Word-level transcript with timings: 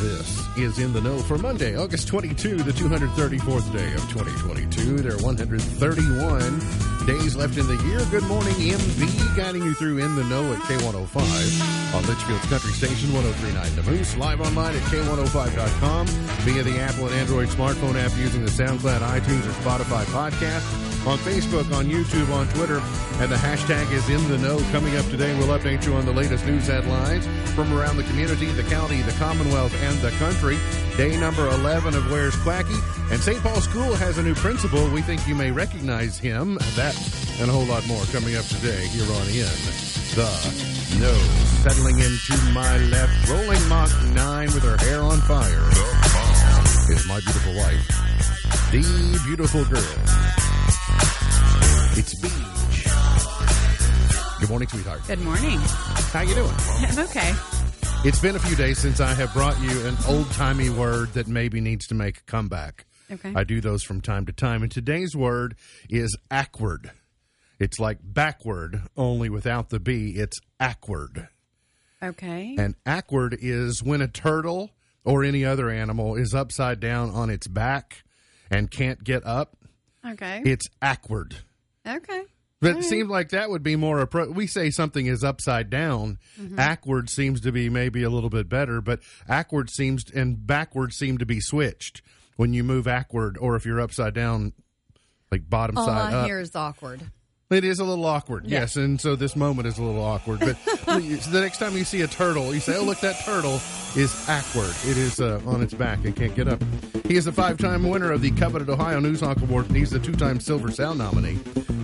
This 0.00 0.56
is 0.56 0.78
In 0.78 0.94
the 0.94 1.00
Know 1.02 1.18
for 1.18 1.36
Monday, 1.36 1.76
August 1.76 2.08
22, 2.08 2.62
the 2.62 2.72
234th 2.72 3.70
day 3.70 3.92
of 3.92 4.00
2022. 4.08 4.96
There 4.96 5.12
are 5.12 5.18
131 5.18 7.06
days 7.06 7.36
left 7.36 7.58
in 7.58 7.66
the 7.66 7.76
year. 7.84 8.00
Good 8.10 8.24
morning, 8.24 8.54
MV, 8.54 9.36
guiding 9.36 9.62
you 9.62 9.74
through 9.74 9.98
In 9.98 10.16
the 10.16 10.24
Know 10.24 10.54
at 10.54 10.58
K105 10.60 11.94
on 11.94 12.02
Leitchfield's 12.04 12.48
Country 12.48 12.72
Station 12.72 13.12
1039 13.12 13.76
The 13.76 13.90
Moose, 13.90 14.16
live 14.16 14.40
online 14.40 14.74
at 14.74 14.82
K105.com 14.84 16.06
via 16.06 16.62
the 16.62 16.78
Apple 16.78 17.04
and 17.04 17.14
Android 17.16 17.48
smartphone 17.48 18.02
app 18.02 18.16
using 18.16 18.42
the 18.42 18.50
SoundCloud, 18.50 19.00
iTunes, 19.00 19.46
or 19.46 19.52
Spotify 19.60 20.04
podcast 20.04 20.89
on 21.06 21.18
Facebook, 21.18 21.72
on 21.74 21.86
YouTube, 21.86 22.30
on 22.32 22.46
Twitter, 22.48 22.80
and 23.20 23.30
the 23.30 23.36
hashtag 23.36 23.90
is 23.92 24.08
in 24.08 24.28
the 24.28 24.38
know. 24.38 24.58
Coming 24.70 24.96
up 24.96 25.04
today, 25.06 25.36
we'll 25.38 25.58
update 25.58 25.86
you 25.86 25.94
on 25.94 26.04
the 26.04 26.12
latest 26.12 26.46
news 26.46 26.66
headlines 26.66 27.26
from 27.54 27.72
around 27.72 27.96
the 27.96 28.04
community, 28.04 28.46
the 28.46 28.62
county, 28.64 29.02
the 29.02 29.12
Commonwealth, 29.12 29.74
and 29.82 29.98
the 29.98 30.10
country. 30.12 30.58
Day 30.96 31.18
number 31.18 31.48
11 31.48 31.94
of 31.94 32.10
Where's 32.10 32.36
Quacky. 32.36 32.76
And 33.10 33.20
St. 33.20 33.42
Paul 33.42 33.60
School 33.60 33.94
has 33.94 34.18
a 34.18 34.22
new 34.22 34.34
principal. 34.34 34.88
We 34.90 35.02
think 35.02 35.26
you 35.26 35.34
may 35.34 35.50
recognize 35.50 36.18
him. 36.18 36.54
That 36.76 36.94
and 37.40 37.48
a 37.48 37.52
whole 37.52 37.64
lot 37.64 37.86
more 37.86 38.04
coming 38.12 38.36
up 38.36 38.44
today 38.44 38.86
here 38.88 39.04
on 39.04 39.26
In 39.28 39.48
the 40.14 40.28
Know. 41.00 41.16
Settling 41.62 41.98
into 41.98 42.36
my 42.52 42.76
left, 42.88 43.28
rolling 43.30 43.68
Mach 43.68 43.90
9 44.14 44.46
with 44.52 44.62
her 44.64 44.76
hair 44.76 45.00
on 45.00 45.18
fire. 45.22 45.48
The 45.48 46.00
bomb 46.12 46.94
Is 46.94 47.06
my 47.06 47.20
beautiful 47.20 47.54
wife, 47.56 47.88
the 48.70 49.20
beautiful 49.24 49.64
girl. 49.64 50.49
Good 54.40 54.48
morning, 54.48 54.68
sweetheart. 54.68 55.02
Good 55.06 55.20
morning. 55.20 55.58
How 55.60 56.22
you 56.22 56.34
doing? 56.34 56.50
I'm 56.78 56.98
okay. 57.00 57.34
It's 58.04 58.18
been 58.20 58.36
a 58.36 58.38
few 58.38 58.56
days 58.56 58.78
since 58.78 58.98
I 58.98 59.12
have 59.12 59.34
brought 59.34 59.60
you 59.60 59.86
an 59.86 59.96
old 60.08 60.30
timey 60.30 60.70
word 60.70 61.12
that 61.12 61.28
maybe 61.28 61.60
needs 61.60 61.86
to 61.88 61.94
make 61.94 62.18
a 62.18 62.22
comeback. 62.22 62.86
Okay. 63.10 63.34
I 63.36 63.44
do 63.44 63.60
those 63.60 63.82
from 63.82 64.00
time 64.00 64.24
to 64.26 64.32
time, 64.32 64.62
and 64.62 64.72
today's 64.72 65.14
word 65.14 65.56
is 65.90 66.16
ackward. 66.30 66.90
It's 67.58 67.78
like 67.78 67.98
backward, 68.02 68.82
only 68.96 69.28
without 69.28 69.68
the 69.68 69.78
B. 69.78 70.14
It's 70.16 70.40
ackward. 70.58 71.28
Okay. 72.02 72.56
And 72.58 72.76
ackward 72.86 73.36
is 73.38 73.82
when 73.82 74.00
a 74.00 74.08
turtle 74.08 74.70
or 75.04 75.22
any 75.22 75.44
other 75.44 75.68
animal 75.68 76.16
is 76.16 76.32
upside 76.32 76.80
down 76.80 77.10
on 77.10 77.28
its 77.28 77.46
back 77.46 78.04
and 78.50 78.70
can't 78.70 79.04
get 79.04 79.26
up. 79.26 79.58
Okay. 80.06 80.40
It's 80.46 80.66
ackward. 80.80 81.36
Okay. 81.86 82.22
But 82.60 82.72
it 82.72 82.72
mm-hmm. 82.78 82.82
seems 82.82 83.08
like 83.08 83.30
that 83.30 83.48
would 83.48 83.62
be 83.62 83.76
more 83.76 84.04
appro- 84.06 84.34
we 84.34 84.46
say 84.46 84.70
something 84.70 85.06
is 85.06 85.24
upside 85.24 85.70
down. 85.70 86.18
Mm-hmm. 86.38 86.58
Ackward 86.58 87.08
seems 87.08 87.40
to 87.42 87.52
be 87.52 87.70
maybe 87.70 88.02
a 88.02 88.10
little 88.10 88.28
bit 88.28 88.50
better, 88.50 88.82
but 88.82 89.00
ackward 89.28 89.70
seems 89.70 90.10
and 90.10 90.46
backward 90.46 90.92
seem 90.92 91.16
to 91.18 91.26
be 91.26 91.40
switched 91.40 92.02
when 92.36 92.52
you 92.52 92.62
move 92.62 92.86
ackward 92.86 93.38
or 93.38 93.56
if 93.56 93.64
you're 93.64 93.80
upside 93.80 94.12
down 94.12 94.52
like 95.30 95.48
bottom 95.48 95.78
All 95.78 95.86
side 95.86 96.12
I 96.12 96.18
up. 96.18 96.26
hear 96.26 96.40
is 96.40 96.54
awkward. 96.54 97.00
It 97.50 97.64
is 97.64 97.80
a 97.80 97.84
little 97.84 98.04
awkward, 98.06 98.44
Yeah. 98.46 98.60
yes, 98.60 98.76
and 98.76 99.00
so 99.00 99.16
this 99.16 99.34
moment 99.34 99.66
is 99.66 99.76
a 99.76 99.82
little 99.82 100.04
awkward. 100.04 100.38
But 100.38 100.56
the 100.86 101.40
next 101.40 101.58
time 101.58 101.76
you 101.76 101.82
see 101.82 102.00
a 102.02 102.06
turtle, 102.06 102.54
you 102.54 102.60
say, 102.60 102.76
"Oh, 102.76 102.84
look, 102.84 103.00
that 103.00 103.18
turtle 103.24 103.60
is 103.96 104.14
awkward. 104.28 104.72
It 104.86 104.96
is 104.96 105.20
uh, 105.20 105.40
on 105.44 105.60
its 105.60 105.74
back 105.74 106.04
and 106.04 106.14
can't 106.14 106.32
get 106.36 106.46
up." 106.46 106.62
He 107.08 107.16
is 107.16 107.26
a 107.26 107.32
five-time 107.32 107.88
winner 107.88 108.12
of 108.12 108.22
the 108.22 108.30
coveted 108.30 108.70
Ohio 108.70 109.00
Newshawk 109.00 109.42
Award, 109.42 109.66
and 109.66 109.76
he's 109.76 109.90
the 109.90 109.98
two-time 109.98 110.38
Silver 110.38 110.70
Sound 110.70 111.00
nominee, 111.00 111.40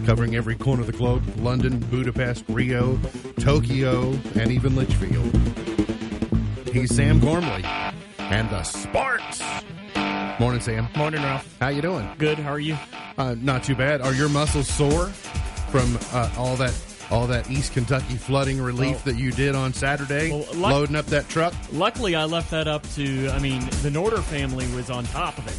covering 0.06 0.36
every 0.36 0.54
corner 0.54 0.82
of 0.82 0.86
the 0.86 0.92
globe: 0.92 1.24
London, 1.38 1.80
Budapest, 1.90 2.44
Rio, 2.48 2.96
Tokyo, 3.40 4.12
and 4.36 4.52
even 4.52 4.74
Leitchfield. 4.74 5.32
He's 6.72 6.94
Sam 6.94 7.18
Gormley 7.18 7.64
and 8.18 8.48
the 8.50 8.62
Sparks. 8.62 9.42
Morning, 10.38 10.60
Sam. 10.60 10.86
Morning, 10.94 11.22
Ralph. 11.22 11.56
How 11.58 11.70
you 11.70 11.82
doing? 11.82 12.08
Good. 12.18 12.38
How 12.38 12.52
are 12.52 12.60
you? 12.60 12.76
Uh, 13.18 13.34
not 13.40 13.64
too 13.64 13.74
bad. 13.74 14.00
Are 14.00 14.14
your 14.14 14.28
muscles 14.28 14.68
sore 14.68 15.10
from 15.80 15.98
uh, 16.12 16.30
all 16.38 16.56
that 16.56 16.74
all 17.10 17.26
that 17.28 17.48
East 17.50 17.72
Kentucky 17.72 18.16
flooding 18.16 18.60
relief 18.60 19.04
Well- 19.06 19.14
that 19.14 19.16
you 19.16 19.30
did 19.30 19.54
on 19.54 19.72
Saturday, 19.72 20.30
Well, 20.30 20.40
luck- 20.54 20.72
loading 20.72 20.96
up 20.96 21.06
that 21.06 21.28
truck? 21.28 21.54
Luckily, 21.72 22.16
I 22.16 22.24
left 22.24 22.50
that 22.50 22.66
up 22.66 22.82
to. 22.94 23.28
I 23.30 23.38
mean, 23.38 23.60
the 23.82 23.90
Norder 23.90 24.22
family 24.24 24.66
was 24.74 24.90
on 24.90 25.04
top 25.06 25.38
of 25.38 25.46
it. 25.46 25.54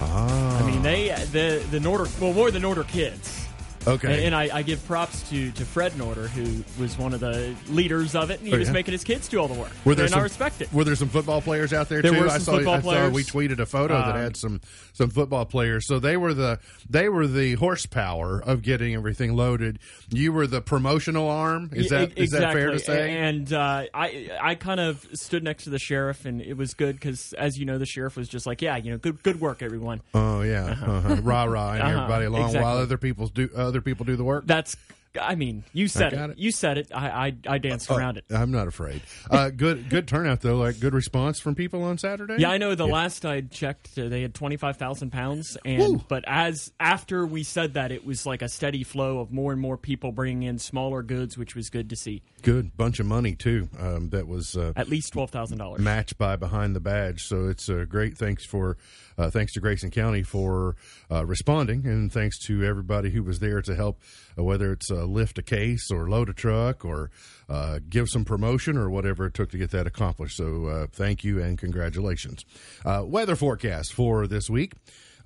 Ah, 0.00 0.58
I 0.62 0.66
mean, 0.66 0.82
they 0.82 1.08
the 1.32 1.62
the 1.70 1.78
Norder. 1.78 2.08
Well, 2.20 2.32
more 2.32 2.50
the 2.50 2.58
Norder 2.58 2.86
kids. 2.86 3.47
Okay. 3.94 4.14
And, 4.14 4.24
and 4.26 4.34
I, 4.34 4.58
I 4.58 4.62
give 4.62 4.84
props 4.86 5.28
to, 5.30 5.50
to 5.52 5.64
Fred 5.64 5.92
Norder, 5.92 6.28
who 6.28 6.64
was 6.82 6.96
one 6.98 7.14
of 7.14 7.20
the 7.20 7.54
leaders 7.68 8.14
of 8.14 8.30
it, 8.30 8.38
and 8.40 8.48
he 8.48 8.54
Oh, 8.54 8.58
was 8.58 8.68
yeah? 8.68 8.72
making 8.74 8.92
his 8.92 9.04
kids 9.04 9.28
do 9.28 9.38
all 9.38 9.48
the 9.48 9.54
work. 9.58 9.70
were 9.84 9.94
there 9.94 10.04
and 10.04 10.12
some, 10.12 10.20
I 10.20 10.24
respect 10.24 10.60
it. 10.60 10.72
Were 10.72 10.84
there 10.84 10.96
some 10.96 11.08
football 11.08 11.40
players 11.42 11.72
out 11.72 11.88
there 11.88 12.02
There 12.02 12.12
too? 12.12 12.20
were 12.20 12.28
I 12.28 12.38
saw. 12.38 12.52
football 12.56 12.74
I 12.74 12.80
saw 12.80 13.08
we 13.10 13.22
tweeted 13.24 13.58
a 13.58 13.66
photo 13.66 13.94
that 13.94 14.14
Um, 14.14 14.20
had 14.20 14.36
some 14.36 14.60
some 14.92 15.10
football 15.10 15.44
players. 15.44 15.86
So 15.86 15.98
they 15.98 16.16
were 16.16 16.34
the 16.34 16.58
they 16.88 17.08
were 17.08 17.26
the 17.26 17.54
horsepower 17.54 18.40
of 18.44 18.62
getting 18.62 18.94
everything 18.94 19.34
loaded. 19.36 19.78
You 20.10 20.32
were 20.32 20.46
the 20.46 20.60
promotional 20.60 21.28
arm. 21.28 21.70
Is 21.72 21.88
that 21.90 22.18
is 22.18 22.30
that 22.30 22.52
fair 22.52 22.70
to 22.70 22.78
say? 22.78 23.16
And 23.18 23.52
uh, 23.52 23.84
I 23.94 24.30
I 24.40 24.54
kind 24.54 24.80
of 24.80 25.06
stood 25.14 25.42
next 25.44 25.64
to 25.64 25.70
the 25.70 25.78
sheriff, 25.78 26.24
and 26.24 26.40
it 26.42 26.56
was 26.56 26.74
good 26.74 26.96
because, 26.96 27.32
as 27.34 27.58
you 27.58 27.64
know, 27.64 27.78
the 27.78 27.86
sheriff 27.86 28.16
was 28.16 28.28
just 28.28 28.46
like, 28.46 28.60
"Yeah, 28.62 28.76
you 28.76 28.90
know, 28.90 28.98
good 28.98 29.22
good 29.22 29.40
work, 29.40 29.62
everyone." 29.62 30.00
oh 30.14 30.42
yeah, 30.42 30.76
uh-huh. 30.82 31.16
rah 31.22 31.44
rah, 31.44 31.72
and 31.72 31.82
Uh-huh, 31.88 31.96
everybody 32.02 32.24
along 32.26 32.54
while 32.54 32.76
other 32.78 32.98
people 32.98 33.28
do 33.28 33.48
other 33.56 33.77
people 33.80 34.04
do 34.04 34.16
the 34.16 34.24
work. 34.24 34.44
That's, 34.46 34.76
I 35.20 35.34
mean, 35.34 35.64
you 35.72 35.88
said 35.88 36.12
it. 36.12 36.30
it. 36.30 36.38
You 36.38 36.50
said 36.50 36.78
it. 36.78 36.90
I 36.94 37.26
I, 37.28 37.54
I 37.54 37.58
danced 37.58 37.90
around 37.90 38.16
it. 38.18 38.24
I'm 38.30 38.50
not 38.50 38.68
afraid. 38.68 39.02
Uh, 39.30 39.50
good 39.50 39.88
good 39.90 40.06
turnout 40.08 40.40
though. 40.40 40.56
Like 40.56 40.80
good 40.80 40.94
response 40.94 41.40
from 41.40 41.54
people 41.54 41.82
on 41.82 41.98
Saturday. 41.98 42.36
Yeah, 42.38 42.50
I 42.50 42.58
know. 42.58 42.74
The 42.74 42.86
last 42.86 43.24
I 43.26 43.40
checked, 43.42 43.98
uh, 43.98 44.08
they 44.08 44.22
had 44.22 44.34
twenty 44.34 44.56
five 44.56 44.76
thousand 44.76 45.10
pounds, 45.10 45.56
and 45.64 45.80
Woo. 45.82 46.04
but 46.08 46.24
as 46.26 46.72
after 46.80 47.26
we 47.26 47.42
said 47.42 47.74
that, 47.74 47.92
it 47.92 48.04
was 48.06 48.26
like 48.26 48.42
a 48.42 48.48
steady 48.48 48.84
flow 48.84 49.20
of 49.20 49.32
more 49.32 49.52
and 49.52 49.60
more 49.60 49.76
people 49.76 50.12
bringing 50.12 50.42
in 50.44 50.58
smaller 50.58 51.02
goods, 51.02 51.36
which 51.36 51.54
was 51.54 51.70
good 51.70 51.90
to 51.90 51.96
see. 51.96 52.22
good 52.42 52.76
bunch 52.76 53.00
of 53.00 53.06
money 53.06 53.34
too. 53.34 53.68
Um, 53.78 54.10
that 54.10 54.26
was 54.28 54.56
uh, 54.56 54.72
At 54.76 54.88
least 54.88 55.12
twelve 55.12 55.30
thousand 55.30 55.58
dollars. 55.58 55.80
matched 55.80 56.18
by 56.18 56.36
behind 56.36 56.74
the 56.76 56.80
badge. 56.80 57.24
So 57.24 57.48
it's 57.48 57.68
a 57.68 57.84
great 57.86 58.16
thanks 58.16 58.44
for 58.44 58.76
uh, 59.16 59.30
thanks 59.30 59.52
to 59.54 59.60
Grayson 59.60 59.90
County 59.90 60.22
for 60.22 60.76
uh, 61.10 61.26
responding, 61.26 61.86
and 61.86 62.12
thanks 62.12 62.38
to 62.46 62.62
everybody 62.64 63.10
who 63.10 63.22
was 63.24 63.40
there 63.40 63.60
to 63.62 63.74
help, 63.74 64.00
uh, 64.38 64.44
whether 64.44 64.72
it's 64.72 64.90
uh, 64.90 65.04
lift 65.08 65.38
a 65.38 65.42
case 65.42 65.90
or 65.90 66.08
load 66.08 66.28
a 66.28 66.32
truck 66.32 66.84
or 66.84 67.10
uh, 67.48 67.80
give 67.88 68.08
some 68.08 68.24
promotion 68.24 68.76
or 68.76 68.90
whatever 68.90 69.26
it 69.26 69.34
took 69.34 69.50
to 69.50 69.58
get 69.58 69.70
that 69.70 69.86
accomplished. 69.86 70.36
So 70.36 70.66
uh, 70.66 70.86
thank 70.92 71.24
you 71.24 71.42
and 71.42 71.58
congratulations. 71.58 72.44
Uh, 72.84 73.04
weather 73.06 73.36
forecast 73.36 73.92
for 73.92 74.26
this 74.26 74.48
week. 74.48 74.74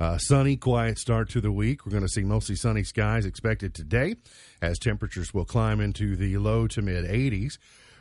Uh, 0.00 0.18
sunny, 0.18 0.56
quiet 0.56 0.98
start 0.98 1.28
to 1.30 1.40
the 1.40 1.52
week. 1.52 1.84
We're 1.86 1.92
going 1.92 2.02
to 2.02 2.08
see 2.08 2.24
mostly 2.24 2.56
sunny 2.56 2.82
skies 2.82 3.24
expected 3.24 3.74
today 3.74 4.16
as 4.60 4.78
temperatures 4.78 5.32
will 5.32 5.44
climb 5.44 5.80
into 5.80 6.16
the 6.16 6.38
low 6.38 6.66
to 6.68 6.82
mid 6.82 7.04
80s. 7.04 7.58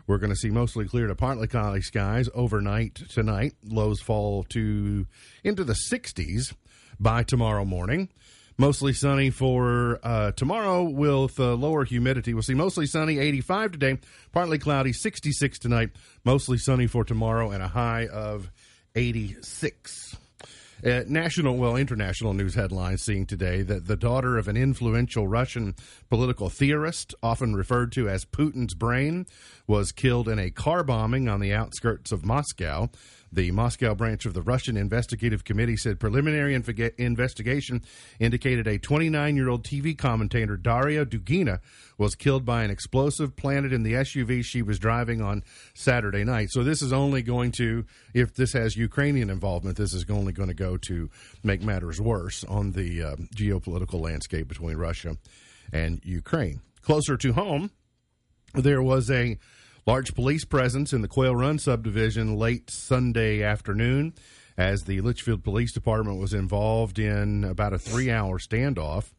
We're 0.08 0.18
going 0.18 0.31
to 0.31 0.36
see 0.36 0.50
mostly 0.50 0.86
clear 0.86 1.08
to 1.08 1.16
partly 1.16 1.47
cloudy 1.47 1.81
skies 1.81 2.28
overnight 2.34 2.96
tonight. 2.96 3.53
Lows 3.64 4.02
fall 4.02 4.44
to 4.50 5.06
into 5.44 5.64
the 5.64 5.78
60s 5.91 6.53
by 7.00 7.24
tomorrow 7.24 7.66
morning. 7.66 8.09
Mostly 8.62 8.94
sunny 8.94 9.32
for 9.32 10.00
uh, 10.04 10.34
tomorrow 10.34 10.84
with 10.84 11.40
uh, 11.40 11.56
lower 11.56 11.84
humidity. 11.84 12.36
We'll 12.36 12.44
see 12.44 12.54
mostly 12.54 12.86
sunny, 12.86 13.18
85 13.18 13.72
today, 13.72 13.98
partly 14.32 14.60
cloudy, 14.60 14.94
66 14.94 15.58
tonight. 15.58 15.90
Mostly 16.24 16.60
sunny 16.60 16.86
for 16.86 17.04
tomorrow 17.04 17.50
and 17.50 17.64
a 17.64 17.68
high 17.68 18.06
of 18.06 18.52
86. 18.94 20.16
Uh, 20.86 21.02
national, 21.08 21.58
well, 21.58 21.76
international 21.76 22.36
news 22.36 22.54
headlines 22.54 23.02
seeing 23.02 23.26
today 23.26 23.64
that 23.64 23.88
the 23.88 23.96
daughter 23.96 24.38
of 24.38 24.48
an 24.48 24.58
influential 24.58 25.28
Russian 25.28 25.74
political 26.12 26.50
theorist, 26.50 27.16
often 27.24 27.56
referred 27.56 27.92
to 27.94 28.10
as 28.10 28.26
Putin's 28.26 28.76
brain, 28.76 29.26
was 29.66 29.92
killed 29.92 30.28
in 30.28 30.38
a 30.38 30.52
car 30.52 30.84
bombing 30.84 31.28
on 31.28 31.40
the 31.40 31.52
outskirts 31.52 32.12
of 32.12 32.24
Moscow. 32.24 32.92
The 33.34 33.52
Moscow 33.52 33.96
branch 33.96 34.25
of 34.25 34.34
the 34.34 34.42
Russian 34.42 34.76
Investigative 34.76 35.46
Committee 35.46 35.78
said 35.78 36.02
preliminary 36.02 36.53
inve- 36.53 36.94
investigation 36.97 37.82
indicated 38.20 38.67
a 38.67 38.78
29 38.78 39.35
year 39.38 39.47
old 39.47 39.64
TV 39.64 39.97
commentator, 39.97 40.58
Daria 40.58 41.06
Dugina, 41.06 41.59
was 41.97 42.14
killed 42.14 42.44
by 42.44 42.64
an 42.64 42.72
explosive 42.72 43.38
planted 43.38 43.72
in 43.72 43.84
the 43.84 43.94
SUV 43.94 44.44
she 44.44 44.61
was 44.61 44.79
driving 44.79 45.22
on 45.22 45.44
Saturday 45.73 46.26
night. 46.26 46.50
So 46.52 46.64
this 46.64 46.82
is 46.82 46.91
only 46.91 47.22
going 47.22 47.53
to, 47.53 47.85
if 48.14 48.34
this 48.34 48.52
has 48.52 48.76
Ukrainian 48.76 49.29
involvement, 49.29 49.78
this 49.78 49.94
is 49.94 50.06
only 50.09 50.34
going 50.34 50.50
to 50.50 50.53
go 50.53 50.76
to 50.78 51.09
make 51.41 51.61
matters 51.61 52.02
worse 52.02 52.44
on 52.44 52.73
the 52.73 53.02
uh, 53.02 53.16
geopolitical 53.34 54.02
landscape 54.02 54.50
between 54.50 54.76
Russia 54.76 55.16
and 55.72 56.02
Ukraine. 56.03 56.59
Closer 56.82 57.16
to 57.16 57.32
home, 57.32 57.72
there 58.53 58.82
was 58.82 59.09
a 59.09 59.38
large 59.86 60.14
police 60.14 60.46
presence 60.46 60.94
in 60.94 61.02
the 61.02 61.08
Quail 61.08 61.36
Run 61.36 61.58
subdivision 61.58 62.36
late 62.36 62.70
Sunday 62.70 63.44
afternoon 63.44 64.14
as 64.58 64.84
the 64.84 65.02
Leitchfield 65.02 65.44
Police 65.44 65.74
Department 65.74 66.20
was 66.20 66.34
involved 66.34 67.00
in 67.00 67.44
about 67.44 67.74
a 67.74 67.80
three 67.80 68.12
hour 68.12 68.38
standoff. 68.38 69.12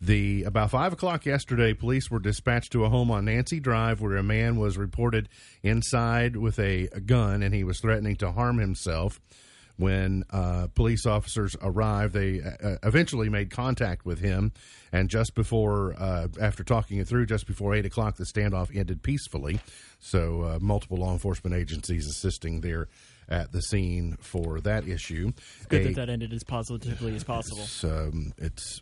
The 0.00 0.42
about 0.42 0.70
five 0.70 0.92
o'clock 0.92 1.24
yesterday, 1.24 1.72
police 1.72 2.10
were 2.10 2.18
dispatched 2.18 2.72
to 2.72 2.84
a 2.84 2.88
home 2.88 3.10
on 3.10 3.26
Nancy 3.26 3.60
Drive 3.60 4.00
where 4.00 4.16
a 4.16 4.22
man 4.22 4.56
was 4.56 4.76
reported 4.76 5.28
inside 5.62 6.36
with 6.36 6.58
a, 6.58 6.88
a 6.92 7.00
gun 7.00 7.42
and 7.42 7.54
he 7.54 7.64
was 7.64 7.80
threatening 7.80 8.16
to 8.16 8.32
harm 8.32 8.58
himself. 8.58 9.20
When 9.76 10.22
uh, 10.30 10.68
police 10.68 11.04
officers 11.04 11.56
arrived, 11.60 12.14
they 12.14 12.40
uh, 12.40 12.76
eventually 12.84 13.28
made 13.28 13.50
contact 13.50 14.06
with 14.06 14.20
him, 14.20 14.52
and 14.92 15.10
just 15.10 15.34
before, 15.34 15.96
uh, 15.98 16.28
after 16.40 16.62
talking 16.62 16.98
it 16.98 17.08
through, 17.08 17.26
just 17.26 17.48
before 17.48 17.74
eight 17.74 17.84
o'clock, 17.84 18.16
the 18.16 18.24
standoff 18.24 18.74
ended 18.76 19.02
peacefully. 19.02 19.58
So, 19.98 20.42
uh, 20.42 20.58
multiple 20.60 20.98
law 20.98 21.12
enforcement 21.12 21.56
agencies 21.56 22.06
assisting 22.06 22.60
there 22.60 22.86
at 23.28 23.50
the 23.50 23.62
scene 23.62 24.16
for 24.20 24.60
that 24.60 24.86
issue. 24.86 25.32
Good 25.68 25.80
A- 25.80 25.84
that 25.86 25.94
that 25.96 26.08
ended 26.08 26.32
as 26.32 26.44
positively 26.44 27.16
as 27.16 27.24
possible. 27.24 27.62
it's, 27.62 27.82
um, 27.82 28.32
it's 28.38 28.80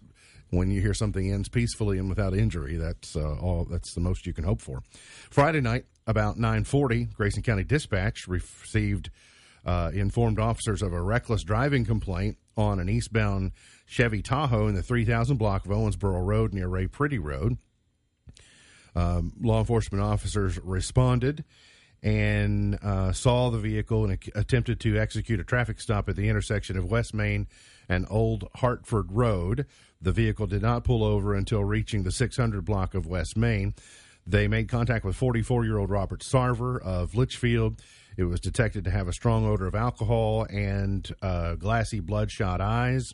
when 0.51 0.71
you 0.71 0.83
hear 0.83 0.93
something 0.93 1.33
ends 1.33 1.49
peacefully 1.49 1.97
and 1.97 2.11
without 2.11 2.35
injury. 2.35 2.77
That's 2.77 3.17
uh, 3.17 3.37
all. 3.41 3.65
That's 3.65 3.95
the 3.95 4.01
most 4.03 4.27
you 4.27 4.35
can 4.35 4.45
hope 4.45 4.61
for. 4.61 4.83
Friday 5.31 5.63
night, 5.63 5.87
about 6.07 6.39
nine 6.39 6.65
forty, 6.65 7.05
Grayson 7.07 7.43
County 7.43 7.65
Dispatch 7.65 8.29
received 8.29 9.09
uh, 9.65 9.91
informed 9.95 10.39
officers 10.39 10.83
of 10.83 10.93
a 10.93 11.01
reckless 11.01 11.43
driving 11.43 11.85
complaint 11.85 12.37
on 12.57 12.79
an 12.79 12.89
eastbound 12.89 13.53
Chevy 13.87 14.23
Tahoe 14.23 14.69
in 14.69 14.75
the 14.75 14.83
three 14.83 15.05
thousand 15.05 15.37
block 15.37 15.65
of 15.65 15.73
Owensboro 15.73 16.25
Road 16.25 16.53
near 16.53 16.69
Ray 16.69 16.87
Pretty 16.87 17.19
Road. 17.19 17.59
Um, 18.95 19.33
law 19.41 19.61
enforcement 19.61 20.03
officers 20.05 20.59
responded 20.63 21.45
and 22.03 22.79
uh, 22.83 23.13
saw 23.13 23.51
the 23.51 23.59
vehicle 23.59 24.05
and 24.05 24.19
attempted 24.35 24.81
to 24.81 24.99
execute 24.99 25.41
a 25.41 25.45
traffic 25.45 25.81
stop 25.81 26.09
at 26.09 26.17
the 26.17 26.29
intersection 26.29 26.77
of 26.77 26.91
West 26.91 27.15
Main 27.15 27.47
and 27.89 28.07
Old 28.11 28.49
Hartford 28.57 29.13
Road. 29.13 29.67
The 30.01 30.13
vehicle 30.13 30.47
did 30.47 30.63
not 30.63 30.85
pull 30.85 31.05
over 31.05 31.35
until 31.35 31.65
reaching 31.65 32.03
the 32.03 32.11
600 32.11 32.65
block 32.65 32.95
of 32.95 33.07
West 33.07 33.37
Main. 33.37 33.75
They 34.27 34.49
made 34.49 34.69
contact 34.69 35.05
with 35.05 35.17
44 35.17 35.65
year 35.65 35.79
old 35.79 35.91
Robert 35.91 36.21
Sarver 36.21 36.81
of 36.83 37.13
Leitchfield. 37.13 37.79
It 38.17 38.25
was 38.25 38.41
detected 38.41 38.85
to 38.85 38.91
have 38.91 39.09
a 39.09 39.13
strong 39.13 39.47
odor 39.47 39.67
of 39.67 39.75
alcohol 39.75 40.47
and 40.51 41.09
uh, 41.23 41.55
glassy, 41.55 42.01
bloodshot 42.01 42.61
eyes. 42.61 43.13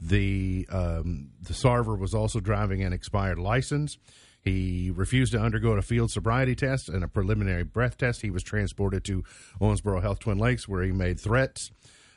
The 0.00 0.66
um, 0.70 1.30
the 1.42 1.52
Sarver 1.52 1.98
was 1.98 2.14
also 2.14 2.40
driving 2.40 2.82
an 2.82 2.92
expired 2.92 3.38
license. 3.38 3.98
He 4.42 4.90
refused 4.94 5.32
to 5.32 5.38
undergo 5.38 5.72
a 5.72 5.82
field 5.82 6.10
sobriety 6.10 6.54
test 6.54 6.88
and 6.88 7.04
a 7.04 7.08
preliminary 7.08 7.64
breath 7.64 7.98
test. 7.98 8.22
He 8.22 8.30
was 8.30 8.42
transported 8.42 9.04
to 9.04 9.22
Owensboro 9.60 10.00
Health 10.00 10.20
Twin 10.20 10.38
Lakes, 10.38 10.66
where 10.66 10.82
he 10.82 10.92
made 10.92 11.20
threats 11.20 11.70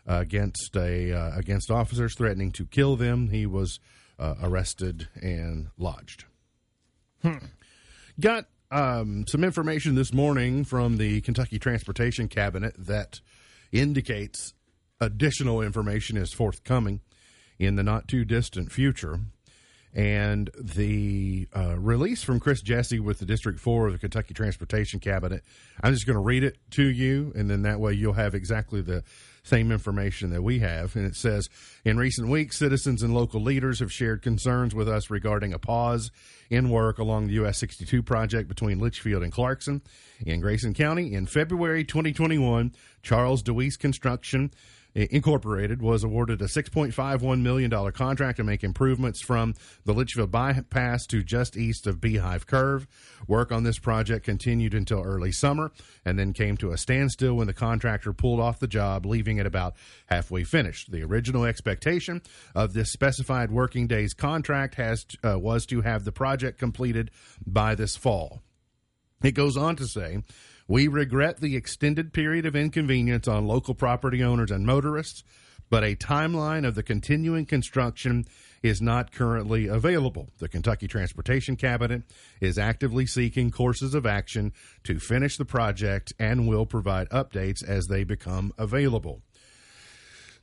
uh, 0.08 0.20
against 0.20 0.76
a 0.78 1.12
uh, 1.12 1.38
against 1.38 1.70
officers, 1.70 2.16
threatening 2.16 2.52
to 2.54 2.66
kill 2.66 2.96
them. 2.96 3.30
He 3.30 3.46
was 3.46 3.80
uh, 4.18 4.36
arrested 4.42 5.10
and 5.22 5.68
lodged. 5.78 6.26
Got 8.20 8.46
um, 8.74 9.26
some 9.28 9.44
information 9.44 9.94
this 9.94 10.12
morning 10.12 10.64
from 10.64 10.98
the 10.98 11.22
Kentucky 11.22 11.60
Transportation 11.60 12.28
Cabinet 12.28 12.74
that 12.78 13.22
indicates 13.72 14.56
additional 15.00 15.62
information 15.62 16.18
is 16.18 16.34
forthcoming 16.34 17.02
in 17.60 17.76
the 17.76 17.84
not 17.84 18.08
too 18.08 18.26
distant 18.26 18.72
future. 18.72 19.20
And 19.94 20.50
the 20.60 21.48
uh, 21.56 21.78
release 21.78 22.24
from 22.24 22.40
Chris 22.40 22.64
Jessie 22.64 23.00
with 23.00 23.20
the 23.20 23.28
District 23.28 23.60
4 23.60 23.88
of 23.88 23.94
the 23.94 24.00
Kentucky 24.00 24.34
Transportation 24.34 25.00
Cabinet, 25.00 25.44
I'm 25.84 25.94
just 25.94 26.08
going 26.08 26.18
to 26.18 26.24
read 26.24 26.44
it 26.44 26.58
to 26.72 26.84
you, 26.84 27.32
and 27.36 27.48
then 27.48 27.62
that 27.62 27.80
way 27.80 27.94
you'll 27.94 28.14
have 28.14 28.34
exactly 28.34 28.82
the 28.82 29.04
same 29.44 29.72
information 29.72 30.30
that 30.32 30.42
we 30.42 30.60
have. 30.60 30.96
And 30.96 31.06
it 31.06 31.16
says 31.16 31.50
In 31.84 31.98
recent 31.98 32.30
weeks, 32.30 32.58
citizens 32.58 33.04
and 33.04 33.14
local 33.14 33.42
leaders 33.42 33.80
have 33.80 33.92
shared 33.92 34.22
concerns 34.22 34.74
with 34.74 34.88
us 34.88 35.10
regarding 35.10 35.54
a 35.54 35.60
pause 35.60 36.12
in 36.50 36.70
work 36.70 36.98
along 36.98 37.28
the 37.28 37.34
US 37.46 37.58
62 37.60 38.02
project 38.04 38.48
between 38.48 38.80
Leitchfield 38.80 39.24
and 39.24 39.32
Clarkson 39.32 39.82
in 40.26 40.40
Grayson 40.40 40.74
County. 40.74 41.14
In 41.14 41.26
February 41.26 41.84
2021, 41.84 42.74
Charles 43.02 43.44
DeWeese 43.44 43.78
Construction 43.78 44.52
Incorporated 44.96 45.82
was 45.82 46.04
awarded 46.04 46.42
a 46.42 46.46
$6.51 46.46 47.42
million 47.42 47.92
contract 47.92 48.38
to 48.38 48.44
make 48.44 48.64
improvements 48.64 49.22
from 49.22 49.56
the 49.86 49.94
Leitchfield 49.94 50.30
bypass 50.30 51.08
to 51.08 51.24
just 51.24 51.58
east 51.58 51.88
of 51.88 52.00
Beehive 52.00 52.46
Curve. 52.46 52.88
Work 53.28 53.52
on 53.52 53.64
this 53.64 53.80
project 53.80 54.26
continued 54.26 54.74
until 54.74 55.02
early 55.02 55.32
summer 55.32 55.72
and 56.06 56.20
then 56.20 56.34
came 56.34 56.58
to 56.58 56.72
a 56.72 56.78
standstill 56.78 57.36
when 57.36 57.48
the 57.48 57.54
contractor 57.54 58.14
pulled 58.14 58.40
off 58.40 58.60
the 58.60 58.68
job, 58.68 59.06
leaving 59.06 59.38
it 59.38 59.46
about 59.46 59.76
halfway 60.08 60.44
finished. 60.44 60.92
The 60.92 61.04
original 61.04 61.46
expectation 61.46 62.22
of 62.54 62.74
this 62.74 62.92
specified 62.92 63.52
working 63.52 63.88
days 63.88 64.14
contract 64.14 64.76
has 64.76 65.06
uh, 65.24 65.40
was 65.40 65.66
to 65.68 65.82
have 65.82 66.04
the 66.04 66.12
project 66.12 66.60
completed 66.60 67.10
by 67.46 67.74
this 67.74 67.96
fall. 67.96 68.42
It 69.24 69.32
goes 69.32 69.56
on 69.56 69.78
to 69.78 69.88
say, 69.88 70.20
we 70.68 70.88
regret 70.88 71.40
the 71.40 71.56
extended 71.56 72.14
period 72.14 72.46
of 72.46 72.56
inconvenience 72.56 73.28
on 73.28 73.48
local 73.48 73.76
property 73.76 74.24
owners 74.24 74.52
and 74.52 74.66
motorists, 74.66 75.24
but 75.70 75.84
a 75.84 75.96
timeline 75.96 76.68
of 76.68 76.76
the 76.76 76.84
continuing 76.84 77.46
construction 77.46 78.26
is 78.62 78.82
not 78.82 79.12
currently 79.12 79.68
available. 79.68 80.30
The 80.40 80.48
Kentucky 80.48 80.88
Transportation 80.88 81.58
Cabinet 81.58 82.04
is 82.40 82.58
actively 82.58 83.06
seeking 83.06 83.52
courses 83.52 83.94
of 83.94 84.06
action 84.06 84.54
to 84.86 85.00
finish 85.00 85.38
the 85.38 85.46
project 85.46 86.14
and 86.18 86.48
will 86.48 86.66
provide 86.66 87.10
updates 87.10 87.64
as 87.64 87.88
they 87.88 88.04
become 88.04 88.54
available. 88.58 89.22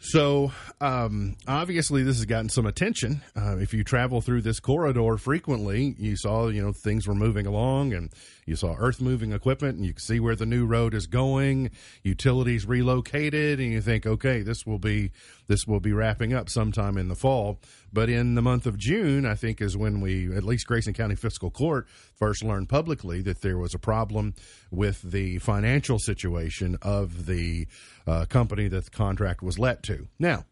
So, 0.03 0.51
um, 0.81 1.37
obviously, 1.47 2.03
this 2.03 2.17
has 2.17 2.25
gotten 2.25 2.49
some 2.49 2.65
attention. 2.65 3.21
Uh, 3.37 3.59
if 3.59 3.75
you 3.75 3.85
travel 3.85 4.23
through 4.23 4.41
this 4.41 4.59
corridor 4.59 5.19
frequently, 5.19 5.95
you 5.99 6.17
saw, 6.17 6.49
you 6.49 6.63
know, 6.63 6.73
things 6.73 7.07
were 7.07 7.15
moving 7.15 7.47
along 7.47 7.93
and 7.93 8.11
you 8.47 8.57
saw 8.57 8.75
earth 8.79 9.03
moving 9.03 9.33
equipment 9.33 9.77
and 9.77 9.85
you 9.85 9.93
can 9.93 10.01
see 10.01 10.19
where 10.19 10.35
the 10.35 10.47
new 10.47 10.65
road 10.65 10.95
is 10.95 11.07
going, 11.07 11.71
utilities 12.03 12.65
relocated, 12.65 13.61
and 13.61 13.73
you 13.73 13.83
think, 13.83 14.07
okay, 14.07 14.41
this 14.41 14.65
will 14.65 14.79
be, 14.79 15.13
this 15.49 15.67
will 15.67 15.81
be 15.81 15.93
wrapping 15.93 16.33
up 16.33 16.49
sometime 16.49 16.97
in 16.97 17.09
the 17.09 17.15
fall. 17.15 17.61
But 17.93 18.09
in 18.09 18.35
the 18.35 18.43
month 18.43 18.67
of 18.67 18.79
June, 18.79 19.27
I 19.27 19.35
think 19.35 19.61
is 19.61 19.77
when 19.77 20.01
we, 20.01 20.35
at 20.35 20.45
least 20.45 20.67
Grayson 20.67 20.95
County 20.95 21.17
Fiscal 21.17 21.51
Court, 21.51 21.89
first 22.15 22.45
learned 22.45 22.69
publicly 22.69 23.21
that 23.23 23.41
there 23.41 23.59
was 23.59 23.75
a 23.75 23.79
problem 23.79 24.35
with 24.71 25.03
the 25.03 25.39
financial 25.39 25.99
situation 25.99 26.77
of 26.83 27.27
the 27.27 27.67
uh, 28.07 28.27
company 28.27 28.69
that 28.69 28.85
the 28.85 28.91
contract 28.91 29.43
was 29.43 29.59
let 29.59 29.83
to. 29.85 30.07
Now, 30.19 30.45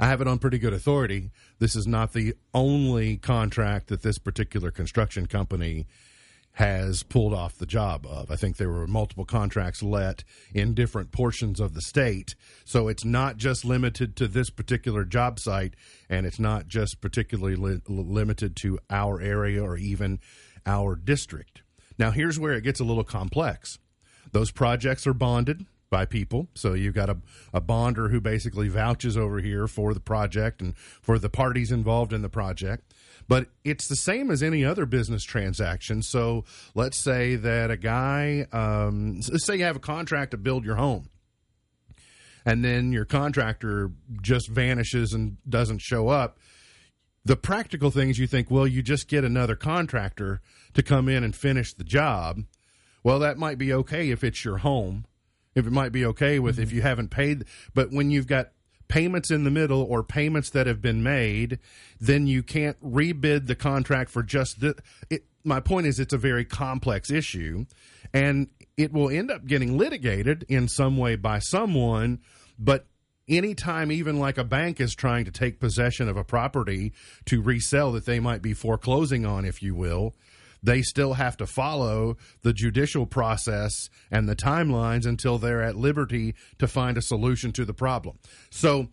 I 0.00 0.06
have 0.06 0.20
it 0.20 0.28
on 0.28 0.38
pretty 0.38 0.58
good 0.58 0.72
authority. 0.72 1.30
This 1.58 1.74
is 1.74 1.86
not 1.86 2.12
the 2.12 2.34
only 2.54 3.16
contract 3.16 3.88
that 3.88 4.02
this 4.02 4.18
particular 4.18 4.70
construction 4.70 5.26
company 5.26 5.86
has 6.58 7.04
pulled 7.04 7.32
off 7.32 7.56
the 7.56 7.66
job 7.66 8.04
of. 8.04 8.32
I 8.32 8.34
think 8.34 8.56
there 8.56 8.68
were 8.68 8.88
multiple 8.88 9.24
contracts 9.24 9.80
let 9.80 10.24
in 10.52 10.74
different 10.74 11.12
portions 11.12 11.60
of 11.60 11.72
the 11.72 11.80
state. 11.80 12.34
So 12.64 12.88
it's 12.88 13.04
not 13.04 13.36
just 13.36 13.64
limited 13.64 14.16
to 14.16 14.26
this 14.26 14.50
particular 14.50 15.04
job 15.04 15.38
site, 15.38 15.74
and 16.10 16.26
it's 16.26 16.40
not 16.40 16.66
just 16.66 17.00
particularly 17.00 17.54
li- 17.54 17.80
limited 17.86 18.56
to 18.56 18.80
our 18.90 19.20
area 19.20 19.62
or 19.62 19.76
even 19.76 20.18
our 20.66 20.96
district. 20.96 21.62
Now, 21.96 22.10
here's 22.10 22.40
where 22.40 22.54
it 22.54 22.64
gets 22.64 22.80
a 22.80 22.84
little 22.84 23.04
complex. 23.04 23.78
Those 24.32 24.50
projects 24.50 25.06
are 25.06 25.14
bonded 25.14 25.64
by 25.90 26.06
people. 26.06 26.48
So 26.54 26.74
you've 26.74 26.92
got 26.92 27.08
a, 27.08 27.18
a 27.52 27.60
bonder 27.60 28.08
who 28.08 28.20
basically 28.20 28.68
vouches 28.68 29.16
over 29.16 29.38
here 29.38 29.68
for 29.68 29.94
the 29.94 30.00
project 30.00 30.60
and 30.60 30.76
for 30.76 31.20
the 31.20 31.30
parties 31.30 31.70
involved 31.70 32.12
in 32.12 32.22
the 32.22 32.28
project. 32.28 32.92
But 33.28 33.48
it's 33.62 33.88
the 33.88 33.96
same 33.96 34.30
as 34.30 34.42
any 34.42 34.64
other 34.64 34.86
business 34.86 35.22
transaction. 35.22 36.02
So 36.02 36.44
let's 36.74 37.02
say 37.02 37.36
that 37.36 37.70
a 37.70 37.76
guy, 37.76 38.46
um, 38.52 39.20
let's 39.30 39.44
say 39.44 39.56
you 39.56 39.64
have 39.64 39.76
a 39.76 39.80
contract 39.80 40.30
to 40.30 40.38
build 40.38 40.64
your 40.64 40.76
home. 40.76 41.10
And 42.46 42.64
then 42.64 42.92
your 42.92 43.04
contractor 43.04 43.92
just 44.22 44.48
vanishes 44.48 45.12
and 45.12 45.36
doesn't 45.46 45.82
show 45.82 46.08
up. 46.08 46.38
The 47.24 47.36
practical 47.36 47.90
things 47.90 48.18
you 48.18 48.26
think, 48.26 48.50
well, 48.50 48.66
you 48.66 48.82
just 48.82 49.08
get 49.08 49.24
another 49.24 49.54
contractor 49.54 50.40
to 50.72 50.82
come 50.82 51.10
in 51.10 51.22
and 51.22 51.36
finish 51.36 51.74
the 51.74 51.84
job. 51.84 52.44
Well, 53.04 53.18
that 53.18 53.36
might 53.36 53.58
be 53.58 53.74
okay 53.74 54.10
if 54.10 54.24
it's 54.24 54.44
your 54.44 54.58
home 54.58 55.04
if 55.54 55.66
it 55.66 55.72
might 55.72 55.92
be 55.92 56.04
okay 56.06 56.38
with 56.38 56.58
if 56.58 56.72
you 56.72 56.82
haven't 56.82 57.08
paid 57.08 57.44
but 57.74 57.90
when 57.90 58.10
you've 58.10 58.26
got 58.26 58.50
payments 58.88 59.30
in 59.30 59.44
the 59.44 59.50
middle 59.50 59.82
or 59.82 60.02
payments 60.02 60.50
that 60.50 60.66
have 60.66 60.80
been 60.80 61.02
made 61.02 61.58
then 62.00 62.26
you 62.26 62.42
can't 62.42 62.76
rebid 62.82 63.46
the 63.46 63.54
contract 63.54 64.10
for 64.10 64.22
just 64.22 64.60
the 64.60 64.74
it, 65.10 65.24
my 65.44 65.60
point 65.60 65.86
is 65.86 66.00
it's 66.00 66.12
a 66.12 66.18
very 66.18 66.44
complex 66.44 67.10
issue 67.10 67.64
and 68.12 68.48
it 68.76 68.92
will 68.92 69.10
end 69.10 69.30
up 69.30 69.46
getting 69.46 69.76
litigated 69.76 70.44
in 70.48 70.68
some 70.68 70.96
way 70.96 71.16
by 71.16 71.38
someone 71.38 72.18
but 72.58 72.86
anytime 73.28 73.92
even 73.92 74.18
like 74.18 74.38
a 74.38 74.44
bank 74.44 74.80
is 74.80 74.94
trying 74.94 75.24
to 75.24 75.30
take 75.30 75.60
possession 75.60 76.08
of 76.08 76.16
a 76.16 76.24
property 76.24 76.92
to 77.26 77.42
resell 77.42 77.92
that 77.92 78.06
they 78.06 78.18
might 78.18 78.40
be 78.40 78.54
foreclosing 78.54 79.26
on 79.26 79.44
if 79.44 79.62
you 79.62 79.74
will 79.74 80.14
they 80.62 80.82
still 80.82 81.14
have 81.14 81.36
to 81.38 81.46
follow 81.46 82.16
the 82.42 82.52
judicial 82.52 83.06
process 83.06 83.88
and 84.10 84.28
the 84.28 84.36
timelines 84.36 85.06
until 85.06 85.38
they're 85.38 85.62
at 85.62 85.76
liberty 85.76 86.34
to 86.58 86.66
find 86.66 86.96
a 86.96 87.02
solution 87.02 87.52
to 87.52 87.64
the 87.64 87.74
problem. 87.74 88.18
So, 88.50 88.88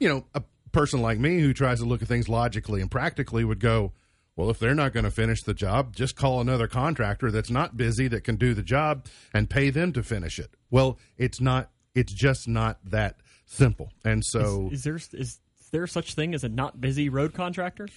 you 0.00 0.08
know, 0.08 0.26
a 0.34 0.42
person 0.72 1.00
like 1.00 1.18
me 1.18 1.40
who 1.40 1.52
tries 1.52 1.80
to 1.80 1.86
look 1.86 2.02
at 2.02 2.08
things 2.08 2.28
logically 2.28 2.80
and 2.80 2.90
practically 2.90 3.44
would 3.44 3.60
go, 3.60 3.92
well, 4.36 4.50
if 4.50 4.58
they're 4.58 4.74
not 4.74 4.92
going 4.92 5.04
to 5.04 5.10
finish 5.10 5.42
the 5.42 5.54
job, 5.54 5.96
just 5.96 6.14
call 6.14 6.40
another 6.40 6.68
contractor 6.68 7.30
that's 7.30 7.50
not 7.50 7.76
busy 7.76 8.06
that 8.08 8.22
can 8.22 8.36
do 8.36 8.52
the 8.52 8.62
job 8.62 9.06
and 9.32 9.48
pay 9.48 9.70
them 9.70 9.92
to 9.94 10.02
finish 10.02 10.38
it. 10.38 10.54
Well, 10.70 10.98
it's 11.16 11.40
not. 11.40 11.70
It's 11.94 12.12
just 12.12 12.46
not 12.46 12.78
that 12.84 13.16
simple. 13.46 13.90
And 14.04 14.22
so, 14.22 14.68
Is 14.70 14.84
there 14.84 14.96
is 14.96 15.40
there 15.70 15.86
such 15.86 16.12
thing 16.12 16.34
as 16.34 16.44
a 16.44 16.50
not 16.50 16.78
busy 16.78 17.08
road 17.08 17.32
contractor? 17.32 17.88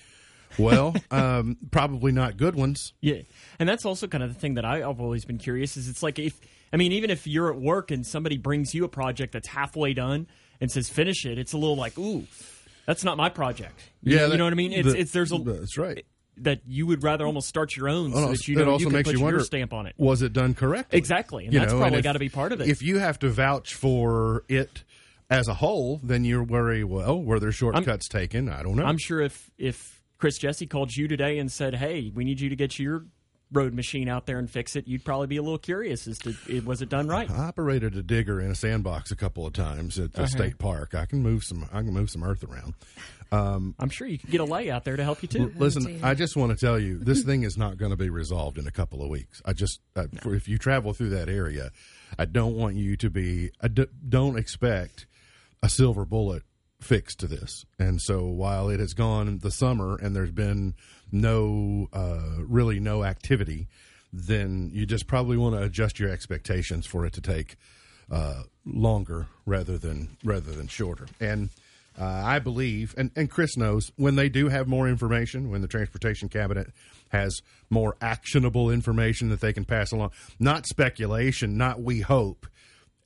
Well, 0.58 0.96
um, 1.12 1.58
probably 1.72 2.12
not 2.12 2.38
good 2.38 2.56
ones. 2.56 2.94
Yeah, 3.02 3.22
and 3.60 3.68
that's 3.70 3.86
also 3.86 4.08
kind 4.08 4.24
of 4.24 4.34
the 4.34 4.40
thing 4.40 4.56
that 4.56 4.66
I- 4.66 4.88
I've 4.88 5.00
always 5.00 5.26
been 5.26 5.38
curious 5.38 5.78
is 5.78 5.88
it's 5.88 6.02
like 6.04 6.18
if 6.20 6.40
I 6.74 6.78
mean 6.78 6.92
even 6.94 7.10
if 7.10 7.28
you're 7.28 7.52
at 7.54 7.60
work 7.60 7.92
and 7.92 8.06
somebody 8.06 8.38
brings 8.38 8.74
you 8.74 8.84
a 8.86 8.90
project 8.90 9.34
that's 9.34 9.48
halfway 9.48 9.94
done 9.94 10.28
and 10.62 10.72
says 10.72 10.90
finish 10.90 11.26
it, 11.26 11.38
it's 11.38 11.54
a 11.54 11.58
little 11.58 11.76
like 11.78 11.98
ooh, 11.98 12.26
that's 12.86 13.04
not 13.04 13.18
my 13.18 13.30
project. 13.30 13.80
You 14.04 14.16
know, 14.18 14.28
you 14.28 14.38
know 14.38 14.44
what 14.46 14.54
I 14.54 14.56
mean? 14.56 14.74
It's, 14.74 14.92
the- 14.94 15.00
it's 15.00 15.12
there's 15.12 15.32
a 15.32 15.38
that's 15.40 15.78
right. 15.78 16.06
that 16.38 16.62
you 16.68 16.88
would 16.88 17.04
rather 17.04 17.26
almost 17.26 17.48
start 17.50 17.76
your 17.76 17.90
own 17.90 18.14
so 18.14 18.28
that 18.32 18.48
you 18.48 18.56
know 18.56 18.72
also 18.72 18.86
you 18.86 18.92
makes 18.92 19.10
put 19.10 19.20
you 19.20 19.28
your 19.28 19.40
stamp 19.42 19.74
on 19.74 19.86
it. 19.88 19.94
Was 19.98 20.22
it 20.22 20.32
done 20.34 20.54
correctly? 20.54 20.98
Exactly, 20.98 21.46
and 21.46 21.54
You 21.54 21.60
that's 21.60 21.74
know, 21.74 21.80
probably 21.80 22.02
got 22.02 22.14
to 22.14 22.20
be 22.20 22.30
part 22.30 22.52
of 22.52 22.62
it. 22.62 22.68
If 22.70 22.82
you 22.82 23.00
have 23.00 23.20
to 23.20 23.30
vouch 23.30 23.74
for 23.74 24.44
it 24.48 24.84
as 25.30 25.48
a 25.48 25.54
whole, 25.54 26.00
then 26.04 26.24
you're 26.24 26.44
worry. 26.44 26.84
Well, 26.84 27.22
were 27.22 27.40
there 27.40 27.52
shortcuts 27.52 28.08
taken? 28.08 28.50
I 28.50 28.64
don't 28.64 28.76
know. 28.76 28.86
I'm 28.86 28.98
sure 28.98 29.22
if 29.22 29.52
if 29.58 29.99
Chris 30.20 30.38
Jessie 30.38 30.68
called 30.68 30.96
you 30.96 31.08
today 31.08 31.40
and 31.40 31.52
said, 31.52 31.76
"Hey, 31.76 32.12
we 32.14 32.24
need 32.24 32.40
you 32.40 32.50
to 32.50 32.56
get 32.56 32.78
your 32.78 33.06
road 33.52 33.74
machine 33.74 34.08
out 34.08 34.26
there 34.28 34.38
and 34.38 34.50
fix 34.50 34.76
it," 34.76 34.88
you'd 34.88 35.04
probably 35.04 35.28
be 35.28 35.38
a 35.38 35.42
little 35.42 35.58
curious 35.58 36.08
as 36.08 36.20
to 36.20 36.36
was 36.66 36.82
it 36.82 36.90
done 36.90 37.08
right. 37.08 37.30
I 37.32 37.46
operated 37.46 37.96
a 37.96 38.04
digger 38.04 38.40
in 38.40 38.52
a 38.52 38.56
sandbox 38.56 39.12
a 39.12 39.16
couple 39.16 39.48
of 39.48 39.54
times 39.54 39.98
at 39.98 40.14
Uh-huh. 40.14 40.24
the 40.24 40.28
state 40.28 40.58
park. 40.60 40.94
I 40.94 41.06
can 41.06 41.24
move 41.24 41.44
some. 41.44 41.64
I 41.72 41.82
can 41.82 41.94
move 41.94 42.10
some 42.10 42.24
earth 42.24 42.44
around. 42.44 42.74
I'm 43.32 43.90
sure 43.90 44.08
you 44.08 44.18
can 44.18 44.30
get 44.32 44.42
a 44.42 44.46
lay 44.46 44.70
out 44.72 44.84
there 44.86 44.98
to 44.98 45.04
help 45.04 45.22
you 45.22 45.28
too. 45.28 45.54
Listen, 45.56 45.84
dear. 45.86 46.00
I 46.04 46.16
just 46.16 46.36
want 46.36 46.52
to 46.52 46.58
tell 46.66 46.80
you, 46.80 46.98
this 46.98 47.24
thing 47.24 47.44
is 47.44 47.58
not 47.58 47.78
going 47.78 47.92
to 47.92 47.98
be 47.98 48.10
resolved 48.10 48.58
in 48.58 48.68
a 48.68 48.72
couple 48.72 49.02
of 49.04 49.10
weeks. 49.10 49.40
I 49.46 49.54
just, 49.54 49.80
uh, 49.96 50.08
for, 50.22 50.34
if 50.36 50.48
you 50.48 50.58
travel 50.58 50.94
through 50.94 51.12
that 51.12 51.30
area, 51.30 51.70
I 52.18 52.26
don't 52.26 52.56
want 52.56 52.76
you 52.76 52.98
to 52.98 53.10
be. 53.10 53.52
I 53.62 53.68
d- 53.68 53.86
don't 54.08 54.38
expect 54.38 55.06
a 55.62 55.70
silver 55.70 56.06
bullet 56.06 56.42
fix 56.80 57.16
to 57.16 57.28
this. 57.28 57.66
And 57.78 58.02
so, 58.02 58.26
while 58.26 58.70
it 58.70 58.80
has 58.80 58.94
gone 58.94 59.40
the 59.40 59.52
summer 59.52 59.98
and 59.98 60.16
there's 60.16 60.32
been 60.32 60.76
no, 61.12 61.88
uh, 61.94 62.44
really 62.48 62.80
no 62.80 63.04
activity, 63.04 63.68
then 64.12 64.72
you 64.74 64.86
just 64.86 65.08
probably 65.08 65.38
want 65.38 65.56
to 65.56 65.62
adjust 65.62 66.00
your 66.00 66.10
expectations 66.10 66.86
for 66.86 67.06
it 67.06 67.14
to 67.14 67.22
take 67.22 67.58
uh, 68.12 68.44
longer 68.66 69.28
rather 69.46 69.78
than 69.78 70.18
rather 70.24 70.52
than 70.52 70.68
shorter. 70.68 71.08
And 71.20 71.50
uh, 72.00 72.06
I 72.06 72.40
believe, 72.40 72.96
and, 72.98 73.12
and 73.16 73.30
Chris 73.30 73.58
knows, 73.58 73.92
when 73.98 74.16
they 74.16 74.30
do 74.30 74.48
have 74.48 74.68
more 74.68 74.88
information, 74.88 75.50
when 75.50 75.62
the 75.62 75.68
transportation 75.68 76.30
cabinet 76.30 76.72
has 77.10 77.42
more 77.70 77.98
actionable 78.00 78.72
information 78.72 79.30
that 79.30 79.42
they 79.42 79.52
can 79.52 79.66
pass 79.66 79.92
along, 79.92 80.12
not 80.40 80.66
speculation, 80.66 81.58
not 81.58 81.82
we 81.82 82.00
hope, 82.00 82.48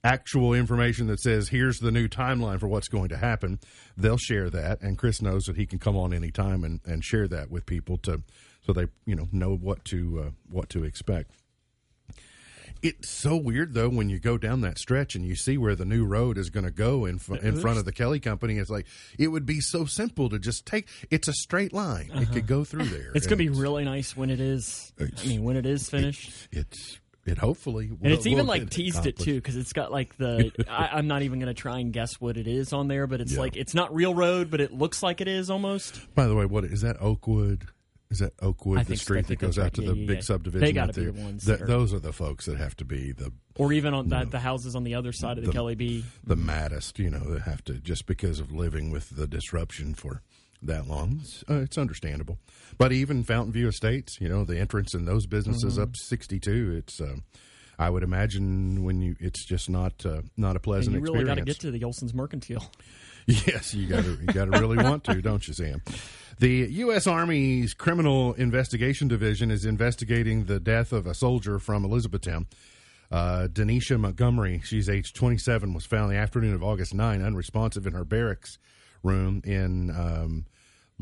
actual 0.03 0.53
information 0.53 1.07
that 1.07 1.19
says 1.19 1.49
here's 1.49 1.79
the 1.79 1.91
new 1.91 2.07
timeline 2.07 2.59
for 2.59 2.67
what's 2.67 2.87
going 2.87 3.09
to 3.09 3.17
happen, 3.17 3.59
they'll 3.95 4.17
share 4.17 4.49
that. 4.49 4.81
And 4.81 4.97
Chris 4.97 5.21
knows 5.21 5.45
that 5.45 5.55
he 5.55 5.65
can 5.65 5.79
come 5.79 5.95
on 5.95 6.13
anytime 6.13 6.63
and, 6.63 6.81
and 6.85 7.03
share 7.03 7.27
that 7.27 7.49
with 7.49 7.65
people 7.65 7.97
to 7.99 8.23
so 8.65 8.73
they 8.73 8.87
you 9.05 9.15
know 9.15 9.27
know 9.31 9.55
what 9.55 9.83
to 9.85 10.25
uh, 10.27 10.29
what 10.49 10.69
to 10.69 10.83
expect. 10.83 11.31
It's 12.81 13.09
so 13.09 13.37
weird 13.37 13.73
though 13.73 13.87
when 13.87 14.09
you 14.09 14.19
go 14.19 14.37
down 14.37 14.59
that 14.61 14.77
stretch 14.77 15.15
and 15.15 15.25
you 15.25 15.35
see 15.35 15.57
where 15.57 15.73
the 15.73 15.85
new 15.85 16.05
road 16.05 16.37
is 16.37 16.49
going 16.49 16.65
to 16.65 16.71
go 16.71 17.05
in 17.05 17.17
fr- 17.17 17.37
in 17.37 17.57
front 17.57 17.79
of 17.79 17.85
the 17.85 17.93
Kelly 17.93 18.19
Company. 18.19 18.57
It's 18.57 18.69
like 18.69 18.87
it 19.17 19.29
would 19.29 19.45
be 19.45 19.61
so 19.61 19.85
simple 19.85 20.29
to 20.29 20.37
just 20.37 20.65
take. 20.65 20.89
It's 21.09 21.29
a 21.29 21.33
straight 21.33 21.71
line. 21.71 22.11
It 22.13 22.31
could 22.33 22.45
go 22.45 22.65
through 22.65 22.85
there. 22.85 23.01
Uh-huh. 23.01 23.11
It's 23.15 23.25
going 23.25 23.37
to 23.37 23.43
be 23.43 23.49
really 23.49 23.85
nice 23.85 24.17
when 24.17 24.29
it 24.29 24.41
is. 24.41 24.91
I 24.99 25.07
mean, 25.25 25.43
when 25.43 25.55
it 25.55 25.65
is 25.65 25.89
finished. 25.89 26.49
It's 26.51 26.99
it 27.25 27.37
hopefully 27.37 27.89
And 28.01 28.11
it's 28.13 28.25
even 28.25 28.45
will 28.45 28.53
like 28.53 28.69
teased 28.69 29.05
it 29.05 29.17
too 29.17 29.35
because 29.35 29.55
it's 29.55 29.73
got 29.73 29.91
like 29.91 30.17
the. 30.17 30.51
I, 30.69 30.89
I'm 30.97 31.07
not 31.07 31.21
even 31.21 31.39
going 31.39 31.53
to 31.53 31.59
try 31.59 31.79
and 31.79 31.93
guess 31.93 32.19
what 32.19 32.35
it 32.37 32.47
is 32.47 32.73
on 32.73 32.87
there, 32.87 33.07
but 33.07 33.21
it's 33.21 33.33
Yeah. 33.33 33.39
like 33.39 33.55
it's 33.55 33.73
not 33.73 33.93
real 33.95 34.13
road, 34.13 34.49
but 34.51 34.59
it 34.61 34.73
looks 34.73 35.01
like 35.01 35.21
it 35.21 35.27
is 35.27 35.49
almost. 35.49 36.01
By 36.15 36.27
the 36.27 36.35
way, 36.35 36.45
what 36.45 36.65
is 36.65 36.81
that? 36.81 37.01
Oakwood. 37.01 37.67
Is 38.11 38.19
that 38.19 38.33
Oakwood, 38.43 38.85
the 38.85 38.95
street 38.95 39.25
I 39.25 39.29
that 39.29 39.39
goes 39.39 39.57
out 39.57 39.73
to 39.73 39.81
right. 39.81 39.89
the 39.89 39.95
Yeah, 39.95 40.05
big 40.07 40.21
subdivision? 40.23 40.63
They 40.63 40.71
gotta 40.71 40.93
be 40.93 41.05
the 41.05 41.13
ones 41.13 41.45
that 41.45 41.61
are- 41.63 41.65
those 41.65 41.95
are 41.95 41.99
the 41.99 42.13
folks 42.13 42.45
that 42.45 42.57
have 42.57 42.75
to 42.75 42.85
be 42.85 43.11
the 43.11 43.31
Or 43.55 43.73
even 43.73 43.95
on 43.95 44.09
that 44.09 44.29
the 44.29 44.37
houses 44.39 44.75
on 44.75 44.83
the 44.83 44.93
other 44.93 45.11
side 45.11 45.39
of 45.39 45.45
the, 45.45 45.51
Kelly 45.51 45.73
B. 45.73 46.05
the 46.23 46.35
maddest, 46.35 46.99
you 46.99 47.09
know, 47.09 47.23
that 47.31 47.41
have 47.43 47.63
to 47.63 47.73
just 47.79 48.05
because 48.05 48.39
of 48.39 48.51
living 48.51 48.91
with 48.91 49.09
the 49.15 49.25
disruption 49.25 49.95
for 49.95 50.21
that 50.65 50.87
long. 50.87 51.19
It's, 51.21 51.43
uh, 51.49 51.61
it's 51.61 51.77
understandable. 51.77 52.37
But 52.77 52.91
even 52.91 53.23
Fountain 53.23 53.53
View 53.53 53.67
Estates, 53.67 54.19
you 54.19 54.27
know, 54.29 54.43
the 54.43 54.57
entrance 54.59 54.93
in 54.93 55.05
those 55.05 55.25
businesses 55.25 55.73
Mm-hmm. 55.73 55.83
up 55.83 55.95
62, 55.95 56.75
it's 56.77 56.99
um, 57.01 57.23
I 57.79 57.89
would 57.89 58.03
imagine 58.03 58.83
when 58.83 59.01
you 59.01 59.15
it's 59.19 59.45
just 59.45 59.69
not 59.69 60.05
uh, 60.05 60.21
not 60.37 60.51
a 60.51 60.55
And 60.55 60.63
pleasant 60.63 60.95
you 60.95 61.01
really 61.01 61.25
got 61.25 61.35
to 61.35 61.41
get 61.41 61.59
to 61.61 61.71
the 61.71 61.83
Olson's 61.83 62.13
Mercantile. 62.13 62.69
Yes, 63.25 63.73
you 63.73 63.87
got 63.87 64.03
to 64.03 64.17
you 64.19 64.27
got 64.33 64.51
to 64.51 64.59
really 64.59 64.75
want 64.75 65.05
to, 65.05 65.21
don't 65.21 65.47
you, 65.47 65.53
Sam? 65.53 65.81
The 66.39 66.67
U.S. 66.69 67.07
Army's 67.07 67.73
Criminal 67.73 68.33
Investigation 68.33 69.07
Division 69.07 69.49
is 69.49 69.63
investigating 69.63 70.43
the 70.43 70.59
death 70.59 70.91
of 70.91 71.07
a 71.07 71.13
soldier 71.13 71.57
from 71.57 71.85
Elizabethtown. 71.85 72.47
Uh, 73.09 73.47
Denisha 73.49 73.97
Montgomery, 73.97 74.61
she's 74.65 74.89
age 74.89 75.13
27, 75.13 75.73
was 75.73 75.85
found 75.85 76.11
the 76.11 76.17
afternoon 76.17 76.53
of 76.53 76.63
August 76.63 76.93
9, 76.93 77.21
unresponsive 77.21 77.87
in 77.87 77.93
her 77.93 78.03
barracks 78.03 78.57
room 79.03 79.41
in 79.45 79.89
um, 79.91 80.45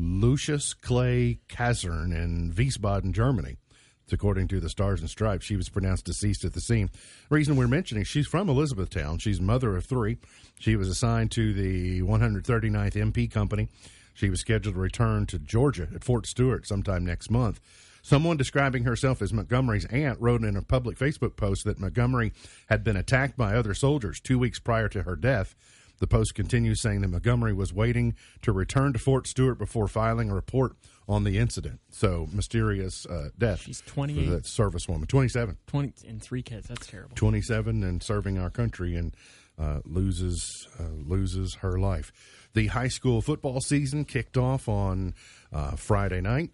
Lucius 0.02 0.74
Clay 0.74 1.38
Kaserne 1.48 2.12
in 2.12 2.52
Wiesbaden, 2.52 3.12
Germany. 3.12 3.56
It's 4.02 4.12
according 4.12 4.48
to 4.48 4.58
the 4.58 4.68
Stars 4.68 5.00
and 5.00 5.08
Stripes. 5.08 5.46
She 5.46 5.56
was 5.56 5.68
pronounced 5.68 6.06
deceased 6.06 6.44
at 6.44 6.54
the 6.54 6.60
scene. 6.60 6.90
Reason 7.30 7.54
we're 7.54 7.68
mentioning 7.68 8.02
she's 8.02 8.26
from 8.26 8.48
Elizabethtown. 8.48 9.18
She's 9.18 9.40
mother 9.40 9.76
of 9.76 9.84
three. 9.84 10.18
She 10.58 10.74
was 10.74 10.88
assigned 10.88 11.30
to 11.32 11.52
the 11.52 12.02
139th 12.02 12.94
MP 12.94 13.30
Company. 13.30 13.68
She 14.12 14.28
was 14.28 14.40
scheduled 14.40 14.74
to 14.74 14.80
return 14.80 15.26
to 15.26 15.38
Georgia 15.38 15.86
at 15.94 16.02
Fort 16.02 16.26
Stewart 16.26 16.66
sometime 16.66 17.06
next 17.06 17.30
month. 17.30 17.60
Someone 18.02 18.36
describing 18.36 18.82
herself 18.82 19.22
as 19.22 19.32
Montgomery's 19.32 19.86
aunt 19.86 20.20
wrote 20.20 20.42
in 20.42 20.56
a 20.56 20.62
public 20.62 20.98
Facebook 20.98 21.36
post 21.36 21.62
that 21.64 21.78
Montgomery 21.78 22.32
had 22.66 22.82
been 22.82 22.96
attacked 22.96 23.36
by 23.36 23.54
other 23.54 23.72
soldiers 23.72 24.18
two 24.18 24.40
weeks 24.40 24.58
prior 24.58 24.88
to 24.88 25.04
her 25.04 25.14
death. 25.14 25.54
The 26.02 26.08
post 26.08 26.34
continues 26.34 26.80
saying 26.80 27.02
that 27.02 27.08
Montgomery 27.08 27.52
was 27.52 27.72
waiting 27.72 28.16
to 28.42 28.50
return 28.50 28.92
to 28.92 28.98
Fort 28.98 29.28
Stewart 29.28 29.56
before 29.56 29.86
filing 29.86 30.30
a 30.30 30.34
report 30.34 30.72
on 31.08 31.22
the 31.22 31.38
incident. 31.38 31.78
So 31.90 32.28
mysterious 32.32 33.06
uh, 33.06 33.28
death. 33.38 33.60
She's 33.60 33.82
for 33.82 33.90
28. 33.90 34.26
that 34.30 34.42
servicewoman, 34.42 35.06
27. 35.06 35.58
Twenty 35.68 35.92
and 36.08 36.20
three 36.20 36.42
kids. 36.42 36.66
That's 36.66 36.88
terrible. 36.88 37.14
27 37.14 37.84
and 37.84 38.02
serving 38.02 38.36
our 38.36 38.50
country 38.50 38.96
and 38.96 39.14
uh, 39.56 39.78
loses 39.84 40.66
uh, 40.80 40.82
loses 41.06 41.54
her 41.60 41.78
life. 41.78 42.10
The 42.54 42.66
high 42.66 42.88
school 42.88 43.22
football 43.22 43.60
season 43.60 44.04
kicked 44.04 44.36
off 44.36 44.68
on 44.68 45.14
uh, 45.52 45.76
Friday 45.76 46.20
night, 46.20 46.50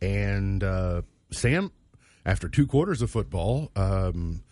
and 0.00 0.64
uh, 0.64 1.02
Sam, 1.32 1.70
after 2.24 2.48
two 2.48 2.66
quarters 2.66 3.02
of 3.02 3.10
football, 3.10 3.70
um, 3.76 4.42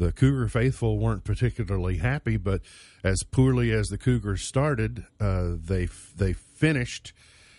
the 0.00 0.12
Cougar 0.12 0.48
faithful 0.48 0.98
weren't 0.98 1.24
particularly 1.24 1.98
happy. 1.98 2.38
But 2.38 2.62
as 3.04 3.22
poorly 3.22 3.70
as 3.70 3.88
the 3.88 3.98
Cougars 3.98 4.42
started, 4.42 5.04
uh, 5.20 5.50
they 5.62 5.88
they 6.16 6.32
finished 6.32 7.12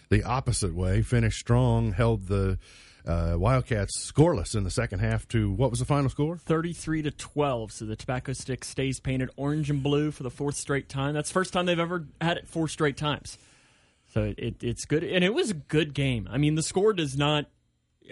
the 0.10 0.24
opposite 0.24 0.76
way, 0.76 1.04
finished 1.04 1.40
strong, 1.40 1.94
held 1.94 2.28
the 2.28 2.58
uh, 3.06 3.36
Wildcats 3.38 4.12
scoreless 4.12 4.56
in 4.56 4.64
the 4.64 4.72
second 4.72 5.00
half 5.00 5.28
to 5.30 5.52
what 5.52 5.70
was 5.70 5.80
the 5.80 5.86
final 5.86 6.10
score? 6.10 6.36
33 6.38 7.04
to 7.04 7.12
12. 7.12 7.72
So 7.72 7.86
the 7.86 7.96
tobacco 7.96 8.34
stick 8.34 8.66
stays 8.66 9.00
painted 9.00 9.30
orange 9.38 9.70
and 9.70 9.82
blue 9.82 10.12
for 10.12 10.24
the 10.24 10.32
fourth 10.32 10.56
straight 10.56 10.90
time. 10.90 11.14
That's 11.14 11.30
the 11.30 11.34
first 11.34 11.54
time 11.54 11.68
they've 11.68 11.80
ever 11.80 12.06
had 12.20 12.38
it 12.38 12.48
four 12.48 12.68
straight 12.68 12.98
times. 12.98 13.38
So 14.14 14.24
it, 14.24 14.40
it, 14.40 14.64
it's 14.64 14.86
good. 14.86 15.04
And 15.04 15.24
it 15.24 15.34
was 15.34 15.52
a 15.52 15.56
good 15.56 15.94
game. 15.94 16.28
I 16.30 16.38
mean, 16.38 16.56
the 16.56 16.64
score 16.64 16.94
does 16.94 17.16
not. 17.16 17.46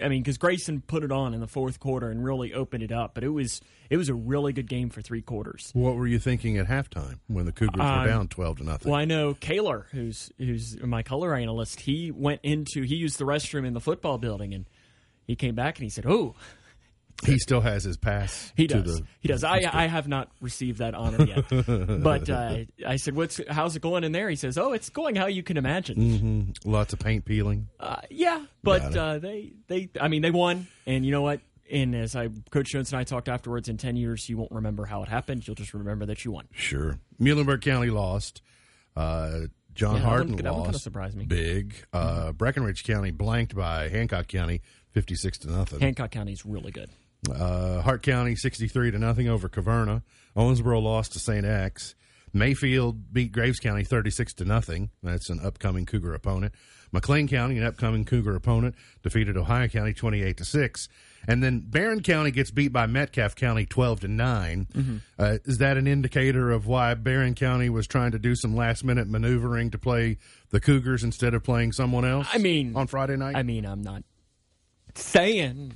I 0.02 0.08
mean, 0.08 0.22
because 0.22 0.38
Grayson 0.38 0.80
put 0.80 1.02
it 1.04 1.12
on 1.12 1.34
in 1.34 1.40
the 1.40 1.46
fourth 1.46 1.80
quarter 1.80 2.10
and 2.10 2.24
really 2.24 2.54
opened 2.54 2.82
it 2.82 2.92
up, 2.92 3.12
but 3.14 3.24
it 3.24 3.28
was 3.28 3.60
it 3.90 3.96
was 3.96 4.08
a 4.08 4.14
really 4.14 4.52
good 4.52 4.68
game 4.68 4.88
for 4.88 5.02
three 5.02 5.20
quarters. 5.22 5.70
What 5.74 5.96
were 5.96 6.06
you 6.06 6.18
thinking 6.18 6.56
at 6.58 6.66
halftime 6.68 7.18
when 7.26 7.44
the 7.46 7.52
Cougars 7.52 7.80
Um, 7.80 8.00
were 8.02 8.06
down 8.06 8.28
twelve 8.28 8.58
to 8.58 8.64
nothing? 8.64 8.90
Well, 8.90 9.00
I 9.00 9.04
know 9.04 9.34
Kaler, 9.34 9.86
who's 9.90 10.30
who's 10.38 10.80
my 10.80 11.02
color 11.02 11.34
analyst. 11.34 11.80
He 11.80 12.10
went 12.10 12.40
into 12.42 12.82
he 12.82 12.94
used 12.96 13.18
the 13.18 13.24
restroom 13.24 13.66
in 13.66 13.74
the 13.74 13.80
football 13.80 14.16
building, 14.18 14.54
and 14.54 14.66
he 15.26 15.36
came 15.36 15.54
back 15.54 15.76
and 15.78 15.84
he 15.84 15.90
said, 15.90 16.06
"Oh, 16.06 16.34
He 17.26 17.38
still 17.38 17.60
has 17.60 17.84
his 17.84 17.96
pass. 17.96 18.52
He 18.56 18.66
does. 18.66 19.00
the- 19.00 19.06
he 19.20 19.28
does. 19.28 19.44
I, 19.44 19.62
I 19.72 19.86
have 19.86 20.08
not 20.08 20.30
received 20.40 20.78
that 20.78 20.94
honor 20.94 21.24
yet. 21.24 21.44
but 22.02 22.30
uh, 22.30 22.58
I 22.86 22.96
said, 22.96 23.14
"What's 23.14 23.40
how's 23.48 23.76
it 23.76 23.82
going 23.82 24.04
in 24.04 24.12
there?" 24.12 24.30
He 24.30 24.36
says, 24.36 24.56
"Oh, 24.56 24.72
it's 24.72 24.88
going 24.88 25.16
how 25.16 25.26
you 25.26 25.42
can 25.42 25.56
imagine." 25.56 26.54
lots 26.64 26.92
of 26.92 26.98
paint 26.98 27.24
peeling. 27.26 27.68
Uh, 27.78 27.96
yeah, 28.10 28.44
but 28.62 28.96
uh, 28.96 29.18
they 29.18 29.52
they 29.68 29.90
I 30.00 30.08
mean 30.08 30.22
they 30.22 30.30
won, 30.30 30.66
and 30.86 31.04
you 31.04 31.10
know 31.12 31.22
what? 31.22 31.40
And 31.70 31.94
as 31.94 32.16
I 32.16 32.28
Coach 32.50 32.68
Jones 32.72 32.90
and 32.92 32.98
I 33.00 33.04
talked 33.04 33.28
afterwards, 33.28 33.68
in 33.68 33.76
ten 33.76 33.96
years 33.96 34.28
you 34.28 34.36
won't 34.38 34.50
remember 34.52 34.86
how 34.86 35.02
it 35.02 35.08
happened. 35.08 35.46
You'll 35.46 35.54
just 35.56 35.74
remember 35.74 36.06
that 36.06 36.24
you 36.24 36.32
won. 36.32 36.48
Sure. 36.52 36.98
Muhlenberg 37.20 37.60
County 37.60 37.90
lost 37.90 38.42
uh, 38.96 39.40
John 39.74 39.96
Yeah, 39.96 40.02
Hardin 40.02 40.36
that 40.36 40.44
lost. 40.46 40.64
kinda 40.64 40.78
surprised 40.78 41.16
me. 41.16 41.26
Big. 41.26 41.74
Uh, 41.92 42.32
Breckinridge 42.32 42.82
County 42.82 43.10
blanked 43.12 43.54
by 43.54 43.88
Hancock 43.88 44.26
County, 44.26 44.62
fifty-six 44.92 45.38
to 45.40 45.50
nothing. 45.52 45.80
Hancock 45.80 46.10
County's 46.10 46.44
really 46.44 46.72
good. 46.72 46.90
Uh, 47.28 47.82
Hart 47.82 48.02
County, 48.02 48.34
sixty-three 48.36 48.90
to 48.92 48.98
nothing 48.98 49.28
over 49.28 49.48
Caverna. 49.48 50.02
Owensboro 50.36 50.82
lost 50.82 51.12
to 51.12 51.18
St. 51.18 51.44
X. 51.44 51.94
Mayfield 52.32 53.12
beat 53.12 53.32
Graves 53.32 53.58
County, 53.58 53.84
thirty-six 53.84 54.32
to 54.34 54.44
nothing. 54.44 54.90
That's 55.02 55.28
an 55.30 55.40
upcoming 55.44 55.84
Cougar 55.84 56.14
opponent. 56.14 56.54
McLean 56.92 57.28
County, 57.28 57.58
an 57.58 57.64
upcoming 57.64 58.04
Cougar 58.04 58.34
opponent, 58.34 58.74
defeated 59.02 59.36
Ohio 59.36 59.68
County, 59.68 59.92
twenty-eight 59.92 60.36
to 60.38 60.44
six. 60.44 60.88
And 61.28 61.42
then 61.42 61.60
Barren 61.60 62.02
County 62.02 62.30
gets 62.30 62.50
beat 62.50 62.72
by 62.72 62.86
Metcalfe 62.86 63.34
County, 63.34 63.66
twelve 63.66 64.00
to 64.00 64.08
9 64.08 64.66
Mm-hmm. 64.72 64.96
Uh, 65.18 65.36
is 65.44 65.58
that 65.58 65.76
an 65.76 65.86
indicator 65.86 66.50
of 66.50 66.66
why 66.66 66.94
Barren 66.94 67.34
County 67.34 67.68
was 67.68 67.86
trying 67.86 68.12
to 68.12 68.18
do 68.18 68.34
some 68.34 68.56
last-minute 68.56 69.06
maneuvering 69.06 69.70
to 69.72 69.78
play 69.78 70.16
the 70.48 70.60
Cougars 70.60 71.04
instead 71.04 71.34
of 71.34 71.44
playing 71.44 71.72
someone 71.72 72.06
else? 72.06 72.26
I 72.32 72.38
mean, 72.38 72.74
on 72.74 72.86
Friday 72.86 73.16
night. 73.16 73.36
I 73.36 73.42
mean, 73.42 73.66
I'm 73.66 73.82
not 73.82 74.02
saying, 74.94 75.74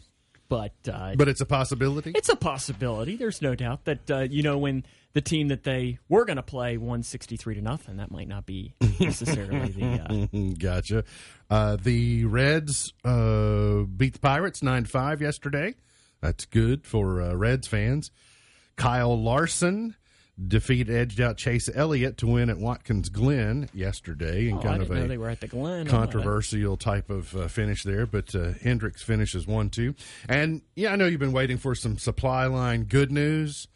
but 0.54 0.92
uh, 0.92 1.14
but 1.16 1.26
it's 1.26 1.40
a 1.40 1.46
possibility. 1.46 2.12
it's 2.14 2.28
a 2.28 2.36
possibility. 2.36 3.16
There's 3.16 3.42
no 3.42 3.56
doubt 3.56 3.86
that 3.86 4.10
uh, 4.10 4.18
you 4.20 4.44
know 4.44 4.56
when 4.56 4.84
the 5.12 5.20
team 5.20 5.48
that 5.48 5.64
they 5.64 5.98
were 6.08 6.24
going 6.24 6.36
to 6.36 6.42
play 6.42 6.76
won 6.76 7.02
63 7.02 7.56
to 7.56 7.60
nothing. 7.60 7.96
That 7.96 8.12
might 8.12 8.28
not 8.28 8.46
be 8.46 8.74
necessarily 9.00 9.70
the. 9.72 10.28
Uh, 10.32 10.54
gotcha. 10.58 11.04
Uh, 11.50 11.76
the 11.82 12.24
Reds 12.24 12.92
uh, 13.04 13.82
beat 13.82 14.12
the 14.14 14.20
Pirates 14.20 14.62
nine 14.62 14.84
five 14.84 15.20
yesterday. 15.20 15.74
That's 16.20 16.44
good 16.46 16.86
for 16.86 17.20
uh, 17.20 17.34
Reds 17.34 17.66
fans. 17.66 18.12
Kyle 18.76 19.20
Larson 19.20 19.96
defeat 20.48 20.90
edged 20.90 21.20
out 21.20 21.36
Chase 21.36 21.70
Elliott 21.72 22.18
to 22.18 22.26
win 22.26 22.50
at 22.50 22.58
Watkins 22.58 23.08
Glen 23.08 23.68
yesterday 23.72 24.48
in 24.48 24.58
oh, 24.58 24.60
kind 24.60 24.82
of 24.82 24.90
a 24.90 25.06
they 25.06 25.16
were 25.18 25.28
at 25.28 25.40
the 25.40 25.46
Glen. 25.46 25.86
controversial 25.86 26.76
type 26.76 27.08
of 27.08 27.34
uh, 27.36 27.46
finish 27.46 27.84
there, 27.84 28.04
but 28.04 28.34
uh, 28.34 28.52
Hendrick's 28.62 29.02
finishes 29.02 29.46
one 29.46 29.70
two. 29.70 29.94
And 30.28 30.62
yeah, 30.74 30.92
I 30.92 30.96
know 30.96 31.06
you've 31.06 31.20
been 31.20 31.32
waiting 31.32 31.56
for 31.56 31.74
some 31.74 31.98
supply 31.98 32.46
line 32.46 32.84
good 32.84 33.12
news, 33.12 33.68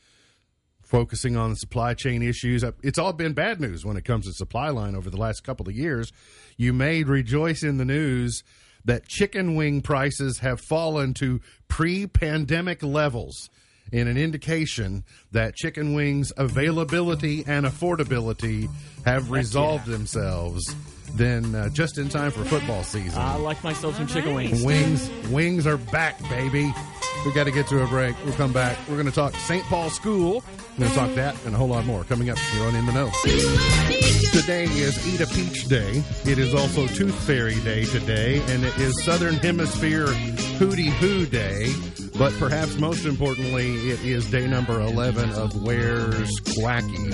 focusing 0.83 1.37
on 1.37 1.51
the 1.51 1.57
supply 1.57 1.95
chain 1.95 2.23
issues. 2.23 2.65
Uh, 2.65 2.73
It's 2.83 2.99
all 2.99 3.13
been 3.13 3.35
bad 3.35 3.61
news 3.61 3.85
when 3.85 3.97
it 3.97 4.05
comes 4.05 4.27
to 4.27 4.33
supply 4.33 4.71
line 4.71 4.97
over 4.97 5.11
the 5.11 5.17
last 5.17 5.45
couple 5.45 5.69
of 5.69 5.77
years. 5.77 6.13
You 6.57 6.73
may 6.73 7.05
rejoice 7.05 7.63
in 7.63 7.77
the 7.77 7.85
news 7.85 8.43
that 8.85 9.07
chicken 9.07 9.55
wing 9.55 9.81
prices 9.83 10.39
have 10.39 10.61
fallen 10.61 11.15
to 11.15 11.41
pre-pandemic 11.69 12.83
levels. 12.83 13.49
In 13.91 14.07
an 14.07 14.17
indication 14.17 15.05
that 15.33 15.55
chicken 15.55 15.95
wings 15.95 16.33
availability 16.37 17.45
and 17.47 17.65
affordability 17.65 18.69
have 19.05 19.31
resolved 19.31 19.87
themselves, 19.87 20.75
then 21.15 21.55
uh, 21.55 21.69
just 21.71 21.97
in 21.99 22.09
time 22.09 22.31
for 22.31 22.45
football 22.45 22.83
season. 22.83 23.19
I 23.21 23.37
like 23.37 23.63
myself 23.65 23.97
some 23.97 24.07
chicken 24.07 24.35
wings. 24.35 24.63
Wings, 24.63 25.11
wings 25.31 25.67
are 25.67 25.79
back, 25.79 26.21
baby. 26.29 26.73
We 27.25 27.33
got 27.33 27.45
to 27.45 27.51
get 27.51 27.67
to 27.69 27.83
a 27.83 27.87
break. 27.87 28.15
We'll 28.25 28.35
come 28.35 28.53
back. 28.53 28.79
We're 28.89 28.95
going 28.95 29.07
to 29.07 29.13
talk 29.13 29.35
St. 29.35 29.65
Paul 29.65 29.91
School. 29.91 30.45
We're 30.77 30.85
going 30.85 30.91
to 30.91 30.97
talk 30.97 31.15
that 31.15 31.45
and 31.47 31.55
a 31.55 31.59
whole 31.59 31.69
lot 31.69 31.85
more 31.85 32.05
coming 32.05 32.31
up 32.31 32.39
here 32.39 32.65
on 32.65 32.75
In 32.77 32.87
the 32.87 32.93
Know. 32.93 33.11
Today 34.33 34.65
is 34.65 35.07
Eat 35.07 35.21
a 35.21 35.27
Peach 35.27 35.67
Day. 35.67 36.03
It 36.31 36.39
is 36.39 36.55
also 36.55 36.87
Tooth 36.87 37.15
Fairy 37.27 37.59
Day 37.63 37.85
today, 37.87 38.41
and 38.49 38.65
it 38.65 38.79
is 38.79 39.05
Southern 39.05 39.35
Hemisphere 39.35 40.07
Hootie 40.07 40.91
Hoo 40.91 41.27
Day. 41.27 41.73
But 42.19 42.33
perhaps 42.35 42.77
most 42.79 43.07
importantly, 43.07 43.91
it 43.91 44.05
is 44.05 44.29
day 44.29 44.49
number 44.49 44.81
11 44.81 45.31
of 45.31 45.63
Where's 45.63 46.41
Quacky. 46.41 47.11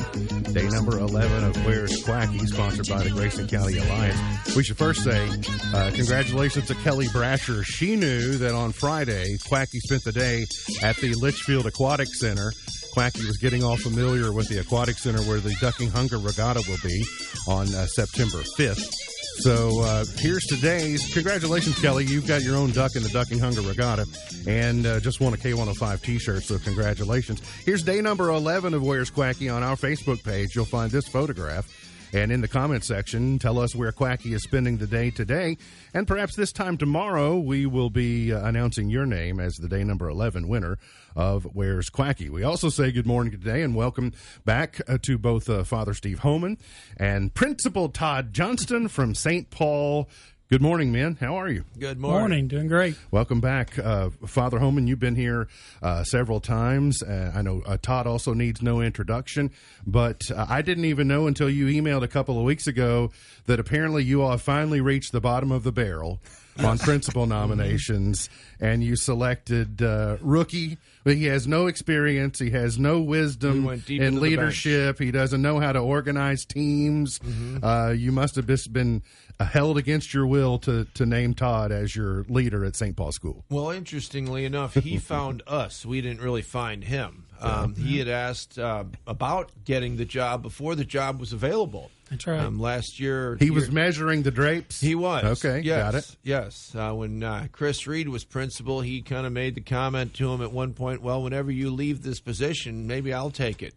Day 0.55 0.67
number 0.69 0.99
11 0.99 1.45
of 1.45 1.67
Where's 1.67 2.03
Quacky, 2.03 2.39
sponsored 2.47 2.89
by 2.89 3.03
the 3.03 3.11
Grayson 3.11 3.47
County 3.47 3.77
Alliance. 3.77 4.57
We 4.57 4.65
should 4.65 4.79
first 4.79 5.05
say 5.05 5.29
uh, 5.75 5.91
congratulations 5.95 6.69
to 6.69 6.75
Kelly 6.77 7.07
Brasher. 7.09 7.63
She 7.65 7.97
knew 7.97 8.39
that 8.39 8.55
on 8.55 8.73
Friday, 8.73 9.37
Quacky 9.47 9.79
spent 9.81 10.05
the 10.05 10.13
day 10.13 10.47
at 10.83 10.97
the 10.97 11.13
Leitchfield 11.13 11.67
Aquatic 11.67 12.09
Center. 12.09 12.53
Quacky 12.95 13.27
was 13.27 13.37
getting 13.37 13.63
all 13.63 13.77
familiar 13.77 14.33
with 14.33 14.49
the 14.49 14.59
Aquatic 14.59 14.97
Center 14.97 15.21
where 15.23 15.39
the 15.39 15.55
Ducking 15.61 15.91
Hunger 15.91 16.19
Regatta 16.19 16.63
will 16.67 16.79
be 16.83 17.05
on 17.47 17.67
uh, 17.75 17.85
September 17.87 18.43
5th. 18.59 19.14
So 19.39 19.83
uh, 19.83 20.05
here's 20.19 20.45
today's. 20.45 21.13
Congratulations, 21.13 21.79
Kelly. 21.81 22.05
You've 22.05 22.27
got 22.27 22.43
your 22.43 22.57
own 22.57 22.71
duck 22.71 22.95
in 22.97 23.03
the 23.03 23.09
Ducking 23.09 23.39
Hunger 23.39 23.63
Regatta 23.63 24.07
and 24.47 24.87
uh, 24.87 25.01
just 25.01 25.21
won 25.21 25.35
a 25.35 25.37
K105 25.37 26.03
t 26.03 26.19
shirt. 26.19 26.45
So 26.45 26.59
congratulations. 26.59 27.43
Here's 27.65 27.83
day 27.83 28.01
number 28.01 28.31
11 28.31 28.75
of 28.75 28.83
Where's 28.83 29.11
Quacky 29.11 29.49
on 29.49 29.63
our 29.63 29.77
Facebook 29.77 30.23
page. 30.23 30.55
You'll 30.55 30.65
find 30.65 30.91
this 30.91 31.09
photograph. 31.09 31.67
And 32.15 32.31
in 32.31 32.43
the 32.43 32.49
comment 32.49 32.85
section, 32.85 33.41
tell 33.41 33.59
us 33.59 33.75
where 33.75 33.91
Quacky 33.91 34.35
is 34.35 34.45
spending 34.45 34.77
the 34.77 34.87
day 34.87 35.11
today. 35.11 35.59
And 35.93 36.07
perhaps 36.07 36.37
this 36.37 36.53
time 36.53 36.79
tomorrow, 36.79 37.37
we 37.37 37.67
will 37.67 37.91
be 37.91 38.33
uh, 38.33 38.47
announcing 38.47 38.89
your 38.89 39.05
name 39.05 39.41
as 39.41 39.57
the 39.57 39.67
day 39.67 39.83
number 39.83 40.09
11 40.09 40.47
winner 40.47 40.79
of 41.17 41.43
Where's 41.43 41.91
Quacky. 41.91 42.31
We 42.31 42.45
also 42.45 42.69
say 42.69 42.93
good 42.93 43.05
morning 43.05 43.33
today 43.33 43.63
and 43.63 43.75
welcome 43.75 44.13
back 44.45 44.81
uh, 44.87 44.99
to 45.03 45.19
both 45.19 45.51
uh, 45.51 45.65
Father 45.65 45.93
Steve 45.93 46.21
Homan 46.21 46.57
and 46.97 47.35
Principal 47.35 47.89
Todd 47.89 48.33
Johnston 48.33 48.87
from 48.87 49.17
St. 49.17 49.51
Paul. 49.51 50.09
Good 50.51 50.61
morning, 50.61 50.93
men. 50.93 51.17
How 51.19 51.37
are 51.37 51.49
you? 51.49 51.65
Good 51.79 51.99
Morning. 51.99 52.21
morning. 52.21 52.49
Doing 52.49 52.69
great. 52.69 52.97
Welcome 53.11 53.41
back, 53.41 53.79
uh, 53.79 54.11
Father 54.27 54.59
Homan. 54.59 54.87
You've 54.87 55.01
been 55.01 55.17
here 55.17 55.49
uh, 55.83 56.05
several 56.05 56.39
times. 56.39 57.03
Uh, 57.03 57.33
I 57.35 57.41
know 57.41 57.63
uh, 57.67 57.79
Todd 57.81 58.07
also 58.07 58.35
needs 58.35 58.61
no 58.61 58.83
introduction, 58.83 59.51
but 59.87 60.31
uh, 60.31 60.45
I 60.47 60.61
didn't 60.61 60.85
even 60.85 61.09
know 61.09 61.27
until 61.27 61.49
you 61.49 61.67
emailed 61.67 62.03
a 62.03 62.09
couple 62.09 62.39
of 62.39 62.45
weeks 62.45 62.67
ago 62.67 63.11
that 63.47 63.59
apparently 63.59 64.05
you 64.05 64.21
all 64.23 64.37
finally 64.37 64.83
reached 64.83 65.13
the 65.13 65.21
bottom 65.21 65.51
of 65.51 65.65
the 65.65 65.73
barrel 65.73 66.21
on 66.63 66.79
principal 66.79 67.27
nominations, 67.27 68.29
and 68.61 68.85
you 68.85 68.97
selected 68.97 69.81
uh, 69.83 70.19
rookie. 70.21 70.77
But 71.05 71.17
he 71.17 71.25
has 71.25 71.47
no 71.47 71.67
experience. 71.67 72.39
He 72.39 72.51
has 72.51 72.79
no 72.79 73.01
wisdom 73.01 73.65
We 73.67 74.01
in 74.01 74.21
leadership. 74.21 74.99
He 74.99 75.11
doesn't 75.11 75.43
know 75.43 75.59
how 75.61 75.73
to 75.73 75.81
organize 75.81 76.47
teams. 76.47 77.21
Uh, 77.63 77.93
you 77.95 78.11
must 78.13 78.37
have 78.37 78.47
just 78.47 78.73
been 78.73 79.03
held 79.41 79.79
against 79.79 80.15
your 80.15 80.27
will 80.27 80.59
to 80.61 80.85
to 80.95 81.07
name 81.07 81.35
Todd 81.35 81.73
as 81.73 81.95
your 81.95 82.25
leader 82.29 82.65
at 82.65 82.77
St. 82.77 82.97
Paul 82.97 83.13
School. 83.13 83.45
Well, 83.51 83.71
interestingly 83.71 84.45
enough, 84.45 84.75
he 84.75 84.99
found 84.99 85.43
us. 85.47 85.85
We 85.85 86.01
didn't 86.01 86.21
really 86.21 86.43
find 86.43 86.85
him. 86.85 87.27
Um, 87.41 87.75
he 87.75 87.99
had 87.99 88.09
asked 88.09 88.59
uh, 88.59 88.85
about 89.07 89.51
getting 89.67 89.97
the 89.97 90.07
job 90.07 90.43
before 90.43 90.75
the 90.75 90.85
job 90.85 91.21
was 91.21 91.33
available. 91.35 91.91
That's 92.09 92.27
right. 92.27 92.41
Um, 92.41 92.59
last 92.59 92.99
year, 93.01 93.37
He 93.39 93.51
was 93.51 93.71
measuring 93.71 94.23
the 94.23 94.31
drapes. 94.31 94.81
He 94.81 94.95
was. 94.95 95.45
Okay, 95.45 95.61
yes, 95.61 95.83
got 95.83 95.95
it. 95.95 96.17
Yes. 96.23 96.75
Uh, 96.75 96.93
when 96.93 97.23
uh, 97.23 97.49
Chris 97.53 97.87
Reed 97.87 98.09
was 98.09 98.25
principal, 98.25 98.81
he 98.81 99.03
kind 99.03 99.27
of 99.27 99.33
made 99.33 99.57
the 99.57 99.61
comment 99.61 100.15
to 100.15 100.33
him 100.33 100.41
at 100.43 100.53
one 100.53 100.73
point, 100.75 101.03
well, 101.03 101.23
whenever 101.23 101.51
you 101.51 101.71
leave 101.71 102.03
this 102.03 102.21
position, 102.21 102.87
maybe 102.87 103.13
I'll 103.13 103.31
take 103.31 103.63
it. 103.63 103.75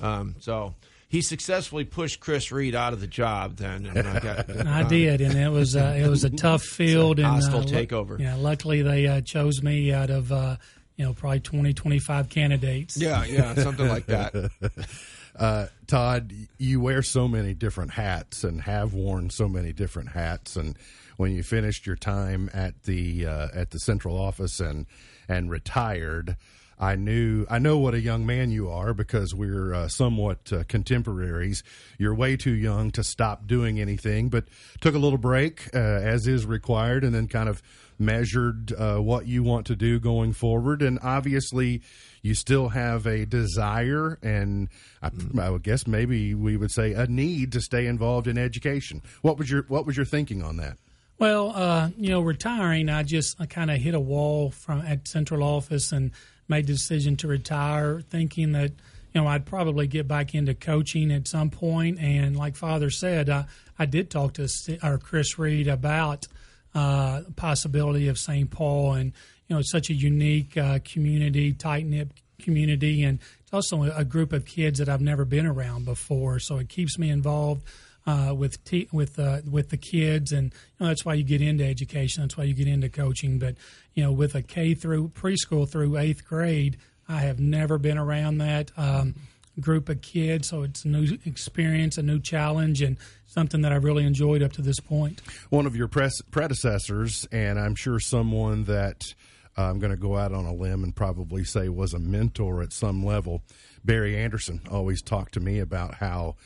Um, 0.00 0.34
so 0.40 0.74
he 1.08 1.22
successfully 1.22 1.84
pushed 1.84 2.20
Chris 2.20 2.50
Reed 2.50 2.74
out 2.74 2.92
of 2.92 3.00
the 3.00 3.06
job 3.06 3.56
then. 3.56 3.86
And 3.86 4.06
I, 4.06 4.20
got, 4.20 4.66
I 4.66 4.82
did, 4.82 5.20
and 5.20 5.34
it 5.38 5.50
was 5.50 5.76
uh, 5.76 5.96
it 5.98 6.08
was 6.08 6.24
a 6.24 6.30
tough 6.30 6.62
field 6.76 7.18
and 7.18 7.26
hostile 7.26 7.60
uh, 7.60 7.64
takeover. 7.64 8.18
Yeah, 8.18 8.36
luckily 8.36 8.82
they 8.82 9.06
uh, 9.06 9.20
chose 9.20 9.62
me 9.62 9.92
out 9.92 10.10
of 10.10 10.32
uh, 10.32 10.56
you 10.96 11.04
know 11.04 11.12
probably 11.12 11.40
20, 11.40 11.72
25 11.74 12.28
candidates. 12.28 12.96
Yeah, 12.96 13.24
yeah, 13.24 13.54
something 13.54 13.88
like 13.88 14.06
that. 14.06 14.50
uh, 15.36 15.66
Todd, 15.86 16.32
you 16.58 16.80
wear 16.80 17.02
so 17.02 17.28
many 17.28 17.54
different 17.54 17.92
hats 17.92 18.44
and 18.44 18.60
have 18.62 18.94
worn 18.94 19.30
so 19.30 19.48
many 19.48 19.72
different 19.72 20.10
hats. 20.10 20.56
And 20.56 20.76
when 21.16 21.32
you 21.32 21.42
finished 21.42 21.86
your 21.86 21.96
time 21.96 22.50
at 22.52 22.84
the 22.84 23.26
uh, 23.26 23.48
at 23.54 23.70
the 23.70 23.78
central 23.78 24.18
office 24.18 24.60
and 24.60 24.86
and 25.28 25.50
retired, 25.50 26.36
I 26.78 26.96
knew 26.96 27.46
I 27.48 27.58
know 27.58 27.78
what 27.78 27.94
a 27.94 28.00
young 28.00 28.26
man 28.26 28.50
you 28.50 28.68
are 28.68 28.94
because 28.94 29.34
we're 29.34 29.74
uh, 29.74 29.88
somewhat 29.88 30.52
uh, 30.52 30.64
contemporaries. 30.64 31.62
You're 31.98 32.14
way 32.14 32.36
too 32.36 32.54
young 32.54 32.90
to 32.92 33.04
stop 33.04 33.46
doing 33.46 33.80
anything, 33.80 34.28
but 34.28 34.44
took 34.80 34.94
a 34.94 34.98
little 34.98 35.18
break 35.18 35.68
uh, 35.74 35.78
as 35.78 36.26
is 36.26 36.46
required, 36.46 37.04
and 37.04 37.14
then 37.14 37.28
kind 37.28 37.48
of 37.48 37.62
measured 37.98 38.72
uh, 38.72 38.98
what 38.98 39.26
you 39.26 39.42
want 39.42 39.66
to 39.66 39.76
do 39.76 40.00
going 40.00 40.32
forward. 40.32 40.82
And 40.82 40.98
obviously, 41.02 41.82
you 42.22 42.34
still 42.34 42.70
have 42.70 43.06
a 43.06 43.24
desire, 43.24 44.18
and 44.22 44.68
I, 45.02 45.10
I 45.40 45.50
would 45.50 45.62
guess 45.62 45.86
maybe 45.86 46.34
we 46.34 46.56
would 46.56 46.70
say 46.70 46.92
a 46.92 47.06
need 47.06 47.52
to 47.52 47.60
stay 47.60 47.86
involved 47.86 48.26
in 48.26 48.36
education. 48.36 49.02
What 49.22 49.38
was 49.38 49.50
your 49.50 49.62
What 49.68 49.86
was 49.86 49.96
your 49.96 50.06
thinking 50.06 50.42
on 50.42 50.56
that? 50.56 50.76
Well, 51.18 51.52
uh, 51.54 51.90
you 51.96 52.10
know, 52.10 52.20
retiring, 52.20 52.88
I 52.88 53.04
just 53.04 53.40
I 53.40 53.46
kind 53.46 53.70
of 53.70 53.78
hit 53.78 53.94
a 53.94 54.00
wall 54.00 54.50
from 54.50 54.80
at 54.80 55.06
central 55.06 55.44
office 55.44 55.92
and 55.92 56.10
made 56.48 56.66
the 56.66 56.72
decision 56.72 57.16
to 57.16 57.28
retire, 57.28 58.00
thinking 58.00 58.52
that 58.52 58.72
you 59.12 59.20
know 59.20 59.26
I'd 59.26 59.46
probably 59.46 59.86
get 59.86 60.08
back 60.08 60.34
into 60.34 60.54
coaching 60.54 61.12
at 61.12 61.28
some 61.28 61.50
point. 61.50 61.98
And 61.98 62.36
like 62.36 62.56
Father 62.56 62.90
said, 62.90 63.30
I, 63.30 63.46
I 63.78 63.86
did 63.86 64.10
talk 64.10 64.34
to 64.34 64.48
or 64.82 64.98
Chris 64.98 65.38
Reed 65.38 65.68
about 65.68 66.26
uh, 66.74 67.22
possibility 67.36 68.08
of 68.08 68.18
St. 68.18 68.50
Paul, 68.50 68.94
and 68.94 69.12
you 69.48 69.54
know, 69.54 69.60
it's 69.60 69.70
such 69.70 69.90
a 69.90 69.94
unique 69.94 70.56
uh, 70.56 70.78
community, 70.84 71.52
tight 71.52 71.86
knit 71.86 72.10
community, 72.40 73.02
and 73.02 73.18
it's 73.42 73.52
also 73.52 73.82
a 73.82 74.04
group 74.04 74.32
of 74.32 74.44
kids 74.44 74.78
that 74.78 74.88
I've 74.88 75.00
never 75.00 75.24
been 75.24 75.46
around 75.46 75.84
before. 75.84 76.38
So 76.38 76.58
it 76.58 76.68
keeps 76.68 76.98
me 76.98 77.10
involved. 77.10 77.62
Uh, 78.06 78.34
with 78.36 78.62
te- 78.64 78.88
with 78.92 79.18
uh, 79.18 79.40
with 79.50 79.70
the 79.70 79.76
kids, 79.76 80.32
and 80.32 80.52
you 80.52 80.84
know, 80.84 80.88
that's 80.88 81.04
why 81.04 81.14
you 81.14 81.24
get 81.24 81.40
into 81.40 81.64
education. 81.64 82.22
That's 82.22 82.36
why 82.36 82.44
you 82.44 82.54
get 82.54 82.68
into 82.68 82.88
coaching. 82.88 83.38
But 83.38 83.56
you 83.94 84.02
know, 84.02 84.12
with 84.12 84.34
a 84.34 84.42
K 84.42 84.74
through 84.74 85.08
preschool 85.08 85.68
through 85.68 85.96
eighth 85.96 86.26
grade, 86.26 86.76
I 87.08 87.20
have 87.20 87.40
never 87.40 87.78
been 87.78 87.98
around 87.98 88.38
that. 88.38 88.70
Um, 88.76 89.14
group 89.60 89.88
of 89.88 90.00
kids, 90.02 90.48
so 90.48 90.64
it's 90.64 90.84
a 90.84 90.88
new 90.88 91.16
experience, 91.24 91.96
a 91.96 92.02
new 92.02 92.18
challenge, 92.18 92.82
and 92.82 92.98
something 93.26 93.62
that 93.62 93.72
I've 93.72 93.84
really 93.84 94.04
enjoyed 94.04 94.42
up 94.42 94.52
to 94.54 94.62
this 94.62 94.80
point. 94.80 95.22
One 95.48 95.64
of 95.64 95.76
your 95.76 95.86
press 95.86 96.20
predecessors, 96.30 97.24
and 97.30 97.56
I'm 97.56 97.76
sure 97.76 98.00
someone 98.00 98.64
that 98.64 99.14
uh, 99.56 99.62
I'm 99.62 99.78
going 99.78 99.92
to 99.92 99.96
go 99.96 100.16
out 100.16 100.32
on 100.32 100.44
a 100.44 100.52
limb 100.52 100.82
and 100.82 100.94
probably 100.94 101.44
say 101.44 101.68
was 101.68 101.94
a 101.94 101.98
mentor 101.98 102.62
at 102.62 102.72
some 102.72 103.04
level, 103.04 103.42
Barry 103.84 104.16
Anderson 104.16 104.60
always 104.70 105.02
talked 105.02 105.34
to 105.34 105.40
me 105.40 105.60
about 105.60 105.94
how, 105.94 106.36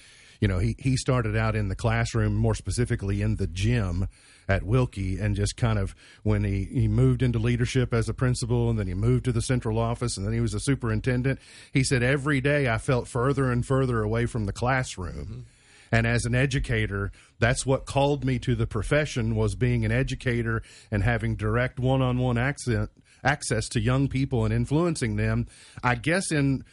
you 0.40 0.48
know, 0.48 0.58
he, 0.58 0.76
he 0.78 0.96
started 0.96 1.36
out 1.36 1.56
in 1.56 1.68
the 1.68 1.74
classroom, 1.74 2.34
more 2.34 2.54
specifically 2.54 3.22
in 3.22 3.36
the 3.36 3.46
gym 3.46 4.08
at 4.48 4.62
Wilkey, 4.62 5.20
and 5.20 5.36
just 5.36 5.56
kind 5.56 5.78
of 5.78 5.94
when 6.22 6.44
he, 6.44 6.64
he 6.64 6.88
moved 6.88 7.22
into 7.22 7.38
leadership 7.38 7.92
as 7.92 8.08
a 8.08 8.14
principal 8.14 8.70
and 8.70 8.78
then 8.78 8.86
he 8.86 8.94
moved 8.94 9.24
to 9.26 9.32
the 9.32 9.42
central 9.42 9.78
office 9.78 10.16
and 10.16 10.24
then 10.24 10.32
he 10.32 10.40
was 10.40 10.54
a 10.54 10.60
superintendent, 10.60 11.38
he 11.72 11.84
said, 11.84 12.02
every 12.02 12.40
day 12.40 12.68
I 12.68 12.78
felt 12.78 13.08
further 13.08 13.50
and 13.50 13.66
further 13.66 14.02
away 14.02 14.26
from 14.26 14.46
the 14.46 14.52
classroom. 14.52 15.26
Mm-hmm. 15.26 15.40
And 15.90 16.06
as 16.06 16.24
an 16.24 16.34
educator, 16.34 17.12
that's 17.38 17.64
what 17.64 17.86
called 17.86 18.24
me 18.24 18.38
to 18.40 18.54
the 18.54 18.66
profession 18.66 19.34
was 19.34 19.54
being 19.54 19.84
an 19.84 19.92
educator 19.92 20.62
and 20.90 21.02
having 21.02 21.34
direct 21.34 21.78
one-on-one 21.78 22.36
accent, 22.36 22.90
access 23.24 23.68
to 23.70 23.80
young 23.80 24.08
people 24.08 24.44
and 24.44 24.52
influencing 24.52 25.16
them. 25.16 25.46
I 25.82 25.94
guess 25.94 26.30
in 26.30 26.64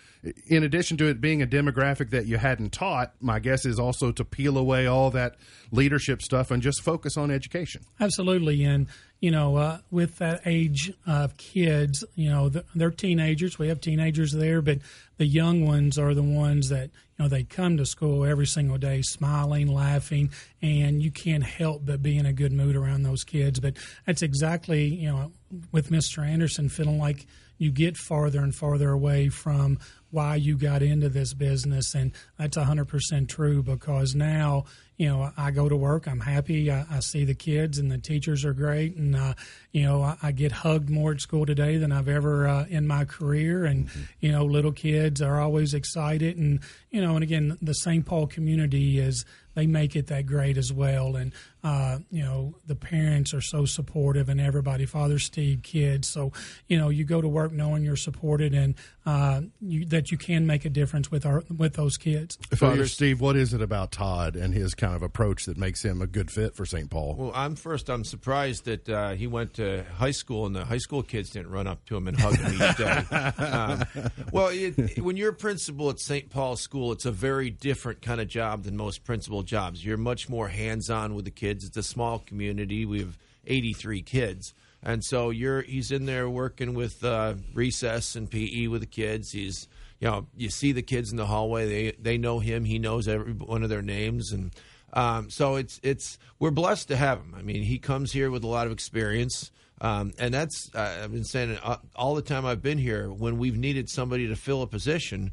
in 0.48 0.64
addition 0.64 0.98
to 0.98 1.06
it 1.06 1.22
being 1.22 1.42
a 1.42 1.48
demographic 1.48 2.10
that 2.10 2.26
you 2.26 2.38
hadn't 2.38 2.72
taught, 2.72 3.14
my 3.20 3.40
guess 3.40 3.66
is 3.66 3.78
also 3.78 4.12
to 4.12 4.26
peel 4.26 4.58
away 4.58 4.88
all 4.88 5.12
that 5.12 5.36
leadership 5.72 6.22
stuff 6.22 6.50
and 6.50 6.64
just 6.64 6.82
focus 6.82 7.16
on 7.16 7.30
education. 7.30 7.84
Absolutely, 8.00 8.64
and 8.64 8.88
you 9.20 9.32
know, 9.32 9.56
uh, 9.56 9.78
with 9.92 10.18
that 10.18 10.42
age 10.46 10.92
of 11.08 11.38
kids, 11.38 12.04
you 12.16 12.30
know, 12.30 12.50
they're 12.76 12.92
teenagers. 12.92 13.58
We 13.58 13.70
have 13.70 13.82
teenagers 13.82 14.32
there, 14.32 14.62
but 14.62 14.80
the 15.18 15.26
young 15.26 15.66
ones 15.66 15.98
are 15.98 16.14
the 16.14 16.24
ones 16.24 16.70
that 16.70 16.90
you 17.18 17.24
know 17.24 17.30
they 17.30 17.44
come 17.44 17.78
to 17.78 17.86
school 17.86 18.26
every 18.26 18.48
single 18.48 18.78
day, 18.78 19.02
smiling, 19.02 19.68
laughing, 19.68 20.32
and 20.62 21.02
you 21.02 21.12
can't 21.12 21.44
help 21.44 21.86
but 21.86 22.02
be 22.02 22.18
in 22.18 22.26
a 22.26 22.34
good 22.34 22.52
mood 22.52 22.76
around 22.76 23.04
those 23.04 23.24
kids. 23.24 23.60
But 23.60 23.78
that's 24.06 24.22
exactly 24.22 24.86
you 24.86 25.12
know, 25.12 25.32
with 25.72 25.90
Mr. 25.90 26.26
Anderson 26.26 26.70
feeling 26.70 27.00
like 27.00 27.26
you 27.58 27.72
get 27.72 27.98
farther 27.98 28.40
and 28.40 28.54
farther 28.54 28.92
away 28.92 29.30
from 29.30 29.80
why 30.12 30.36
you 30.36 30.58
got 30.58 30.82
into 30.82 31.10
this 31.10 31.34
business. 31.34 31.94
And 31.94 32.12
that's 32.38 32.58
100% 32.58 33.30
true 33.30 33.64
because 33.64 34.16
now, 34.16 34.66
you 34.98 35.10
know, 35.10 35.32
I 35.36 35.52
go 35.52 35.68
to 35.68 35.76
work, 35.76 36.08
I'm 36.08 36.22
happy, 36.22 36.72
I, 36.72 36.86
I 36.90 37.00
see 37.02 37.26
the 37.26 37.34
kids 37.34 37.78
and 37.78 37.92
the 37.92 37.98
teachers 37.98 38.46
are 38.46 38.54
great. 38.54 38.96
And, 38.96 39.16
uh, 39.16 39.34
you 39.72 39.84
know, 39.84 40.02
I, 40.02 40.18
I, 40.24 40.32
get 40.32 40.52
hugged 40.52 40.90
more 40.90 41.12
at 41.12 41.20
school 41.20 41.46
today 41.46 41.78
than 41.78 41.92
I've 41.92 42.08
ever 42.08 42.48
uh, 42.48 42.66
in 42.70 42.88
my 42.88 43.04
career. 43.04 43.66
And, 43.66 43.88
mm-hmm. 43.88 44.02
you 44.22 44.32
know, 44.32 44.46
little 44.46 44.72
kids 44.72 45.22
are 45.22 45.42
always 45.42 45.74
excited. 45.74 46.38
And, 46.38 46.62
you 46.92 47.02
know, 47.02 47.16
and 47.16 47.24
again, 47.24 47.58
the 47.62 47.74
St. 47.74 48.06
Paul 48.06 48.28
community 48.28 49.00
is 49.00 49.26
they 49.56 49.68
make 49.68 49.96
it 49.96 50.08
that 50.08 50.26
great 50.26 50.58
as 50.58 50.72
well. 50.72 51.16
And 51.16 51.34
uh, 51.64 51.98
you 52.12 52.24
know 52.24 52.54
the 52.68 52.76
parents 52.76 53.34
are 53.34 53.42
so 53.42 53.66
supportive, 53.66 54.30
and 54.30 54.40
everybody, 54.40 54.86
Father 54.86 55.18
Steve, 55.18 55.64
kids. 55.64 56.08
So 56.08 56.32
you 56.68 56.78
know 56.78 56.90
you 56.90 57.04
go 57.04 57.22
to 57.22 57.28
work 57.28 57.52
knowing 57.52 57.84
you're 57.84 57.96
supported 57.96 58.54
and 58.54 58.76
uh, 59.06 59.42
you, 59.62 59.86
that 59.86 60.12
you 60.12 60.18
can 60.18 60.46
make 60.46 60.66
a 60.66 60.70
difference 60.70 61.10
with 61.10 61.26
our 61.26 61.44
with 61.56 61.74
those 61.74 61.98
kids. 61.98 62.38
Father 62.54 62.86
Steve, 62.88 63.20
what 63.22 63.36
is 63.36 63.54
it 63.54 63.62
about 63.62 63.92
Todd 63.92 64.36
and 64.36 64.54
his 64.54 64.76
kind 64.76 64.96
of 64.96 65.02
approach 65.02 65.46
that 65.46 65.58
makes 65.58 65.84
him 65.84 66.02
a 66.02 66.08
good 66.08 66.30
fit 66.30 66.56
for 66.56 66.66
St. 66.66 66.90
Paul? 66.90 67.16
Well, 67.18 67.32
I'm 67.34 67.56
first. 67.56 67.90
I'm 67.90 68.04
surprised 68.04 68.66
that 68.66 68.90
uh, 68.90 69.12
he 69.12 69.26
went 69.26 69.56
to 69.56 69.86
high 69.98 70.12
school 70.12 70.46
and 70.46 70.56
the 70.56 70.66
high 70.66 70.78
school 70.78 71.02
kids 71.02 71.32
didn't 71.32 71.50
run 71.50 71.66
up 71.66 71.86
to 71.86 71.98
him 71.98 72.08
and 72.08 72.20
hug 72.20 72.36
him 72.36 72.54
each 72.54 72.78
day. 72.78 73.04
Um, 73.56 73.84
well, 74.32 74.50
it, 74.52 75.00
when 75.02 75.18
you're 75.18 75.30
a 75.30 75.34
principal 75.34 75.90
at 75.90 76.00
St. 76.00 76.30
Paul 76.30 76.56
School, 76.56 76.92
it's 76.92 77.06
a 77.06 77.12
very 77.12 77.50
different 77.50 78.02
kind 78.02 78.20
of 78.20 78.28
job 78.28 78.64
than 78.64 78.76
most 78.76 79.04
principal 79.04 79.44
jobs. 79.46 79.86
You're 79.86 79.98
much 79.98 80.30
more 80.30 80.48
hands 80.48 80.90
on 80.90 81.16
with 81.16 81.26
the 81.26 81.32
kids. 81.32 81.64
It's 81.66 81.78
a 81.78 81.84
small 81.84 82.20
community. 82.20 82.86
We 82.86 83.00
have 83.00 83.18
83 83.46 84.02
kids. 84.02 84.54
And 84.84 85.04
so 85.04 85.32
you're 85.32 85.64
he's 85.64 85.92
in 85.92 86.06
there 86.06 86.30
working 86.30 86.76
with 86.76 87.04
uh, 87.04 87.34
recess 87.54 88.16
and 88.16 88.30
PE 88.30 88.68
with 88.68 88.82
the 88.82 88.88
kids. 88.88 89.32
He's 89.32 89.68
you 90.00 90.08
know 90.08 90.28
you 90.38 90.50
see 90.50 90.72
the 90.72 90.84
kids 90.84 91.10
in 91.10 91.18
the 91.18 91.26
hallway. 91.26 91.68
They 91.68 91.92
they 92.00 92.18
know 92.20 92.40
him. 92.40 92.66
He 92.66 92.78
knows 92.78 93.08
every 93.08 93.34
one 93.34 93.64
of 93.64 93.70
their 93.70 93.82
names, 93.82 94.32
and 94.32 94.52
um, 94.94 95.32
so 95.32 95.56
it's 95.56 95.80
it's 95.82 96.20
we're 96.38 96.52
blessed 96.52 96.90
to 96.90 96.98
have 96.98 97.18
him. 97.18 97.34
I 97.36 97.42
mean, 97.42 97.64
he 97.64 97.80
comes 97.80 98.12
here 98.12 98.30
with 98.30 98.44
a 98.44 98.48
lot 98.48 98.68
of 98.68 98.72
experience. 98.72 99.52
Um, 99.82 100.14
and 100.20 100.34
that's 100.34 100.70
uh, 100.74 101.02
I've 101.04 101.12
been 101.12 101.26
saying 101.26 101.50
it 101.52 101.60
all 101.96 102.16
the 102.16 102.22
time 102.22 102.46
I've 102.46 102.62
been 102.62 102.78
here. 102.78 103.12
When 103.12 103.38
we've 103.40 103.58
needed 103.58 103.90
somebody 103.90 104.28
to 104.28 104.36
fill 104.36 104.62
a 104.62 104.68
position, 104.68 105.32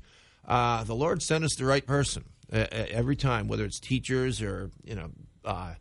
uh, 0.48 0.82
the 0.82 0.96
Lord 0.96 1.22
sent 1.22 1.44
us 1.44 1.54
the 1.56 1.64
right 1.64 1.86
person 1.86 2.24
uh, 2.52 2.66
every 2.70 3.16
time, 3.16 3.48
whether 3.48 3.64
it's 3.64 3.80
teachers 3.80 4.42
or 4.42 4.70
you 4.84 4.94
know 4.94 5.10
uh, 5.44 5.74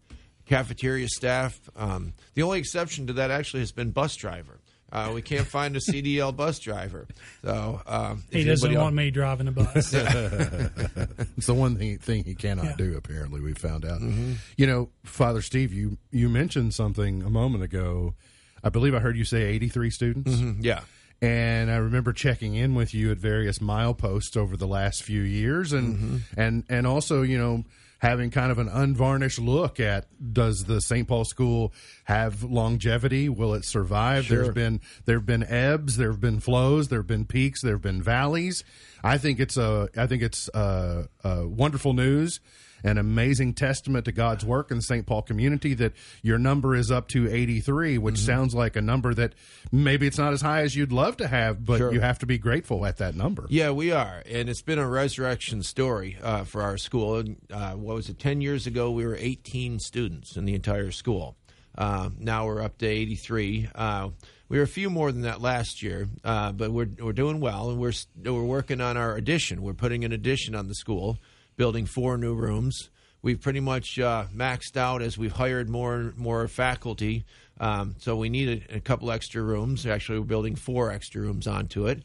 cafeteria 0.46 1.08
staff. 1.08 1.60
Um, 1.76 2.14
the 2.34 2.44
only 2.44 2.60
exception 2.60 3.08
to 3.08 3.14
that 3.14 3.32
actually 3.32 3.62
has 3.62 3.72
been 3.72 3.92
bus 3.92 4.16
driver. 4.16 4.60
Uh, 4.92 5.12
we 5.14 5.22
can't 5.22 5.48
find 5.48 5.76
a 5.78 5.80
CDL 5.90 6.36
bus 6.36 6.60
driver, 6.60 7.08
so 7.44 7.82
um, 7.88 8.24
he 8.30 8.44
doesn't 8.44 8.74
want 8.76 8.94
me 8.94 9.10
driving 9.10 9.48
a 9.48 9.52
bus. 9.52 9.94
it's 9.94 11.48
the 11.48 11.54
one 11.54 11.78
thing, 11.78 11.98
thing 11.98 12.26
he 12.26 12.36
cannot 12.36 12.66
yeah. 12.66 12.76
do. 12.78 12.98
Apparently, 12.98 13.40
we 13.40 13.54
found 13.54 13.86
out. 13.86 14.02
Mm-hmm. 14.02 14.34
You 14.58 14.68
know, 14.68 14.90
Father 15.04 15.42
Steve, 15.42 15.72
you 15.74 15.98
you 16.12 16.28
mentioned 16.28 16.74
something 16.74 17.24
a 17.24 17.30
moment 17.30 17.64
ago. 17.64 18.16
I 18.64 18.70
believe 18.70 18.94
I 18.94 19.00
heard 19.00 19.16
you 19.16 19.24
say 19.24 19.44
eighty 19.44 19.70
three 19.70 19.92
students. 19.92 20.32
Mm-hmm. 20.32 20.62
Yeah. 20.62 20.82
And 21.22 21.70
I 21.70 21.78
remember 21.78 22.14
checking 22.14 22.56
in 22.56 22.74
with 22.74 22.96
you 22.96 23.12
at 23.12 23.18
various 23.18 23.60
mileposts 23.60 24.36
over 24.36 24.58
the 24.58 24.68
last 24.68 25.04
few 25.04 25.22
years, 25.22 25.72
and 25.72 25.96
mm-hmm. 25.96 26.18
and 26.40 26.64
and 26.68 26.88
also, 26.88 27.22
you 27.22 27.38
know, 27.38 27.64
having 28.02 28.32
kind 28.32 28.52
of 28.52 28.58
an 28.58 28.68
unvarnished 28.68 29.38
look 29.38 29.80
at 29.80 30.08
does 30.34 30.64
the 30.64 30.82
St. 30.82 31.08
Paul 31.08 31.24
school 31.24 31.72
have 32.06 32.44
longevity? 32.44 33.30
Will 33.30 33.54
it 33.54 33.64
survive? 33.64 34.26
Sure. 34.26 34.44
There's 34.44 34.56
been 34.56 34.82
there 35.06 35.18
have 35.18 35.26
been 35.28 35.44
ebbs, 35.44 35.98
there 35.98 36.10
have 36.10 36.20
been 36.20 36.40
flows, 36.40 36.88
there 36.88 37.00
have 37.00 37.08
been 37.08 37.26
peaks, 37.26 37.62
there 37.62 37.74
have 37.74 37.82
been 37.84 38.02
valleys. 38.02 38.64
I 39.04 39.20
think 39.20 39.40
it's 39.40 39.58
a 39.58 39.90
I 39.96 40.08
think 40.08 40.24
it's 40.24 40.50
a, 40.56 41.08
a 41.24 41.48
wonderful 41.48 41.94
news 41.94 42.40
an 42.84 42.98
amazing 42.98 43.54
testament 43.54 44.06
to 44.06 44.12
God's 44.12 44.46
work 44.46 44.72
in 44.72 44.78
the 44.78 44.84
St. 44.84 45.06
Paul 45.06 45.22
community 45.22 45.74
that 45.76 45.94
your 46.22 46.38
number 46.38 46.76
is 46.76 46.92
up 46.92 47.08
to 47.10 47.32
83, 47.32 47.98
which 47.98 48.16
mm-hmm. 48.16 48.26
sounds 48.26 48.56
like 48.56 48.76
a 48.76 48.82
number 48.82 49.14
that 49.14 49.34
maybe 49.72 50.08
it's 50.08 50.18
not 50.18 50.34
as 50.34 50.42
high 50.42 50.62
as 50.62 50.76
you'd 50.76 50.92
love 50.92 51.18
to 51.18 51.28
have, 51.28 51.66
but 51.66 51.78
sure. 51.78 51.94
you 51.94 52.00
have 52.00 52.20
to 52.20 52.26
be 52.26 52.38
grateful 52.38 52.86
at 52.86 52.98
that 52.98 53.16
number. 53.16 53.46
Yeah, 53.50 53.72
we 53.72 53.92
are. 53.92 54.24
And 54.30 54.50
it's 54.50 54.62
been 54.62 54.80
a 54.80 54.88
resurrection 54.88 55.64
story 55.64 56.18
uh, 56.22 56.44
for 56.44 56.62
our 56.62 56.78
school. 56.78 57.24
Uh, 57.52 57.72
what 57.74 57.96
was 57.96 58.10
it, 58.10 58.20
10 58.20 58.42
years 58.42 58.68
ago, 58.68 58.92
we 58.92 59.06
were 59.06 59.16
18 59.16 59.80
students 59.80 60.36
in 60.36 60.46
the 60.46 60.56
entire 60.56 60.92
school. 60.92 61.36
Uh, 61.78 62.10
now 62.20 62.46
we're 62.46 62.62
up 62.62 62.78
to 62.80 62.88
83. 62.88 63.70
Uh, 63.74 64.10
we 64.50 64.58
were 64.58 64.64
a 64.64 64.68
few 64.68 64.90
more 64.90 65.12
than 65.14 65.22
that 65.22 65.42
last 65.42 65.82
year, 65.82 66.10
uh, 66.26 66.52
but 66.52 66.72
we're 66.72 66.90
we're 67.00 67.14
doing 67.14 67.40
well, 67.40 67.70
and 67.70 67.80
we're 67.80 67.94
we're 68.22 68.44
working 68.44 68.82
on 68.82 68.98
our 68.98 69.16
addition. 69.16 69.62
We're 69.62 69.74
putting 69.74 70.04
an 70.04 70.12
addition 70.12 70.56
on 70.56 70.68
the 70.68 70.76
school, 70.76 71.20
building 71.62 71.86
four 71.86 72.18
new 72.18 72.34
rooms. 72.34 72.90
We've 73.22 73.40
pretty 73.40 73.60
much 73.60 74.00
uh, 74.00 74.26
maxed 74.36 74.78
out 74.78 75.04
as 75.04 75.16
we've 75.16 75.32
hired 75.32 75.70
more 75.70 76.12
more 76.18 76.48
faculty. 76.48 77.24
Um, 77.60 77.94
so 78.00 78.16
we 78.16 78.30
need 78.30 78.66
a, 78.68 78.78
a, 78.78 78.80
couple 78.80 79.12
extra 79.12 79.44
rooms. 79.44 79.86
Actually, 79.86 80.18
we're 80.18 80.26
building 80.26 80.56
four 80.56 80.92
extra 80.92 81.22
rooms 81.22 81.46
onto 81.46 81.86
it. 81.86 82.02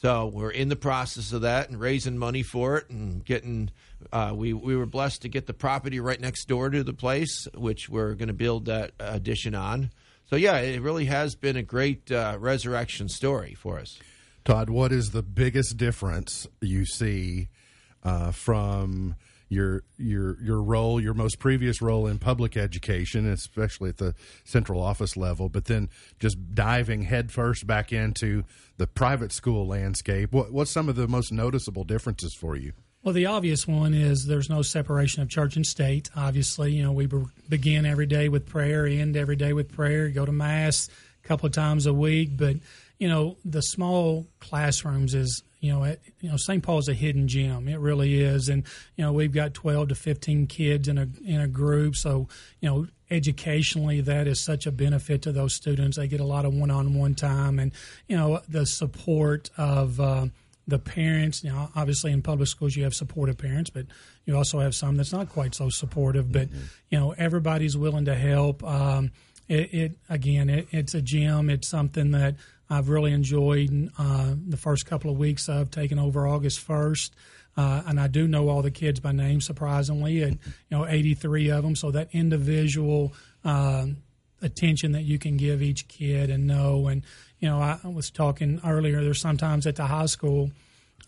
So 0.00 0.30
we're 0.32 0.52
in 0.52 0.68
the 0.68 0.76
process 0.76 1.32
of 1.32 1.40
that 1.40 1.70
and 1.70 1.80
raising 1.80 2.18
money 2.18 2.44
for 2.44 2.76
it 2.76 2.88
and 2.88 3.24
getting. 3.24 3.72
Uh, 4.12 4.32
we 4.32 4.52
we 4.52 4.76
were 4.76 4.86
blessed 4.86 5.22
to 5.22 5.28
get 5.28 5.48
the 5.48 5.54
property 5.54 5.98
right 5.98 6.20
next 6.20 6.44
door 6.44 6.70
to 6.70 6.84
the 6.84 6.92
place, 6.92 7.48
which 7.56 7.88
we're 7.88 8.14
going 8.14 8.28
to 8.28 8.32
build 8.32 8.66
that 8.66 8.92
addition 9.00 9.56
on. 9.56 9.90
So 10.26 10.36
yeah, 10.36 10.58
it 10.58 10.82
really 10.82 11.06
has 11.06 11.34
been 11.34 11.56
a 11.56 11.64
great 11.64 12.12
uh, 12.12 12.36
resurrection 12.38 13.08
story 13.08 13.54
for 13.54 13.80
us. 13.80 13.98
Todd, 14.44 14.70
what 14.70 14.92
is 14.92 15.10
the 15.10 15.24
biggest 15.24 15.78
difference 15.78 16.46
you 16.60 16.86
see 16.86 17.48
uh, 18.02 18.32
from 18.32 19.16
your 19.50 19.82
your 19.98 20.40
your 20.40 20.62
role, 20.62 21.00
your 21.00 21.12
most 21.12 21.38
previous 21.38 21.82
role 21.82 22.06
in 22.06 22.18
public 22.18 22.56
education, 22.56 23.30
especially 23.30 23.90
at 23.90 23.98
the 23.98 24.14
central 24.44 24.80
office 24.80 25.16
level, 25.16 25.48
but 25.48 25.66
then 25.66 25.90
just 26.18 26.54
diving 26.54 27.02
headfirst 27.02 27.66
back 27.66 27.92
into 27.92 28.44
the 28.78 28.86
private 28.86 29.32
school 29.32 29.66
landscape. 29.66 30.32
What, 30.32 30.52
what's 30.52 30.70
some 30.70 30.88
of 30.88 30.96
the 30.96 31.08
most 31.08 31.32
noticeable 31.32 31.84
differences 31.84 32.32
for 32.32 32.56
you? 32.56 32.72
Well, 33.02 33.12
the 33.14 33.26
obvious 33.26 33.66
one 33.66 33.92
is 33.92 34.26
there's 34.26 34.48
no 34.48 34.62
separation 34.62 35.22
of 35.22 35.28
church 35.28 35.56
and 35.56 35.66
state. 35.66 36.10
Obviously, 36.14 36.72
you 36.72 36.84
know 36.84 36.92
we 36.92 37.08
begin 37.48 37.84
every 37.84 38.06
day 38.06 38.28
with 38.28 38.46
prayer, 38.46 38.86
end 38.86 39.16
every 39.16 39.36
day 39.36 39.52
with 39.52 39.72
prayer, 39.72 40.08
go 40.10 40.24
to 40.24 40.32
mass 40.32 40.88
a 41.24 41.26
couple 41.26 41.46
of 41.46 41.52
times 41.52 41.86
a 41.86 41.92
week, 41.92 42.36
but 42.36 42.56
you 42.98 43.08
know 43.08 43.36
the 43.44 43.62
small 43.62 44.26
classrooms 44.38 45.12
is 45.14 45.42
you 45.60 45.72
know, 45.72 45.84
it, 45.84 46.00
you 46.20 46.30
know, 46.30 46.36
St. 46.36 46.62
Paul's 46.62 46.88
a 46.88 46.94
hidden 46.94 47.28
gem. 47.28 47.68
It 47.68 47.78
really 47.78 48.22
is, 48.22 48.48
and 48.48 48.64
you 48.96 49.04
know, 49.04 49.12
we've 49.12 49.32
got 49.32 49.54
twelve 49.54 49.88
to 49.88 49.94
fifteen 49.94 50.46
kids 50.46 50.88
in 50.88 50.98
a 50.98 51.08
in 51.24 51.40
a 51.40 51.48
group, 51.48 51.96
so 51.96 52.28
you 52.60 52.68
know, 52.68 52.86
educationally, 53.10 54.00
that 54.00 54.26
is 54.26 54.40
such 54.40 54.66
a 54.66 54.72
benefit 54.72 55.22
to 55.22 55.32
those 55.32 55.54
students. 55.54 55.96
They 55.96 56.08
get 56.08 56.20
a 56.20 56.24
lot 56.24 56.44
of 56.44 56.54
one 56.54 56.70
on 56.70 56.94
one 56.94 57.14
time, 57.14 57.58
and 57.58 57.72
you 58.08 58.16
know, 58.16 58.40
the 58.48 58.66
support 58.66 59.50
of. 59.56 60.00
Uh, 60.00 60.26
the 60.66 60.78
parents, 60.78 61.42
you 61.42 61.50
know, 61.50 61.68
obviously 61.74 62.12
in 62.12 62.22
public 62.22 62.46
schools 62.46 62.76
you 62.76 62.84
have 62.84 62.94
supportive 62.94 63.36
parents, 63.36 63.70
but 63.70 63.86
you 64.24 64.36
also 64.36 64.60
have 64.60 64.72
some 64.72 64.96
that's 64.96 65.12
not 65.12 65.28
quite 65.28 65.52
so 65.52 65.68
supportive. 65.68 66.30
But 66.30 66.48
you 66.90 66.98
know, 66.98 67.10
everybody's 67.18 67.76
willing 67.76 68.04
to 68.04 68.14
help. 68.14 68.62
Um, 68.62 69.10
it, 69.48 69.74
it 69.74 69.92
again, 70.08 70.48
it, 70.48 70.68
it's 70.70 70.94
a 70.94 71.02
gem. 71.02 71.50
It's 71.50 71.66
something 71.66 72.12
that 72.12 72.36
I've 72.70 72.88
really 72.88 73.12
enjoyed 73.12 73.90
uh, 73.98 74.34
the 74.46 74.56
first 74.56 74.86
couple 74.86 75.10
of 75.10 75.18
weeks 75.18 75.48
of 75.48 75.70
taking 75.70 75.98
over 75.98 76.26
August 76.26 76.60
first. 76.60 77.14
Uh, 77.56 77.82
and 77.86 77.98
I 77.98 78.06
do 78.06 78.28
know 78.28 78.48
all 78.48 78.62
the 78.62 78.70
kids 78.70 79.00
by 79.00 79.10
name, 79.10 79.40
surprisingly, 79.40 80.22
and 80.22 80.38
you 80.44 80.78
know, 80.78 80.86
83 80.86 81.50
of 81.50 81.64
them. 81.64 81.74
So 81.74 81.90
that 81.90 82.08
individual 82.12 83.12
uh, 83.44 83.86
attention 84.40 84.92
that 84.92 85.02
you 85.02 85.18
can 85.18 85.36
give 85.36 85.60
each 85.60 85.88
kid 85.88 86.30
and 86.30 86.46
know. 86.46 86.86
And 86.86 87.02
you 87.40 87.48
know, 87.48 87.60
I 87.60 87.78
was 87.84 88.10
talking 88.10 88.60
earlier. 88.64 89.02
There's 89.02 89.20
sometimes 89.20 89.66
at 89.66 89.76
the 89.76 89.86
high 89.86 90.06
school, 90.06 90.52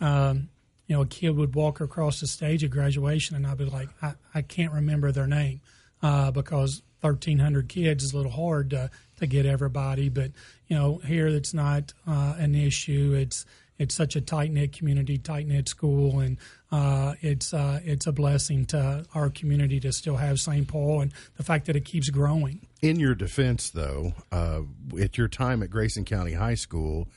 um, 0.01 0.49
you 0.89 0.97
know, 0.97 1.03
a 1.03 1.07
kid 1.07 1.37
would 1.37 1.55
walk 1.55 1.81
across 1.81 2.21
the 2.21 2.27
stage 2.27 2.65
at 2.65 2.71
graduation, 2.71 3.37
and 3.37 3.47
I'd 3.47 3.59
be 3.59 3.65
like, 3.65 3.89
I, 4.03 4.15
I 4.35 4.43
can't 4.43 4.73
remember 4.73 5.13
their 5.13 5.29
name 5.29 5.61
uh, 6.03 6.33
because 6.33 6.83
1,300 7.03 7.69
kids 7.69 8.05
is 8.05 8.13
a 8.13 8.17
little 8.17 8.33
hard 8.33 8.71
to 8.71 8.91
to 9.23 9.27
get 9.27 9.47
everybody. 9.47 10.09
But 10.09 10.33
you 10.69 10.77
know, 10.77 10.99
here 10.99 11.27
it's 11.29 11.55
not 11.55 11.93
uh, 12.07 12.35
an 12.39 12.55
issue. 12.55 13.15
It's 13.17 13.47
it's 13.79 13.95
such 13.95 14.17
a 14.17 14.21
tight 14.21 14.53
knit 14.53 14.73
community, 14.73 15.17
tight 15.19 15.47
knit 15.47 15.69
school, 15.69 16.21
and 16.21 16.37
uh, 16.71 17.15
it's 17.21 17.55
uh, 17.55 17.81
it's 17.85 18.07
a 18.07 18.13
blessing 18.13 18.67
to 18.67 19.05
our 19.15 19.31
community 19.31 19.81
to 19.81 19.93
still 19.93 20.17
have 20.17 20.39
St. 20.39 20.69
Paul 20.69 21.01
and 21.01 21.13
the 21.37 21.43
fact 21.43 21.67
that 21.67 21.77
it 21.77 21.85
keeps 21.85 22.11
growing. 22.11 22.67
In 22.83 23.01
your 23.01 23.15
defense, 23.15 23.71
though, 23.71 24.13
uh, 24.31 24.63
at 25.01 25.17
your 25.17 25.29
time 25.29 25.63
at 25.63 25.71
Grayson 25.71 26.05
County 26.05 26.33
High 26.33 26.55
School, 26.55 27.09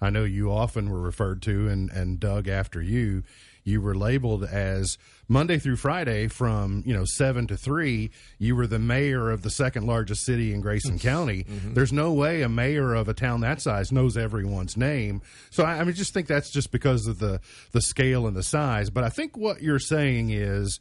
I 0.00 0.10
know 0.10 0.24
you 0.24 0.52
often 0.52 0.90
were 0.90 1.00
referred 1.00 1.42
to 1.42 1.68
and, 1.68 1.90
and 1.90 2.20
Doug 2.20 2.46
after 2.46 2.82
you 2.82 3.22
you 3.64 3.80
were 3.80 3.94
labeled 3.94 4.44
as 4.44 4.98
Monday 5.26 5.58
through 5.58 5.76
Friday 5.76 6.28
from 6.28 6.82
you 6.86 6.92
know 6.94 7.04
seven 7.04 7.46
to 7.46 7.56
three. 7.56 8.10
You 8.38 8.54
were 8.54 8.66
the 8.66 8.78
mayor 8.78 9.30
of 9.30 9.42
the 9.42 9.50
second 9.50 9.86
largest 9.86 10.24
city 10.24 10.52
in 10.52 10.60
Grayson 10.60 10.98
County. 11.00 11.44
Mm-hmm. 11.44 11.74
There's 11.74 11.92
no 11.92 12.12
way 12.12 12.42
a 12.42 12.48
mayor 12.48 12.94
of 12.94 13.08
a 13.08 13.14
town 13.14 13.40
that 13.40 13.62
size 13.62 13.90
knows 13.90 14.16
everyone's 14.16 14.76
name. 14.76 15.22
So 15.50 15.64
I, 15.64 15.80
I 15.80 15.84
mean, 15.84 15.94
just 15.94 16.12
think 16.12 16.26
that's 16.26 16.50
just 16.50 16.70
because 16.70 17.06
of 17.06 17.18
the 17.18 17.40
the 17.72 17.80
scale 17.80 18.26
and 18.26 18.36
the 18.36 18.42
size. 18.42 18.90
But 18.90 19.04
I 19.04 19.08
think 19.08 19.36
what 19.36 19.62
you're 19.62 19.78
saying 19.78 20.30
is 20.30 20.78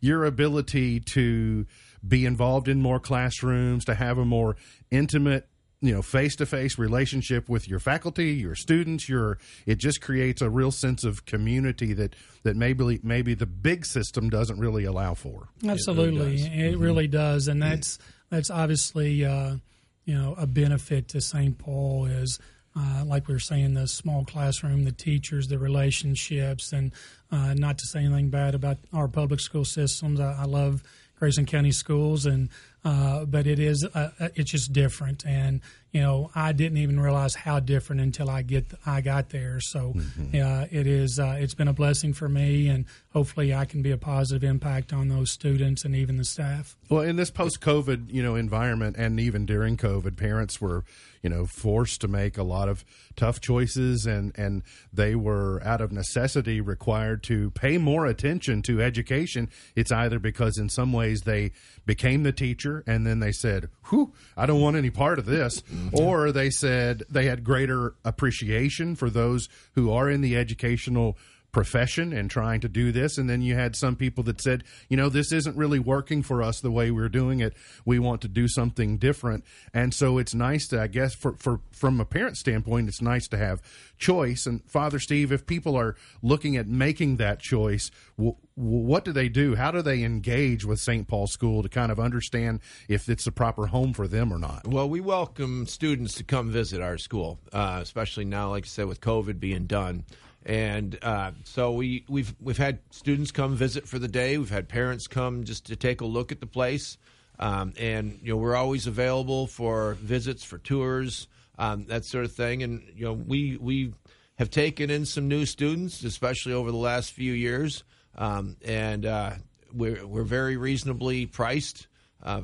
your 0.00 0.24
ability 0.24 1.00
to 1.00 1.66
be 2.06 2.26
involved 2.26 2.66
in 2.66 2.82
more 2.82 2.98
classrooms, 2.98 3.84
to 3.84 3.94
have 3.94 4.18
a 4.18 4.24
more 4.24 4.56
intimate 4.90 5.46
you 5.82 5.92
know 5.92 6.00
face 6.00 6.36
to 6.36 6.46
face 6.46 6.78
relationship 6.78 7.48
with 7.48 7.68
your 7.68 7.80
faculty, 7.80 8.30
your 8.30 8.54
students, 8.54 9.08
your 9.08 9.38
it 9.66 9.76
just 9.76 10.00
creates 10.00 10.40
a 10.40 10.48
real 10.48 10.70
sense 10.70 11.04
of 11.04 11.26
community 11.26 11.92
that 11.92 12.14
that 12.44 12.56
maybe 12.56 13.00
maybe 13.02 13.34
the 13.34 13.46
big 13.46 13.84
system 13.84 14.30
doesn't 14.30 14.58
really 14.58 14.84
allow 14.84 15.12
for. 15.12 15.48
Absolutely, 15.66 16.36
it 16.36 16.38
really 16.38 16.38
does, 16.38 16.46
it 16.46 16.50
mm-hmm. 16.50 16.82
really 16.82 17.08
does. 17.08 17.48
and 17.48 17.62
that's 17.62 17.98
that's 18.30 18.48
obviously 18.48 19.24
uh, 19.24 19.56
you 20.04 20.16
know 20.16 20.34
a 20.38 20.46
benefit 20.46 21.08
to 21.08 21.20
St. 21.20 21.58
Paul 21.58 22.06
is. 22.06 22.38
Uh, 22.74 23.04
like 23.04 23.28
we 23.28 23.34
were 23.34 23.38
saying, 23.38 23.74
the 23.74 23.86
small 23.86 24.24
classroom, 24.24 24.84
the 24.84 24.92
teachers, 24.92 25.46
the 25.46 25.58
relationships, 25.58 26.72
and 26.72 26.90
uh, 27.30 27.52
not 27.52 27.76
to 27.76 27.86
say 27.86 28.02
anything 28.02 28.30
bad 28.30 28.54
about 28.54 28.78
our 28.94 29.08
public 29.08 29.40
school 29.40 29.66
systems. 29.66 30.18
I, 30.18 30.32
I 30.40 30.44
love 30.44 30.82
Grayson 31.16 31.44
County 31.44 31.70
schools, 31.70 32.24
and 32.24 32.48
uh, 32.84 33.24
but 33.24 33.46
it 33.46 33.58
is 33.58 33.86
uh, 33.94 34.10
uh, 34.18 34.28
it's 34.34 34.50
just 34.50 34.72
different, 34.72 35.24
and 35.24 35.60
you 35.92 36.00
know 36.00 36.30
I 36.34 36.52
didn't 36.52 36.78
even 36.78 36.98
realize 36.98 37.34
how 37.34 37.60
different 37.60 38.00
until 38.00 38.30
I 38.30 38.42
get 38.42 38.66
I 38.84 39.00
got 39.00 39.28
there. 39.28 39.60
So 39.60 39.92
mm-hmm. 39.94 40.42
uh, 40.42 40.66
it 40.70 40.86
is 40.86 41.18
uh, 41.18 41.36
it's 41.38 41.54
been 41.54 41.68
a 41.68 41.72
blessing 41.72 42.14
for 42.14 42.28
me, 42.28 42.68
and 42.68 42.86
hopefully 43.12 43.54
I 43.54 43.66
can 43.66 43.82
be 43.82 43.90
a 43.90 43.98
positive 43.98 44.42
impact 44.42 44.92
on 44.92 45.08
those 45.08 45.30
students 45.30 45.84
and 45.84 45.94
even 45.94 46.16
the 46.16 46.24
staff. 46.24 46.76
Well, 46.88 47.02
in 47.02 47.16
this 47.16 47.30
post-COVID 47.30 48.12
you 48.12 48.22
know 48.22 48.34
environment, 48.34 48.96
and 48.98 49.20
even 49.20 49.46
during 49.46 49.76
COVID, 49.76 50.16
parents 50.16 50.60
were 50.60 50.84
you 51.22 51.30
know 51.30 51.46
forced 51.46 52.00
to 52.00 52.08
make 52.08 52.36
a 52.36 52.42
lot 52.42 52.68
of 52.68 52.84
tough 53.16 53.40
choices 53.40 54.06
and 54.06 54.32
and 54.36 54.62
they 54.92 55.14
were 55.14 55.62
out 55.64 55.80
of 55.80 55.92
necessity 55.92 56.60
required 56.60 57.22
to 57.22 57.50
pay 57.52 57.78
more 57.78 58.06
attention 58.06 58.60
to 58.62 58.82
education 58.82 59.48
it's 59.76 59.92
either 59.92 60.18
because 60.18 60.58
in 60.58 60.68
some 60.68 60.92
ways 60.92 61.22
they 61.22 61.52
became 61.86 62.22
the 62.22 62.32
teacher 62.32 62.82
and 62.86 63.06
then 63.06 63.20
they 63.20 63.32
said 63.32 63.68
whew 63.88 64.12
i 64.36 64.46
don't 64.46 64.60
want 64.60 64.76
any 64.76 64.90
part 64.90 65.18
of 65.18 65.26
this 65.26 65.62
mm-hmm. 65.90 65.98
or 65.98 66.32
they 66.32 66.50
said 66.50 67.02
they 67.10 67.26
had 67.26 67.44
greater 67.44 67.94
appreciation 68.04 68.94
for 68.96 69.10
those 69.10 69.48
who 69.74 69.92
are 69.92 70.10
in 70.10 70.20
the 70.20 70.36
educational 70.36 71.16
profession 71.52 72.12
and 72.12 72.30
trying 72.30 72.60
to 72.60 72.68
do 72.68 72.90
this. 72.90 73.18
And 73.18 73.28
then 73.28 73.42
you 73.42 73.54
had 73.54 73.76
some 73.76 73.94
people 73.94 74.24
that 74.24 74.40
said, 74.40 74.64
you 74.88 74.96
know, 74.96 75.10
this 75.10 75.32
isn't 75.32 75.56
really 75.56 75.78
working 75.78 76.22
for 76.22 76.42
us 76.42 76.60
the 76.60 76.70
way 76.70 76.90
we're 76.90 77.10
doing 77.10 77.40
it. 77.40 77.54
We 77.84 77.98
want 77.98 78.22
to 78.22 78.28
do 78.28 78.48
something 78.48 78.96
different. 78.96 79.44
And 79.72 79.92
so 79.92 80.18
it's 80.18 80.34
nice 80.34 80.66
to, 80.68 80.80
I 80.80 80.86
guess, 80.86 81.14
for, 81.14 81.34
for 81.34 81.60
from 81.70 82.00
a 82.00 82.06
parent 82.06 82.38
standpoint, 82.38 82.88
it's 82.88 83.02
nice 83.02 83.28
to 83.28 83.36
have 83.36 83.60
choice. 83.98 84.46
And 84.46 84.64
Father 84.64 84.98
Steve, 84.98 85.30
if 85.30 85.46
people 85.46 85.76
are 85.76 85.94
looking 86.22 86.56
at 86.56 86.66
making 86.66 87.18
that 87.18 87.38
choice, 87.38 87.90
w- 88.16 88.36
what 88.54 89.04
do 89.04 89.12
they 89.12 89.28
do? 89.28 89.54
How 89.54 89.70
do 89.70 89.82
they 89.82 90.02
engage 90.02 90.64
with 90.64 90.80
St. 90.80 91.06
Paul 91.06 91.26
School 91.26 91.62
to 91.62 91.68
kind 91.68 91.92
of 91.92 92.00
understand 92.00 92.60
if 92.88 93.08
it's 93.08 93.24
the 93.24 93.32
proper 93.32 93.66
home 93.66 93.92
for 93.92 94.08
them 94.08 94.32
or 94.32 94.38
not? 94.38 94.66
Well, 94.66 94.88
we 94.88 95.00
welcome 95.00 95.66
students 95.66 96.14
to 96.14 96.24
come 96.24 96.50
visit 96.50 96.80
our 96.80 96.96
school, 96.98 97.38
uh, 97.52 97.78
especially 97.82 98.24
now, 98.24 98.50
like 98.50 98.64
I 98.64 98.68
said, 98.68 98.86
with 98.86 99.00
COVID 99.00 99.38
being 99.38 99.66
done. 99.66 100.04
And 100.44 100.98
uh, 101.02 101.32
so 101.44 101.72
we, 101.72 102.04
we've 102.08 102.34
we've 102.40 102.58
had 102.58 102.80
students 102.90 103.30
come 103.30 103.54
visit 103.54 103.86
for 103.86 103.98
the 103.98 104.08
day. 104.08 104.38
We've 104.38 104.50
had 104.50 104.68
parents 104.68 105.06
come 105.06 105.44
just 105.44 105.66
to 105.66 105.76
take 105.76 106.00
a 106.00 106.04
look 106.04 106.32
at 106.32 106.40
the 106.40 106.46
place, 106.46 106.98
um, 107.38 107.74
and 107.78 108.18
you 108.22 108.32
know 108.32 108.36
we're 108.36 108.56
always 108.56 108.86
available 108.88 109.46
for 109.46 109.94
visits, 109.94 110.42
for 110.42 110.58
tours, 110.58 111.28
um, 111.58 111.86
that 111.86 112.04
sort 112.04 112.24
of 112.24 112.32
thing. 112.32 112.64
And 112.64 112.82
you 112.94 113.04
know 113.04 113.12
we 113.12 113.56
we 113.56 113.94
have 114.36 114.50
taken 114.50 114.90
in 114.90 115.06
some 115.06 115.28
new 115.28 115.46
students, 115.46 116.02
especially 116.02 116.54
over 116.54 116.72
the 116.72 116.76
last 116.76 117.12
few 117.12 117.32
years, 117.32 117.84
um, 118.16 118.56
and 118.64 119.06
uh, 119.06 119.34
we're 119.72 120.04
we're 120.04 120.24
very 120.24 120.56
reasonably 120.56 121.26
priced, 121.26 121.86
uh, 122.24 122.42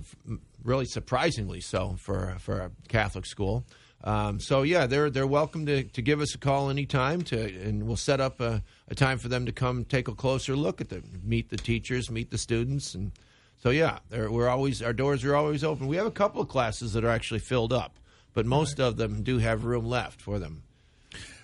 really 0.63 0.87
surprisingly 0.87 1.61
so 1.61 1.97
for 1.99 2.37
for 2.39 2.61
a 2.61 2.71
Catholic 2.87 3.27
school. 3.27 3.65
Um, 4.05 4.39
so 4.39 4.63
yeah, 4.63 4.87
they're 4.87 5.11
they're 5.11 5.27
welcome 5.27 5.67
to, 5.67 5.83
to 5.83 6.03
give 6.03 6.21
us 6.21 6.35
a 6.35 6.39
call 6.39 6.71
anytime 6.71 7.23
to, 7.23 7.41
and 7.63 7.85
we'll 7.87 7.97
set 7.97 8.21
up 8.21 8.41
a, 8.41 8.63
a 8.89 8.95
time 8.95 9.19
for 9.19 9.29
them 9.29 9.45
to 9.47 9.53
come 9.53 9.85
take 9.85 10.07
a 10.07 10.15
closer 10.15 10.55
look 10.55 10.81
at 10.81 10.89
them, 10.89 11.21
meet 11.25 11.51
the 11.51 11.57
teachers, 11.57 12.11
meet 12.11 12.31
the 12.31 12.39
students, 12.39 12.95
and 12.95 13.11
so 13.59 13.71
yeah, 13.71 13.99
we're 14.11 14.49
always 14.49 14.83
our 14.83 14.93
doors 14.93 15.25
are 15.25 15.35
always 15.35 15.65
open. 15.65 15.89
We 15.89 15.97
have 15.97 16.07
a 16.07 16.13
couple 16.13 16.41
of 16.41 16.49
classes 16.49 16.93
that 16.93 17.05
are 17.05 17.11
actually 17.11 17.41
filled 17.41 17.73
up, 17.73 17.99
but 18.35 18.47
most 18.47 18.79
of 18.79 18.97
them 18.97 19.23
do 19.25 19.39
have 19.39 19.65
room 19.65 19.87
left 19.87 20.21
for 20.21 20.39
them. 20.39 20.63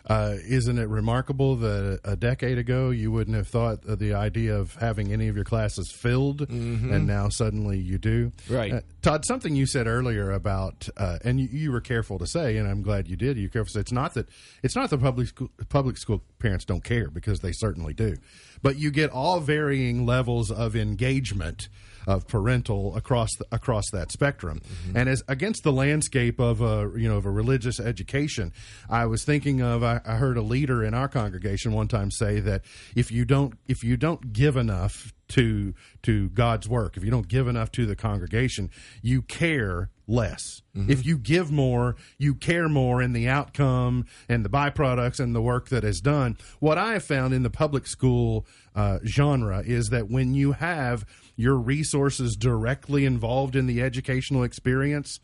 Uh, 0.06 0.34
isn't 0.46 0.78
it 0.78 0.86
remarkable 0.88 1.56
that 1.56 1.98
a 2.04 2.14
decade 2.14 2.58
ago 2.58 2.90
you 2.90 3.10
wouldn't 3.10 3.36
have 3.36 3.48
thought 3.48 3.84
of 3.86 3.98
the 3.98 4.12
idea 4.12 4.54
of 4.54 4.74
having 4.74 5.10
any 5.12 5.28
of 5.28 5.34
your 5.36 5.46
classes 5.46 5.90
filled, 5.90 6.46
mm-hmm. 6.46 6.92
and 6.92 7.06
now 7.06 7.30
suddenly 7.30 7.78
you 7.78 7.96
do? 7.96 8.30
Right, 8.50 8.72
uh, 8.72 8.80
Todd. 9.00 9.24
Something 9.24 9.56
you 9.56 9.64
said 9.64 9.86
earlier 9.86 10.30
about, 10.30 10.90
uh, 10.98 11.18
and 11.24 11.40
you, 11.40 11.48
you, 11.50 11.72
were 11.72 11.80
careful 11.80 12.18
to 12.18 12.26
say, 12.26 12.58
and 12.58 12.68
I'm 12.68 12.82
glad 12.82 13.08
you 13.08 13.16
did. 13.16 13.38
You 13.38 13.48
careful 13.48 13.68
to 13.68 13.72
say 13.72 13.80
it's 13.80 13.92
not 13.92 14.12
that 14.14 14.28
it's 14.62 14.76
not 14.76 14.90
that 14.90 15.00
public 15.00 15.28
school, 15.28 15.50
public 15.70 15.96
school 15.96 16.22
parents 16.38 16.66
don't 16.66 16.84
care 16.84 17.08
because 17.08 17.40
they 17.40 17.52
certainly 17.52 17.94
do, 17.94 18.16
but 18.62 18.78
you 18.78 18.90
get 18.90 19.08
all 19.08 19.40
varying 19.40 20.04
levels 20.04 20.50
of 20.50 20.76
engagement 20.76 21.68
of 22.06 22.26
parental 22.28 22.96
across 22.96 23.30
the, 23.38 23.46
across 23.52 23.84
that 23.92 24.12
spectrum. 24.12 24.60
Mm-hmm. 24.60 24.96
And 24.96 25.08
as 25.08 25.22
against 25.28 25.64
the 25.64 25.72
landscape 25.72 26.38
of 26.38 26.60
a 26.60 26.90
you 26.96 27.08
know 27.08 27.16
of 27.16 27.26
a 27.26 27.30
religious 27.30 27.80
education, 27.80 28.52
I 28.90 29.06
was 29.06 29.24
thinking 29.24 29.62
of 29.62 29.82
I, 29.82 30.00
I 30.04 30.16
heard 30.16 30.36
a 30.36 30.42
leader 30.42 30.84
in 30.84 30.94
our 30.94 31.08
congregation 31.08 31.72
one 31.72 31.88
time 31.88 32.10
say 32.10 32.40
that 32.40 32.62
if 32.94 33.10
you 33.10 33.24
don't 33.24 33.54
if 33.66 33.82
you 33.82 33.96
don't 33.96 34.32
give 34.32 34.56
enough 34.56 35.13
to 35.28 35.74
to 36.02 36.28
God's 36.30 36.68
work, 36.68 36.96
if 36.96 37.04
you 37.04 37.10
don't 37.10 37.28
give 37.28 37.48
enough 37.48 37.70
to 37.72 37.86
the 37.86 37.96
congregation, 37.96 38.70
you 39.02 39.22
care 39.22 39.90
less. 40.06 40.62
Mm-hmm. 40.76 40.90
If 40.90 41.06
you 41.06 41.16
give 41.18 41.50
more, 41.50 41.96
you 42.18 42.34
care 42.34 42.68
more 42.68 43.00
in 43.00 43.12
the 43.12 43.28
outcome 43.28 44.06
and 44.28 44.44
the 44.44 44.50
byproducts 44.50 45.20
and 45.20 45.34
the 45.34 45.40
work 45.42 45.68
that 45.70 45.84
is 45.84 46.00
done. 46.00 46.36
What 46.60 46.78
I 46.78 46.92
have 46.94 47.04
found 47.04 47.32
in 47.32 47.42
the 47.42 47.50
public 47.50 47.86
school 47.86 48.46
uh, 48.74 48.98
genre 49.06 49.62
is 49.64 49.88
that 49.88 50.10
when 50.10 50.34
you 50.34 50.52
have 50.52 51.06
your 51.36 51.56
resources 51.56 52.36
directly 52.36 53.04
involved 53.04 53.56
in 53.56 53.66
the 53.66 53.82
educational 53.82 54.42
experience, 54.42 55.20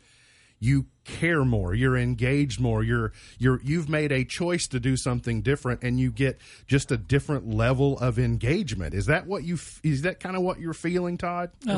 you 0.63 0.85
care 1.03 1.43
more 1.43 1.73
you're 1.73 1.97
engaged 1.97 2.59
more 2.59 2.83
you're 2.83 3.11
you're 3.39 3.59
you've 3.63 3.89
made 3.89 4.11
a 4.11 4.23
choice 4.23 4.67
to 4.67 4.79
do 4.79 4.95
something 4.95 5.41
different 5.41 5.81
and 5.81 5.99
you 5.99 6.11
get 6.11 6.37
just 6.67 6.91
a 6.91 6.97
different 6.97 7.49
level 7.49 7.97
of 7.97 8.19
engagement 8.19 8.93
is 8.93 9.07
that 9.07 9.25
what 9.25 9.43
you 9.43 9.57
is 9.83 10.03
that 10.03 10.19
kind 10.19 10.35
of 10.35 10.43
what 10.43 10.59
you're 10.59 10.75
feeling 10.75 11.17
todd 11.17 11.49
A 11.67 11.73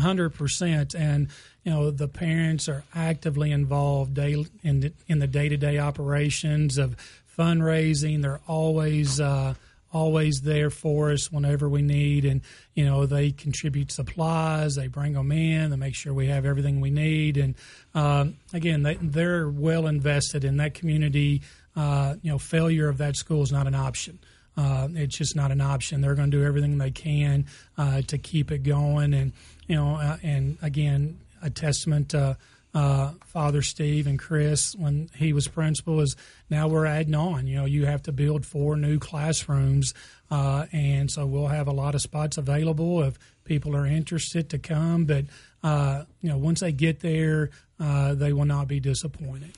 hundred, 0.00 0.30
percent. 0.34 0.94
and 0.94 1.28
you 1.64 1.70
know 1.70 1.90
the 1.90 2.08
parents 2.08 2.66
are 2.68 2.82
actively 2.94 3.52
involved 3.52 4.14
daily 4.14 4.48
in 4.62 4.80
the, 4.80 4.92
in 5.06 5.18
the 5.18 5.26
day 5.26 5.50
to 5.50 5.58
day 5.58 5.78
operations 5.78 6.78
of 6.78 6.96
fundraising. 7.38 8.22
They're 8.22 8.40
always 8.48 9.20
uh, 9.20 9.52
always 9.92 10.40
there 10.42 10.70
for 10.70 11.10
us 11.10 11.30
whenever 11.30 11.68
we 11.68 11.82
need, 11.82 12.24
and 12.24 12.40
you 12.74 12.84
know 12.84 13.06
they 13.06 13.32
contribute 13.32 13.92
supplies. 13.92 14.74
They 14.74 14.88
bring 14.88 15.14
them 15.14 15.32
in. 15.32 15.70
They 15.70 15.76
make 15.76 15.94
sure 15.94 16.12
we 16.12 16.26
have 16.28 16.44
everything 16.44 16.80
we 16.80 16.90
need, 16.90 17.36
and 17.36 17.54
um, 17.94 18.36
again, 18.52 18.82
they, 18.82 18.94
they're 18.96 19.48
well 19.48 19.86
invested 19.86 20.44
in 20.44 20.56
that 20.58 20.74
community. 20.74 21.42
Uh, 21.74 22.14
you 22.22 22.30
know, 22.30 22.38
failure 22.38 22.88
of 22.88 22.98
that 22.98 23.16
school 23.16 23.42
is 23.42 23.52
not 23.52 23.66
an 23.66 23.74
option. 23.74 24.18
Uh, 24.56 24.88
it's 24.94 25.16
just 25.16 25.36
not 25.36 25.52
an 25.52 25.60
option. 25.60 26.00
They're 26.00 26.14
going 26.14 26.30
to 26.30 26.36
do 26.38 26.44
everything 26.44 26.78
they 26.78 26.90
can 26.90 27.44
uh, 27.76 28.00
to 28.02 28.16
keep 28.16 28.50
it 28.50 28.62
going, 28.62 29.12
and 29.12 29.32
you 29.66 29.76
know, 29.76 29.96
uh, 29.96 30.16
and 30.22 30.56
again, 30.62 31.18
a 31.42 31.50
testament 31.50 32.10
to 32.10 32.36
uh, 32.76 33.12
Father 33.24 33.62
Steve 33.62 34.06
and 34.06 34.18
Chris 34.18 34.74
when 34.76 35.08
he 35.16 35.32
was 35.32 35.48
principal 35.48 36.00
is 36.00 36.14
now 36.50 36.68
we're 36.68 36.84
adding 36.84 37.14
on. 37.14 37.46
You 37.46 37.56
know, 37.56 37.64
you 37.64 37.86
have 37.86 38.02
to 38.02 38.12
build 38.12 38.44
four 38.44 38.76
new 38.76 38.98
classrooms, 38.98 39.94
uh, 40.30 40.66
and 40.72 41.10
so 41.10 41.24
we'll 41.24 41.46
have 41.46 41.68
a 41.68 41.72
lot 41.72 41.94
of 41.94 42.02
spots 42.02 42.36
available 42.36 43.02
if 43.02 43.18
people 43.44 43.74
are 43.74 43.86
interested 43.86 44.50
to 44.50 44.58
come. 44.58 45.06
But 45.06 45.24
uh, 45.62 46.04
you 46.20 46.28
know, 46.28 46.36
once 46.36 46.60
they 46.60 46.70
get 46.70 47.00
there, 47.00 47.48
uh, 47.78 48.14
they 48.14 48.32
will 48.32 48.44
not 48.46 48.68
be 48.68 48.80
disappointed. 48.80 49.52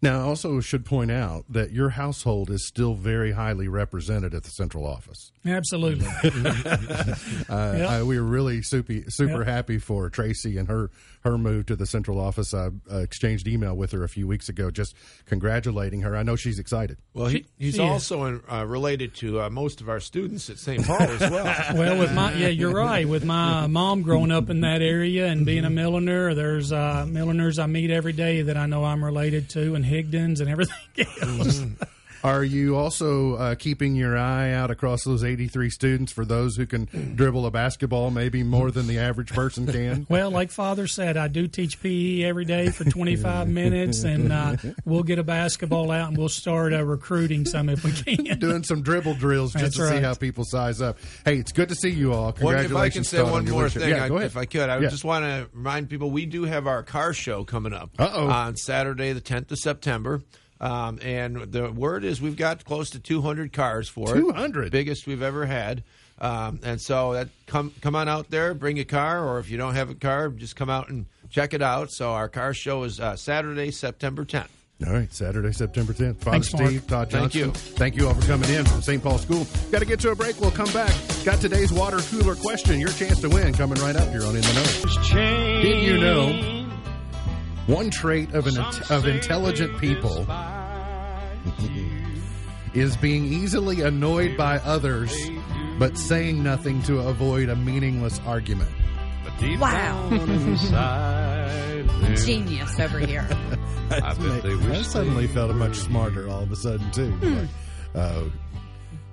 Now, 0.00 0.20
I 0.20 0.22
also 0.22 0.60
should 0.60 0.84
point 0.86 1.10
out 1.10 1.44
that 1.50 1.72
your 1.72 1.90
household 1.90 2.50
is 2.50 2.66
still 2.66 2.94
very 2.94 3.32
highly 3.32 3.68
represented 3.68 4.32
at 4.34 4.44
the 4.44 4.50
central 4.50 4.86
office. 4.86 5.32
Absolutely. 5.46 6.06
Uh, 7.48 7.86
I, 7.88 8.02
we 8.02 8.18
were 8.18 8.26
really 8.26 8.62
super, 8.62 8.92
super 9.08 9.38
Yep. 9.38 9.46
happy 9.46 9.78
for 9.78 10.10
Tracy 10.10 10.58
and 10.58 10.68
her 10.68 10.90
her 11.22 11.36
move 11.36 11.66
to 11.66 11.76
the 11.76 11.86
central 11.86 12.20
office. 12.20 12.54
I 12.54 12.68
uh, 12.90 12.98
exchanged 12.98 13.48
email 13.48 13.74
with 13.74 13.90
her 13.92 14.04
a 14.04 14.08
few 14.08 14.26
weeks 14.26 14.48
ago, 14.48 14.70
just 14.70 14.94
congratulating 15.26 16.02
her. 16.02 16.16
I 16.16 16.22
know 16.22 16.36
she's 16.36 16.58
excited. 16.58 16.98
Well, 17.12 17.26
he, 17.26 17.46
he's 17.58 17.74
she 17.74 17.80
also 17.80 18.24
in, 18.24 18.42
uh, 18.50 18.64
related 18.66 19.14
to 19.16 19.40
uh, 19.42 19.50
most 19.50 19.80
of 19.80 19.88
our 19.88 19.98
students 20.00 20.48
at 20.48 20.58
St. 20.58 20.84
Paul 20.86 21.00
as 21.02 21.20
well. 21.30 21.54
Well, 21.74 21.98
with 21.98 22.12
my 22.14 22.32
yeah, 22.34 22.48
you're 22.48 22.72
right. 22.74 23.06
With 23.08 23.24
my 23.24 23.66
mom 23.66 24.02
growing 24.02 24.30
up 24.30 24.48
in 24.50 24.60
that 24.60 24.80
area 24.82 25.26
and 25.26 25.44
being 25.44 25.64
a 25.64 25.70
milliner, 25.70 26.34
there's 26.34 26.72
uh, 26.72 27.04
milliners 27.08 27.57
I 27.58 27.66
meet 27.66 27.90
every 27.90 28.12
day 28.12 28.42
that 28.42 28.56
I 28.56 28.66
know 28.66 28.84
I'm 28.84 29.04
related 29.04 29.50
to, 29.50 29.74
and 29.74 29.84
Higdons 29.84 30.40
and 30.40 30.48
everything 30.48 30.76
else. 30.98 31.58
Mm-hmm. 31.58 31.82
Are 32.24 32.42
you 32.42 32.76
also 32.76 33.34
uh, 33.34 33.54
keeping 33.54 33.94
your 33.94 34.16
eye 34.18 34.52
out 34.52 34.70
across 34.70 35.04
those 35.04 35.22
83 35.24 35.70
students 35.70 36.12
for 36.12 36.24
those 36.24 36.56
who 36.56 36.66
can 36.66 36.86
dribble 37.14 37.46
a 37.46 37.50
basketball 37.50 38.10
maybe 38.10 38.42
more 38.42 38.70
than 38.70 38.86
the 38.86 38.98
average 38.98 39.32
person 39.32 39.66
can? 39.66 40.06
Well, 40.08 40.30
like 40.30 40.50
Father 40.50 40.86
said, 40.86 41.16
I 41.16 41.28
do 41.28 41.46
teach 41.46 41.80
PE 41.82 42.22
every 42.24 42.44
day 42.44 42.70
for 42.70 42.84
25 42.84 43.48
minutes, 43.48 44.04
and 44.04 44.32
uh, 44.32 44.56
we'll 44.84 45.02
get 45.02 45.18
a 45.18 45.22
basketball 45.22 45.90
out 45.90 46.08
and 46.08 46.16
we'll 46.18 46.28
start 46.28 46.72
uh, 46.72 46.84
recruiting 46.84 47.44
some 47.44 47.68
if 47.68 47.84
we 47.84 47.92
can. 47.92 48.38
Doing 48.38 48.64
some 48.64 48.82
dribble 48.82 49.14
drills 49.14 49.52
just 49.52 49.64
That's 49.64 49.76
to 49.76 49.88
see 49.88 50.00
how 50.00 50.14
people 50.14 50.44
size 50.46 50.80
up. 50.80 50.98
Hey, 51.24 51.36
it's 51.36 51.52
good 51.52 51.68
to 51.68 51.74
see 51.74 51.90
you 51.90 52.12
all. 52.14 52.24
One, 52.26 52.32
Congratulations. 52.34 52.72
if 52.72 52.76
I 52.76 52.90
can 52.90 53.04
say 53.04 53.16
Todd, 53.18 53.26
on 53.26 53.32
one 53.32 53.46
your 53.46 53.54
more 53.54 53.68
thing, 53.68 53.90
Yeah, 53.90 54.04
I, 54.10 54.22
if 54.24 54.36
I 54.36 54.44
could, 54.44 54.68
I 54.68 54.78
Yeah. 54.80 54.88
just 54.88 55.04
want 55.04 55.24
to 55.24 55.48
remind 55.52 55.88
people 55.90 56.10
we 56.10 56.26
do 56.26 56.44
have 56.44 56.66
our 56.66 56.82
car 56.82 57.12
show 57.12 57.44
coming 57.44 57.72
up 57.72 57.90
Uh-oh. 57.98 58.28
on 58.28 58.56
Saturday, 58.56 59.12
the 59.12 59.20
10th 59.20 59.50
of 59.52 59.58
September. 59.58 60.22
Um, 60.60 60.98
and 61.02 61.52
the 61.52 61.70
word 61.70 62.04
is 62.04 62.20
we've 62.20 62.36
got 62.36 62.64
close 62.64 62.90
to 62.90 62.98
200 63.00 63.52
cars 63.52 63.88
for 63.88 64.16
it. 64.16 64.20
200? 64.20 64.72
biggest 64.72 65.06
we've 65.06 65.22
ever 65.22 65.46
had. 65.46 65.84
Um, 66.20 66.60
and 66.64 66.80
so 66.80 67.12
that 67.12 67.28
come 67.46 67.72
come 67.80 67.94
on 67.94 68.08
out 68.08 68.30
there, 68.30 68.52
bring 68.54 68.78
a 68.80 68.84
car, 68.84 69.24
or 69.24 69.38
if 69.38 69.50
you 69.50 69.56
don't 69.56 69.74
have 69.74 69.90
a 69.90 69.94
car, 69.94 70.28
just 70.30 70.56
come 70.56 70.68
out 70.68 70.88
and 70.88 71.06
check 71.30 71.54
it 71.54 71.62
out. 71.62 71.90
So 71.92 72.10
our 72.10 72.28
car 72.28 72.54
show 72.54 72.82
is 72.82 72.98
uh, 72.98 73.14
Saturday, 73.14 73.70
September 73.70 74.24
10th. 74.24 74.48
All 74.86 74.92
right, 74.92 75.12
Saturday, 75.12 75.52
September 75.52 75.92
10th. 75.92 76.18
Father 76.18 76.30
Thanks, 76.30 76.52
Mark. 76.52 76.68
Steve, 76.68 76.86
Todd 76.86 77.10
Thank 77.10 77.34
you. 77.34 77.50
Thank 77.50 77.96
you 77.96 78.06
all 78.06 78.14
for 78.14 78.24
coming 78.26 78.48
in 78.50 78.64
from 78.64 78.80
St. 78.80 79.02
Paul 79.02 79.18
School. 79.18 79.44
Got 79.72 79.80
to 79.80 79.84
get 79.84 79.98
to 80.00 80.10
a 80.10 80.14
break. 80.14 80.40
We'll 80.40 80.52
come 80.52 80.72
back. 80.72 80.92
Got 81.24 81.40
today's 81.40 81.72
water 81.72 81.98
cooler 81.98 82.36
question. 82.36 82.78
Your 82.78 82.90
chance 82.90 83.20
to 83.22 83.28
win 83.28 83.54
coming 83.54 83.80
right 83.80 83.96
up 83.96 84.08
here 84.10 84.24
on 84.24 84.36
In 84.36 84.42
the 84.42 84.52
Know. 84.52 85.62
Did 85.62 85.82
you 85.82 85.98
know 85.98 86.57
one 87.68 87.90
trait 87.90 88.32
of 88.34 88.46
an 88.46 88.58
of 88.90 89.06
intelligent 89.06 89.78
people 89.78 90.26
is 92.74 92.96
being 92.96 93.26
easily 93.26 93.82
annoyed 93.82 94.36
by 94.36 94.58
others, 94.58 95.14
but 95.78 95.96
saying 95.96 96.42
nothing 96.42 96.82
to 96.82 96.98
avoid 96.98 97.48
a 97.48 97.56
meaningless 97.56 98.20
argument? 98.26 98.70
Wow. 99.58 100.08
Genius 102.16 102.78
over 102.80 102.98
here. 102.98 103.26
I 103.90 104.14
bet 104.14 104.42
they 104.42 104.54
wish 104.54 104.78
I 104.78 104.82
suddenly 104.82 105.26
felt 105.28 105.54
much 105.54 105.76
smarter 105.76 106.28
all 106.28 106.42
of 106.42 106.52
a 106.52 106.56
sudden 106.56 106.90
too. 106.90 107.14
Like, 107.22 107.48
uh, 107.94 108.24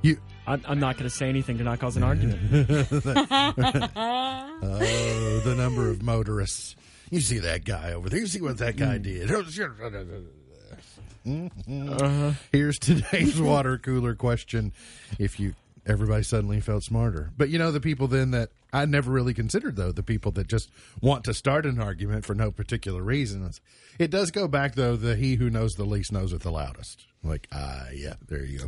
you 0.01 0.17
I'm, 0.47 0.61
I'm 0.67 0.79
not 0.79 0.97
going 0.97 1.09
to 1.09 1.15
say 1.15 1.29
anything 1.29 1.57
to 1.59 1.63
not 1.63 1.79
cause 1.79 1.95
an 1.97 2.03
argument. 2.03 2.69
Oh, 4.67 5.41
the 5.43 5.53
number 5.55 5.89
of 5.89 6.01
motorists. 6.01 6.75
You 7.11 7.21
see 7.21 7.39
that 7.39 7.63
guy 7.65 7.93
over 7.93 8.09
there. 8.09 8.19
You 8.19 8.27
see 8.27 8.41
what 8.41 8.57
that 8.59 8.75
guy 8.77 8.97
did. 8.97 9.29
Mhm. 11.25 12.35
Here's 12.51 12.77
today's 12.77 13.39
water 13.41 13.77
cooler 13.77 14.15
question. 14.15 14.73
If 15.19 15.39
you 15.39 15.55
everybody 15.87 16.23
suddenly 16.23 16.59
felt 16.59 16.83
smarter. 16.83 17.31
But 17.37 17.49
you 17.49 17.59
know 17.59 17.71
the 17.71 17.79
people 17.79 18.07
then 18.07 18.31
that 18.31 18.49
I 18.73 18.85
never 18.85 19.11
really 19.11 19.33
considered 19.33 19.75
though, 19.75 19.91
the 19.91 20.03
people 20.03 20.31
that 20.33 20.47
just 20.47 20.69
want 21.01 21.23
to 21.25 21.33
start 21.33 21.65
an 21.65 21.79
argument 21.79 22.25
for 22.25 22.33
no 22.35 22.51
particular 22.51 23.01
reason. 23.01 23.49
It 23.99 24.11
does 24.11 24.31
go 24.31 24.47
back 24.47 24.75
though, 24.75 24.95
the 24.95 25.15
he 25.15 25.35
who 25.35 25.49
knows 25.49 25.73
the 25.75 25.85
least 25.85 26.11
knows 26.11 26.33
it 26.33 26.41
the 26.41 26.51
loudest. 26.51 27.05
Like, 27.23 27.47
ah 27.51 27.87
yeah, 27.93 28.15
there 28.27 28.43
you 28.43 28.59
go. 28.59 28.65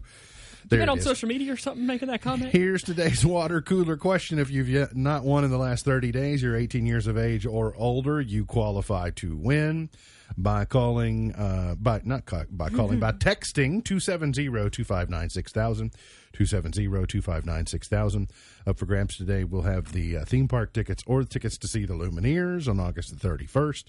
There 0.69 0.79
Been 0.79 0.89
on 0.89 0.97
is. 0.97 1.05
social 1.05 1.29
media 1.29 1.53
or 1.53 1.57
something 1.57 1.85
making 1.85 2.09
that 2.09 2.21
comment? 2.21 2.51
Here's 2.51 2.83
today's 2.83 3.25
water 3.25 3.61
cooler 3.61 3.95
question. 3.95 4.37
If 4.37 4.51
you've 4.51 4.67
yet 4.67 4.97
not 4.97 5.23
won 5.23 5.45
in 5.45 5.51
the 5.51 5.57
last 5.57 5.85
30 5.85 6.11
days, 6.11 6.43
you're 6.43 6.57
18 6.57 6.85
years 6.85 7.07
of 7.07 7.17
age 7.17 7.45
or 7.45 7.73
older, 7.77 8.19
you 8.19 8.45
qualify 8.45 9.11
to 9.11 9.37
win 9.37 9.89
by 10.35 10.65
calling, 10.65 11.33
uh, 11.35 11.75
by 11.79 12.01
not 12.03 12.25
by 12.51 12.69
calling, 12.69 12.99
by 12.99 13.11
texting 13.13 13.81
270-259-6000, 13.83 15.93
270-259-6000. 16.33 18.29
Up 18.65 18.77
for 18.77 18.85
grabs 18.85 19.15
today, 19.15 19.45
we'll 19.45 19.61
have 19.61 19.93
the 19.93 20.17
uh, 20.17 20.25
theme 20.25 20.49
park 20.49 20.73
tickets 20.73 21.01
or 21.07 21.23
the 21.23 21.29
tickets 21.29 21.57
to 21.59 21.69
see 21.69 21.85
the 21.85 21.93
Lumineers 21.93 22.67
on 22.67 22.81
August 22.81 23.17
the 23.17 23.27
31st. 23.27 23.85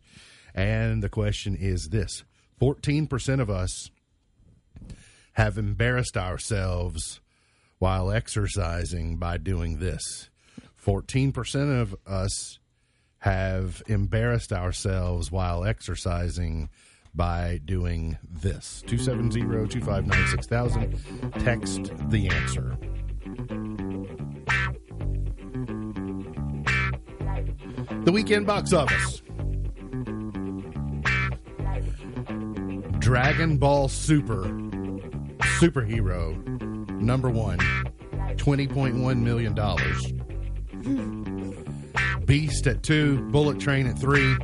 And 0.55 1.03
the 1.03 1.09
question 1.09 1.57
is 1.57 1.89
this 1.89 2.23
14% 2.61 3.41
of 3.41 3.51
us 3.51 3.91
have 5.39 5.57
embarrassed 5.57 6.17
ourselves 6.17 7.21
while 7.79 8.11
exercising 8.11 9.17
by 9.19 9.37
doing 9.37 9.79
this. 9.79 10.31
14% 10.85 11.81
of 11.81 11.95
us 12.09 12.59
have 13.19 13.81
embarrassed 13.87 14.53
ourselves 14.53 15.31
while 15.31 15.65
exercising 15.65 16.69
by 17.15 17.61
doing 17.65 18.19
this. 18.29 18.83
270 18.89 19.43
259 19.69 20.27
6000. 20.27 21.33
Text 21.45 21.93
the 22.11 22.29
answer. 22.29 22.77
The 28.05 28.11
weekend 28.11 28.45
box 28.45 28.73
office. 28.73 29.23
Dragon 32.99 33.59
Ball 33.59 33.89
Super 33.89 34.68
superhero 35.59 36.37
number 37.01 37.29
one 37.29 37.59
$20.1 38.37 39.21
million 39.21 39.55
beast 42.29 42.67
at 42.67 42.83
two 42.83 43.21
bullet 43.31 43.59
train 43.59 43.87
at 43.87 43.99
three 43.99 44.37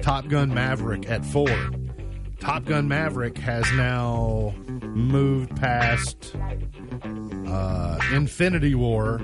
top 0.00 0.28
gun 0.28 0.54
maverick 0.54 1.10
at 1.10 1.24
four. 1.26 1.50
Top 2.40 2.64
gun 2.64 2.88
maverick 2.88 3.36
has 3.38 3.70
now 3.72 4.54
moved 4.94 5.54
past 5.56 6.34
uh, 7.46 7.98
infinity 8.12 8.74
war 8.74 9.20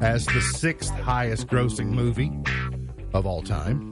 as 0.00 0.26
the 0.26 0.40
sixth 0.40 0.92
highest 0.94 1.46
grossing 1.46 1.88
movie 1.88 2.32
of 3.12 3.26
all 3.26 3.42
time. 3.42 3.90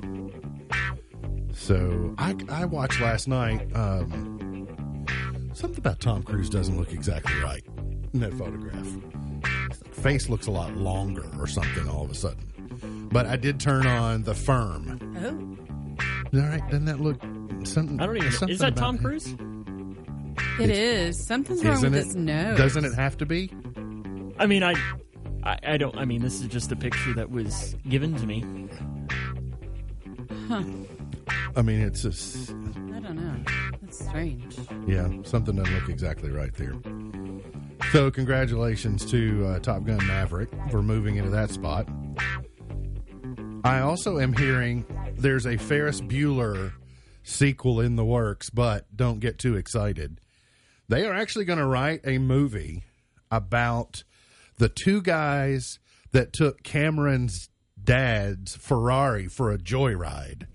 So 1.53 2.15
i, 2.19 2.35
I 2.49 2.65
watched 2.65 3.01
last 3.01 3.29
night 3.29 3.75
um, 3.77 4.40
Something 5.61 5.79
about 5.79 6.01
Tom 6.01 6.23
Cruise 6.23 6.49
doesn't 6.49 6.79
look 6.79 6.91
exactly 6.93 7.35
right 7.43 7.63
in 8.15 8.21
that 8.21 8.33
photograph. 8.33 8.87
His 9.69 9.99
face 10.03 10.31
looks 10.31 10.47
a 10.47 10.51
lot 10.51 10.75
longer 10.75 11.27
or 11.39 11.47
something 11.47 11.87
all 11.87 12.03
of 12.03 12.11
a 12.11 12.15
sudden. 12.15 13.09
But 13.13 13.27
I 13.27 13.37
did 13.37 13.61
turn 13.61 13.87
on 13.87 14.23
The 14.23 14.35
Firm. 14.35 15.59
Oh. 16.33 16.39
All 16.39 16.47
right, 16.47 16.63
doesn't 16.71 16.87
that 16.87 17.01
look 17.01 17.21
something. 17.67 18.01
I 18.01 18.07
don't 18.07 18.17
even. 18.17 18.33
something 18.33 18.55
Is 18.55 18.61
that 18.61 18.69
about 18.73 18.81
Tom 18.81 18.97
him. 18.97 19.03
Cruise? 19.03 19.37
It 20.59 20.71
is. 20.71 21.27
Something's 21.27 21.63
wrong 21.63 21.75
Isn't 21.75 21.93
with 21.93 22.01
it? 22.01 22.05
his 22.07 22.17
nose. 22.17 22.57
Doesn't 22.57 22.85
it 22.87 22.95
have 22.95 23.19
to 23.19 23.27
be? 23.27 23.53
I 24.39 24.47
mean, 24.47 24.63
I, 24.63 24.73
I, 25.43 25.59
I 25.63 25.77
don't. 25.77 25.95
I 25.99 26.07
mean, 26.07 26.23
this 26.23 26.41
is 26.41 26.47
just 26.49 26.73
a 26.73 26.77
picture 26.77 27.13
that 27.15 27.31
was 27.31 27.77
given 27.87 28.15
to 28.17 28.27
me. 28.27 28.45
Huh. 30.49 30.63
I 31.55 31.61
mean, 31.63 31.81
it's 31.81 32.01
just 32.03 32.55
Strange. 33.93 34.57
yeah, 34.87 35.09
something 35.25 35.57
doesn't 35.57 35.75
look 35.75 35.89
exactly 35.89 36.31
right 36.31 36.55
there. 36.55 36.75
So, 37.93 38.11
congratulations 38.11 39.05
to 39.11 39.47
uh, 39.47 39.59
Top 39.59 39.85
Gun 39.85 40.07
Maverick 40.07 40.51
for 40.71 40.83
moving 40.83 41.17
into 41.17 41.31
that 41.31 41.51
spot. 41.51 41.89
I 43.65 43.81
also 43.81 44.19
am 44.19 44.33
hearing 44.33 44.87
there's 45.17 45.47
a 45.47 45.57
Ferris 45.57 46.01
Bueller 46.01 46.73
sequel 47.23 47.81
in 47.81 47.97
the 47.97 48.05
works, 48.05 48.49
but 48.51 48.87
don't 48.95 49.21
get 49.21 49.39
too 49.39 49.57
excited. 49.57 50.21
They 50.89 51.05
are 51.07 51.13
actually 51.13 51.45
going 51.45 51.59
to 51.59 51.67
write 51.67 52.01
a 52.05 52.19
movie 52.19 52.85
about 53.31 54.03
the 54.59 54.69
two 54.69 55.03
guys 55.03 55.79
that 56.13 56.33
took 56.33 56.63
Cameron's 56.63 57.49
dad's 57.83 58.57
Ferrari 58.57 59.27
for 59.27 59.53
a 59.53 59.59
joyride. 59.59 60.47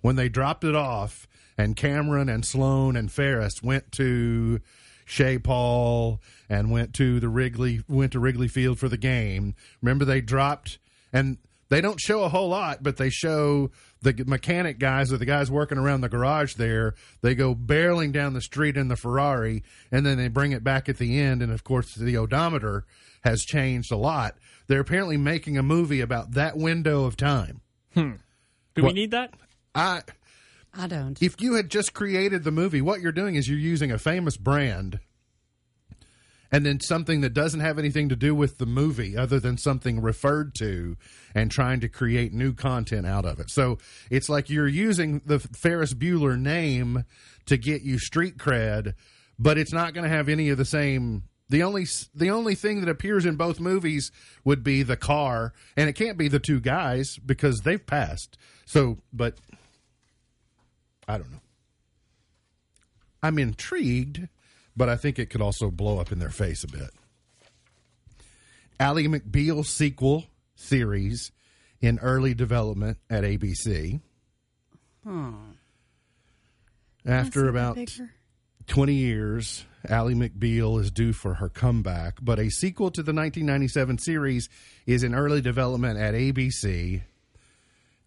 When 0.00 0.16
they 0.16 0.28
dropped 0.28 0.64
it 0.64 0.74
off, 0.74 1.26
and 1.56 1.76
Cameron 1.76 2.28
and 2.28 2.44
Sloan 2.44 2.96
and 2.96 3.10
Ferris 3.10 3.62
went 3.62 3.92
to 3.92 4.60
Chez 5.04 5.38
Paul 5.38 6.20
and 6.48 6.70
went 6.70 6.94
to 6.94 7.20
the 7.20 7.28
Wrigley 7.28 7.82
went 7.88 8.12
to 8.12 8.20
Wrigley 8.20 8.48
Field 8.48 8.78
for 8.78 8.88
the 8.88 8.96
game. 8.96 9.54
Remember 9.82 10.04
they 10.04 10.20
dropped 10.20 10.78
and 11.12 11.38
they 11.68 11.80
don't 11.80 12.00
show 12.00 12.22
a 12.22 12.28
whole 12.28 12.48
lot, 12.48 12.82
but 12.82 12.98
they 12.98 13.10
show 13.10 13.70
the 14.02 14.24
mechanic 14.26 14.78
guys 14.78 15.12
or 15.12 15.16
the 15.16 15.24
guys 15.24 15.50
working 15.50 15.78
around 15.78 16.02
the 16.02 16.08
garage 16.08 16.54
there. 16.54 16.94
They 17.22 17.34
go 17.34 17.54
barreling 17.54 18.12
down 18.12 18.34
the 18.34 18.42
street 18.42 18.76
in 18.76 18.88
the 18.88 18.96
Ferrari, 18.96 19.62
and 19.90 20.04
then 20.04 20.18
they 20.18 20.28
bring 20.28 20.52
it 20.52 20.62
back 20.62 20.88
at 20.88 20.98
the 20.98 21.18
end. 21.18 21.42
And 21.42 21.50
of 21.50 21.64
course, 21.64 21.94
the 21.94 22.16
odometer 22.16 22.84
has 23.22 23.42
changed 23.42 23.90
a 23.90 23.96
lot. 23.96 24.36
They're 24.66 24.80
apparently 24.80 25.16
making 25.16 25.56
a 25.56 25.62
movie 25.62 26.00
about 26.00 26.32
that 26.32 26.56
window 26.56 27.04
of 27.04 27.16
time. 27.16 27.60
Hmm. 27.94 28.12
Do 28.74 28.84
we 28.84 28.92
need 28.92 29.12
that? 29.12 29.32
I 29.74 30.02
I 30.76 30.86
don't. 30.86 31.20
if 31.22 31.40
you 31.40 31.54
had 31.54 31.70
just 31.70 31.94
created 31.94 32.44
the 32.44 32.50
movie, 32.50 32.80
what 32.80 33.00
you're 33.00 33.12
doing 33.12 33.34
is 33.34 33.48
you're 33.48 33.58
using 33.58 33.92
a 33.92 33.98
famous 33.98 34.36
brand 34.36 34.98
and 36.54 36.64
then 36.64 36.78
something 36.78 37.20
that 37.22 37.34
doesn't 37.34 37.60
have 37.60 37.80
anything 37.80 38.08
to 38.08 38.14
do 38.14 38.32
with 38.32 38.58
the 38.58 38.66
movie 38.66 39.16
other 39.16 39.40
than 39.40 39.58
something 39.58 40.00
referred 40.00 40.54
to 40.54 40.96
and 41.34 41.50
trying 41.50 41.80
to 41.80 41.88
create 41.88 42.32
new 42.32 42.52
content 42.52 43.06
out 43.06 43.24
of 43.24 43.40
it. 43.40 43.50
So 43.50 43.78
it's 44.08 44.28
like 44.28 44.48
you're 44.48 44.68
using 44.68 45.20
the 45.26 45.40
Ferris 45.40 45.94
Bueller 45.94 46.38
name 46.38 47.06
to 47.46 47.56
get 47.56 47.82
you 47.82 47.98
street 47.98 48.36
cred, 48.36 48.94
but 49.36 49.58
it's 49.58 49.72
not 49.72 49.94
going 49.94 50.08
to 50.08 50.16
have 50.16 50.28
any 50.28 50.48
of 50.48 50.56
the 50.56 50.64
same 50.64 51.24
the 51.48 51.64
only 51.64 51.86
the 52.14 52.30
only 52.30 52.54
thing 52.54 52.80
that 52.80 52.88
appears 52.88 53.26
in 53.26 53.34
both 53.34 53.58
movies 53.58 54.12
would 54.44 54.62
be 54.62 54.82
the 54.82 54.96
car 54.96 55.52
and 55.76 55.88
it 55.88 55.94
can't 55.94 56.16
be 56.16 56.28
the 56.28 56.38
two 56.38 56.60
guys 56.60 57.16
because 57.18 57.60
they've 57.60 57.84
passed. 57.84 58.38
So, 58.64 58.98
but 59.12 59.38
I 61.06 61.18
don't 61.18 61.30
know. 61.30 61.40
I'm 63.22 63.38
intrigued, 63.38 64.28
but 64.76 64.88
I 64.88 64.96
think 64.96 65.18
it 65.18 65.30
could 65.30 65.40
also 65.40 65.70
blow 65.70 65.98
up 65.98 66.12
in 66.12 66.18
their 66.18 66.30
face 66.30 66.64
a 66.64 66.68
bit. 66.68 66.90
Ally 68.78 69.04
McBeal 69.04 69.64
sequel 69.64 70.24
series 70.56 71.32
in 71.80 71.98
early 72.00 72.34
development 72.34 72.98
at 73.08 73.24
ABC. 73.24 74.00
Hmm. 75.04 75.34
After 77.06 77.48
about 77.48 77.78
20 78.66 78.94
years, 78.94 79.66
Ally 79.88 80.14
McBeal 80.14 80.80
is 80.80 80.90
due 80.90 81.12
for 81.12 81.34
her 81.34 81.50
comeback, 81.50 82.18
but 82.22 82.38
a 82.38 82.50
sequel 82.50 82.90
to 82.90 83.02
the 83.02 83.12
1997 83.12 83.98
series 83.98 84.48
is 84.86 85.02
in 85.02 85.14
early 85.14 85.42
development 85.42 85.98
at 85.98 86.14
ABC 86.14 87.02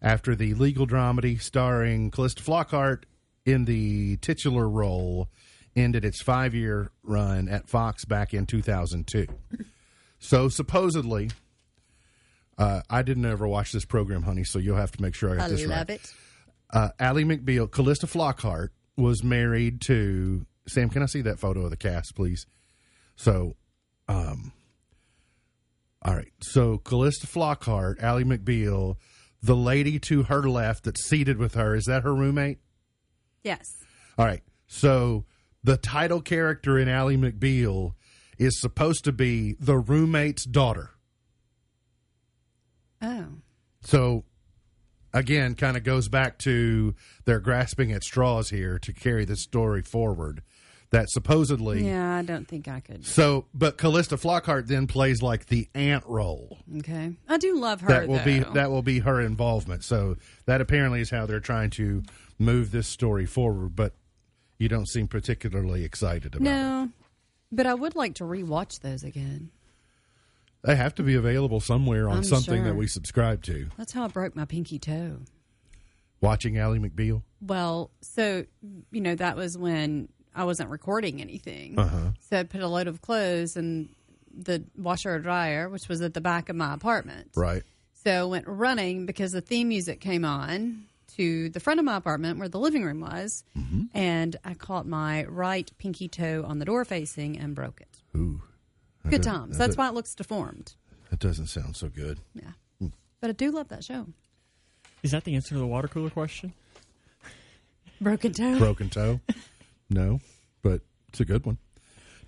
after 0.00 0.34
the 0.34 0.54
legal 0.54 0.86
dramedy 0.86 1.40
starring 1.40 2.10
Calista 2.10 2.42
Flockhart 2.42 3.04
in 3.44 3.64
the 3.64 4.16
titular 4.18 4.68
role 4.68 5.28
ended 5.74 6.04
its 6.04 6.20
five 6.22 6.54
year 6.54 6.90
run 7.02 7.48
at 7.48 7.68
Fox 7.68 8.04
back 8.04 8.34
in 8.34 8.46
2002. 8.46 9.26
So 10.18 10.48
supposedly, 10.48 11.30
uh, 12.58 12.82
I 12.90 13.02
didn't 13.02 13.24
ever 13.26 13.46
watch 13.46 13.70
this 13.72 13.84
program, 13.84 14.22
honey, 14.22 14.44
so 14.44 14.58
you'll 14.58 14.76
have 14.76 14.90
to 14.92 15.02
make 15.02 15.14
sure 15.14 15.30
I 15.30 15.36
got 15.36 15.44
I 15.44 15.48
this 15.48 15.64
right 15.64 15.78
love 15.78 15.90
it. 15.90 16.12
uh, 16.72 16.88
Ally 16.98 17.22
McBeal, 17.22 17.70
Calista 17.70 18.06
Flockhart 18.06 18.68
was 18.96 19.22
married 19.22 19.80
to 19.82 20.44
Sam. 20.66 20.88
Can 20.90 21.02
I 21.02 21.06
see 21.06 21.22
that 21.22 21.38
photo 21.38 21.62
of 21.64 21.70
the 21.70 21.76
cast, 21.76 22.16
please? 22.16 22.46
So, 23.14 23.54
um, 24.08 24.52
all 26.02 26.14
right. 26.16 26.32
So 26.42 26.78
Calista 26.78 27.26
Flockhart, 27.28 28.02
Ally 28.02 28.24
McBeal, 28.24 28.96
the 29.42 29.56
lady 29.56 29.98
to 30.00 30.24
her 30.24 30.48
left 30.48 30.84
that's 30.84 31.04
seated 31.04 31.38
with 31.38 31.54
her, 31.54 31.74
is 31.74 31.84
that 31.84 32.02
her 32.02 32.14
roommate? 32.14 32.58
Yes. 33.42 33.66
All 34.16 34.26
right. 34.26 34.42
So 34.66 35.24
the 35.62 35.76
title 35.76 36.20
character 36.20 36.78
in 36.78 36.88
Ally 36.88 37.16
McBeal 37.16 37.92
is 38.38 38.60
supposed 38.60 39.04
to 39.04 39.12
be 39.12 39.54
the 39.58 39.78
roommate's 39.78 40.44
daughter. 40.44 40.90
Oh. 43.00 43.26
So 43.82 44.24
again, 45.12 45.54
kind 45.54 45.76
of 45.76 45.84
goes 45.84 46.08
back 46.08 46.38
to 46.38 46.94
they're 47.24 47.40
grasping 47.40 47.92
at 47.92 48.04
straws 48.04 48.50
here 48.50 48.78
to 48.80 48.92
carry 48.92 49.24
this 49.24 49.42
story 49.42 49.82
forward. 49.82 50.42
That 50.90 51.10
supposedly, 51.10 51.84
Yeah, 51.86 52.16
I 52.16 52.22
don't 52.22 52.48
think 52.48 52.66
I 52.66 52.80
could. 52.80 53.04
so, 53.04 53.44
but 53.52 53.76
Calista 53.76 54.16
Flockhart 54.16 54.68
then 54.68 54.86
plays 54.86 55.20
like 55.22 55.46
the 55.46 55.68
aunt 55.74 56.02
role. 56.06 56.58
Okay. 56.78 57.12
I 57.28 57.36
do 57.36 57.56
love 57.58 57.82
her. 57.82 57.88
That 57.88 58.08
will 58.08 58.24
be 58.24 58.38
that 58.38 58.70
will 58.70 58.80
be 58.82 59.00
her 59.00 59.20
involvement. 59.20 59.84
So 59.84 60.16
that 60.46 60.62
apparently 60.62 61.02
is 61.02 61.10
how 61.10 61.26
they're 61.26 61.40
trying 61.40 61.68
to 61.70 62.02
move 62.38 62.70
this 62.70 62.88
story 62.88 63.26
forward. 63.26 63.76
But 63.76 63.92
you 64.58 64.68
don't 64.70 64.88
seem 64.88 65.08
particularly 65.08 65.84
excited 65.84 66.34
about 66.34 66.40
it. 66.40 66.50
No, 66.50 66.88
but 67.52 67.66
I 67.66 67.74
would 67.74 67.94
like 67.94 68.14
to 68.14 68.24
rewatch 68.24 68.80
those 68.80 69.04
again. 69.04 69.50
They 70.64 70.74
have 70.74 70.94
to 70.96 71.02
be 71.02 71.14
available 71.14 71.60
somewhere 71.60 72.08
on 72.08 72.18
I'm 72.18 72.24
something 72.24 72.64
that 72.64 72.74
we 72.76 72.86
subscribe 72.86 73.42
to. 73.44 73.68
That's 73.76 73.92
how 73.92 74.04
I 74.04 74.08
broke 74.08 74.34
my 74.34 74.44
pinky 74.46 74.78
toe. 74.78 75.18
Watching 76.20 76.58
Ally 76.58 76.78
McBeal. 76.78 77.22
Well, 77.40 77.90
so 78.00 78.44
you 78.90 79.00
know 79.02 79.14
that 79.14 79.36
was 79.36 79.56
when 79.56 80.08
I 80.38 80.44
wasn't 80.44 80.70
recording 80.70 81.20
anything. 81.20 81.78
Uh-huh. 81.78 82.12
So 82.30 82.38
I 82.40 82.42
put 82.44 82.60
a 82.62 82.68
load 82.68 82.86
of 82.86 83.02
clothes 83.02 83.56
in 83.56 83.88
the 84.32 84.62
washer 84.76 85.14
or 85.14 85.18
dryer, 85.18 85.68
which 85.68 85.88
was 85.88 86.00
at 86.00 86.14
the 86.14 86.20
back 86.20 86.48
of 86.48 86.56
my 86.56 86.72
apartment. 86.74 87.30
Right. 87.36 87.62
So 88.04 88.10
I 88.10 88.24
went 88.24 88.46
running 88.46 89.04
because 89.04 89.32
the 89.32 89.40
theme 89.40 89.68
music 89.68 90.00
came 90.00 90.24
on 90.24 90.84
to 91.16 91.48
the 91.48 91.58
front 91.58 91.80
of 91.80 91.84
my 91.84 91.96
apartment 91.96 92.38
where 92.38 92.48
the 92.48 92.60
living 92.60 92.84
room 92.84 93.00
was, 93.00 93.42
Mm-hmm. 93.58 93.86
and 93.94 94.36
I 94.44 94.54
caught 94.54 94.86
my 94.86 95.24
right 95.24 95.68
pinky 95.78 96.06
toe 96.08 96.44
on 96.46 96.60
the 96.60 96.64
door 96.64 96.84
facing 96.84 97.38
and 97.38 97.54
broke 97.56 97.80
it. 97.80 98.02
Ooh. 98.16 98.40
That 99.02 99.10
Good 99.10 99.22
does- 99.22 99.32
times. 99.32 99.58
That's 99.58 99.76
why 99.76 99.88
it 99.88 99.94
looks 99.94 100.14
deformed. 100.14 100.74
That 101.10 101.18
doesn't 101.18 101.46
sound 101.48 101.76
so 101.76 101.88
good. 101.88 102.20
Yeah. 102.34 102.88
But 103.20 103.30
I 103.30 103.32
do 103.32 103.50
love 103.50 103.68
that 103.68 103.82
show. 103.82 104.06
Is 105.02 105.10
that 105.10 105.24
the 105.24 105.34
answer 105.34 105.54
to 105.54 105.58
the 105.58 105.66
water 105.66 105.88
cooler 105.88 106.10
question? 106.10 106.52
Broken 108.00 108.32
toe. 108.32 108.58
Broken 108.58 108.90
toe? 108.90 109.20
No, 109.90 110.20
but 110.62 110.82
it's 111.08 111.20
a 111.20 111.24
good 111.24 111.46
one. 111.46 111.58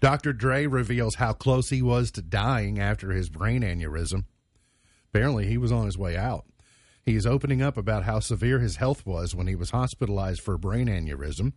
Dr. 0.01 0.33
Dre 0.33 0.67
reveals 0.67 1.17
how 1.17 1.33
close 1.35 1.69
he 1.69 1.83
was 1.83 2.11
to 2.13 2.23
dying 2.23 2.79
after 2.79 3.11
his 3.11 3.29
brain 3.29 3.63
aneurysm. 3.63 4.25
Apparently, 5.13 5.47
he 5.47 5.59
was 5.59 5.71
on 5.71 5.85
his 5.87 5.99
way 5.99 6.17
out. 6.17 6.47
He 7.05 7.17
is 7.17 7.27
opening 7.27 7.61
up 7.61 7.77
about 7.77 8.05
how 8.05 8.21
severe 8.21 8.61
his 8.61 8.77
health 8.77 9.05
was 9.05 9.35
when 9.35 9.47
he 9.47 9.55
was 9.55 9.71
hospitalized 9.71 10.41
for 10.41 10.55
a 10.55 10.59
brain 10.59 10.87
aneurysm. 10.87 11.53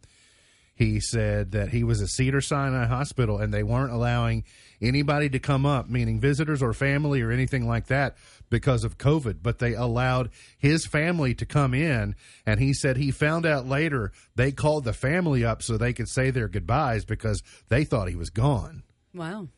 He 0.75 0.99
said 0.99 1.51
that 1.51 1.69
he 1.69 1.83
was 1.83 2.01
at 2.01 2.09
Cedars-Sinai 2.09 2.87
Hospital 2.87 3.37
and 3.37 3.53
they 3.53 3.61
weren't 3.61 3.91
allowing 3.91 4.43
anybody 4.81 5.29
to 5.29 5.39
come 5.39 5.65
up, 5.65 5.87
meaning 5.87 6.19
visitors 6.19 6.63
or 6.63 6.73
family 6.73 7.21
or 7.21 7.31
anything 7.31 7.67
like 7.67 7.87
that, 7.87 8.17
because 8.49 8.83
of 8.83 8.97
COVID. 8.97 9.37
But 9.43 9.59
they 9.59 9.73
allowed 9.73 10.31
his 10.57 10.85
family 10.87 11.35
to 11.35 11.45
come 11.45 11.73
in. 11.73 12.15
And 12.45 12.59
he 12.59 12.73
said 12.73 12.97
he 12.97 13.11
found 13.11 13.45
out 13.45 13.67
later 13.67 14.11
they 14.35 14.51
called 14.51 14.83
the 14.83 14.93
family 14.93 15.45
up 15.45 15.61
so 15.61 15.77
they 15.77 15.93
could 15.93 16.09
say 16.09 16.31
their 16.31 16.47
goodbyes 16.47 17.05
because 17.05 17.43
they 17.69 17.83
thought 17.83 18.09
he 18.09 18.15
was 18.15 18.31
gone. 18.31 18.83
Wow. 19.13 19.49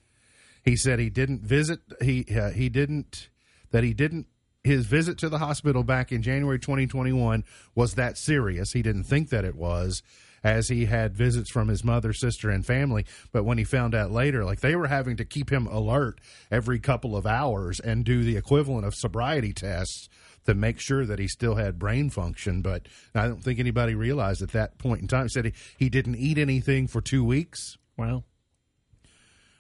He 0.63 0.76
said 0.76 0.99
he 0.99 1.09
didn't 1.09 1.43
visit. 1.43 1.80
He 2.01 2.26
uh, 2.36 2.49
he 2.49 2.70
didn't 2.70 3.30
that 3.72 3.84
he 3.84 3.93
didn't. 3.93 4.28
His 4.63 4.88
visit 4.88 5.20
to 5.20 5.30
the 5.30 5.38
hospital 5.38 5.84
back 5.84 6.11
in 6.11 6.24
January 6.24 6.57
2021 6.57 7.43
was 7.76 7.93
that 7.93 8.18
serious. 8.18 8.72
He 8.72 8.82
didn't 8.82 9.03
think 9.03 9.30
that 9.30 9.45
it 9.45 9.55
was, 9.55 10.01
as 10.45 10.69
he 10.69 10.85
had 10.85 11.17
visits 11.17 11.49
from 11.49 11.67
his 11.67 11.83
mother, 11.83 12.13
sister, 12.13 12.51
and 12.51 12.63
family. 12.63 13.03
But 13.31 13.45
when 13.45 13.57
he 13.57 13.63
found 13.63 13.95
out 13.95 14.11
later, 14.11 14.45
like 14.45 14.59
they 14.59 14.75
were 14.75 14.85
having 14.85 15.17
to 15.17 15.25
keep 15.25 15.51
him 15.51 15.65
alert 15.65 16.21
every 16.51 16.77
couple 16.77 17.17
of 17.17 17.25
hours 17.25 17.79
and 17.79 18.05
do 18.05 18.23
the 18.23 18.37
equivalent 18.37 18.85
of 18.85 18.93
sobriety 18.93 19.53
tests 19.53 20.07
to 20.45 20.53
make 20.53 20.79
sure 20.79 21.03
that 21.03 21.17
he 21.17 21.27
still 21.27 21.55
had 21.55 21.79
brain 21.79 22.11
function. 22.11 22.61
But 22.61 22.87
I 23.15 23.27
don't 23.27 23.43
think 23.43 23.57
anybody 23.57 23.95
realized 23.95 24.43
at 24.43 24.51
that 24.51 24.77
point 24.77 25.01
in 25.01 25.07
time. 25.07 25.29
Said 25.29 25.45
he, 25.45 25.53
he 25.77 25.89
didn't 25.89 26.17
eat 26.17 26.37
anything 26.37 26.85
for 26.85 27.01
two 27.01 27.25
weeks. 27.25 27.79
Wow. 27.97 28.23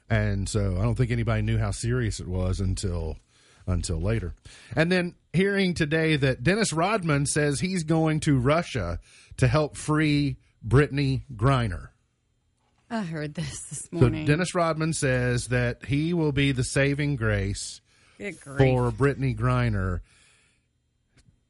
And 0.07 0.47
so 0.47 0.77
I 0.77 0.83
don't 0.83 0.93
think 0.93 1.09
anybody 1.09 1.41
knew 1.41 1.57
how 1.57 1.71
serious 1.71 2.19
it 2.19 2.27
was 2.27 2.59
until 2.59 3.17
until 3.65 3.99
later. 3.99 4.35
And 4.75 4.91
then 4.91 5.15
hearing 5.33 5.73
today 5.73 6.15
that 6.17 6.43
Dennis 6.43 6.71
Rodman 6.71 7.25
says 7.25 7.59
he's 7.59 7.81
going 7.81 8.19
to 8.19 8.37
Russia 8.37 8.99
to 9.37 9.47
help 9.47 9.75
free 9.75 10.37
Brittney 10.67 11.23
Griner. 11.35 11.89
I 12.89 13.01
heard 13.01 13.33
this 13.33 13.59
this 13.69 13.91
morning. 13.91 14.25
So. 14.25 14.33
Dennis 14.33 14.55
Rodman 14.55 14.93
says 14.93 15.47
that 15.47 15.85
he 15.85 16.13
will 16.13 16.31
be 16.31 16.51
the 16.51 16.63
saving 16.63 17.15
grace 17.15 17.81
for 18.17 18.91
Brittney 18.91 19.37
Griner. 19.37 20.01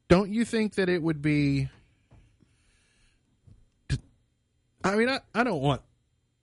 Don't 0.08 0.30
you 0.30 0.46
think 0.46 0.76
that 0.76 0.90
it 0.90 1.02
would 1.02 1.22
be? 1.22 1.70
I 4.84 4.96
mean, 4.96 5.10
I, 5.10 5.20
I 5.34 5.44
don't 5.44 5.62
want, 5.62 5.82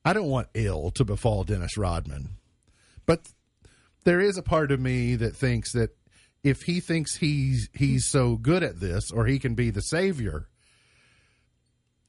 I 0.04 0.12
don't 0.12 0.28
want 0.28 0.48
ill 0.54 0.90
to 0.92 1.04
befall 1.04 1.44
Dennis 1.44 1.76
Rodman, 1.76 2.36
but 3.06 3.28
there 4.04 4.20
is 4.20 4.36
a 4.36 4.42
part 4.42 4.72
of 4.72 4.80
me 4.80 5.14
that 5.16 5.36
thinks 5.36 5.72
that 5.72 5.96
if 6.42 6.62
he 6.62 6.80
thinks 6.80 7.16
he's 7.16 7.68
he's 7.72 8.08
so 8.08 8.34
good 8.34 8.64
at 8.64 8.80
this 8.80 9.10
or 9.12 9.26
he 9.26 9.38
can 9.38 9.54
be 9.54 9.70
the 9.70 9.80
savior, 9.80 10.48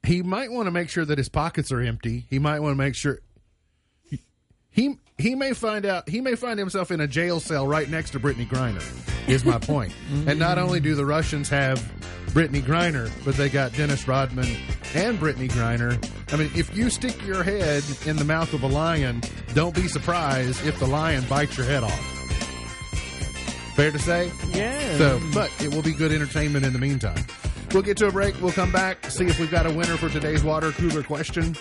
he 0.06 0.22
might 0.22 0.52
want 0.52 0.68
to 0.68 0.72
make 0.72 0.90
sure 0.90 1.06
that 1.06 1.18
his 1.18 1.30
pockets 1.30 1.72
are 1.72 1.82
empty. 1.82 2.26
He 2.30 2.40
might 2.40 2.60
want 2.60 2.74
to 2.74 2.78
make 2.78 2.96
sure 2.96 3.20
he 4.70 4.98
he 5.18 5.36
may 5.36 5.54
find 5.54 5.86
out 5.86 6.10
he 6.10 6.20
may 6.22 6.36
find 6.36 6.58
himself 6.60 6.92
in 6.92 7.00
a 7.00 7.08
jail 7.08 7.40
cell 7.40 7.68
right 7.68 7.88
next 7.90 8.12
to 8.12 8.20
Brittney 8.20 8.48
Griner. 8.48 8.84
Is 9.30 9.46
my 9.46 9.58
point. 9.60 9.94
and 10.28 10.38
not 10.40 10.58
only 10.58 10.80
do 10.80 10.96
the 10.96 11.06
Russians 11.06 11.48
have 11.50 11.80
Brittney 12.28 12.62
Griner, 12.62 13.12
but 13.24 13.36
they 13.36 13.48
got 13.50 13.74
Dennis 13.74 14.08
Rodman 14.08 14.48
and 14.96 15.20
Brittney 15.20 15.50
Griner. 15.52 15.98
I 16.34 16.38
mean, 16.38 16.50
if 16.56 16.76
you 16.76 16.90
stick 16.90 17.22
your 17.26 17.44
head 17.44 17.84
in 18.08 18.16
the 18.16 18.26
mouth 18.26 18.54
of 18.54 18.64
a 18.64 18.68
lion, 18.68 19.22
don't 19.54 19.76
be 19.76 19.88
surprised 19.88 20.66
if 20.66 20.80
the 20.80 20.88
lion 20.88 21.24
bites 21.30 21.56
your 21.58 21.68
head 21.68 21.84
off. 21.84 22.10
Fair 23.76 23.92
to 23.92 24.00
say? 24.00 24.32
Yeah. 24.50 24.98
So, 24.98 25.22
but 25.34 25.52
it 25.64 25.74
will 25.74 25.82
be 25.84 25.94
good 25.94 26.12
entertainment 26.12 26.66
in 26.66 26.74
the 26.74 26.80
meantime. 26.80 27.24
We'll 27.74 27.82
get 27.82 27.98
to 27.98 28.08
a 28.08 28.12
break. 28.12 28.40
We'll 28.40 28.52
come 28.52 28.72
back, 28.72 29.10
see 29.10 29.26
if 29.26 29.40
we've 29.40 29.50
got 29.50 29.66
a 29.66 29.72
winner 29.72 29.98
for 29.98 30.08
today's 30.08 30.44
water 30.44 30.72
cooler 30.74 31.02
question. 31.02 31.56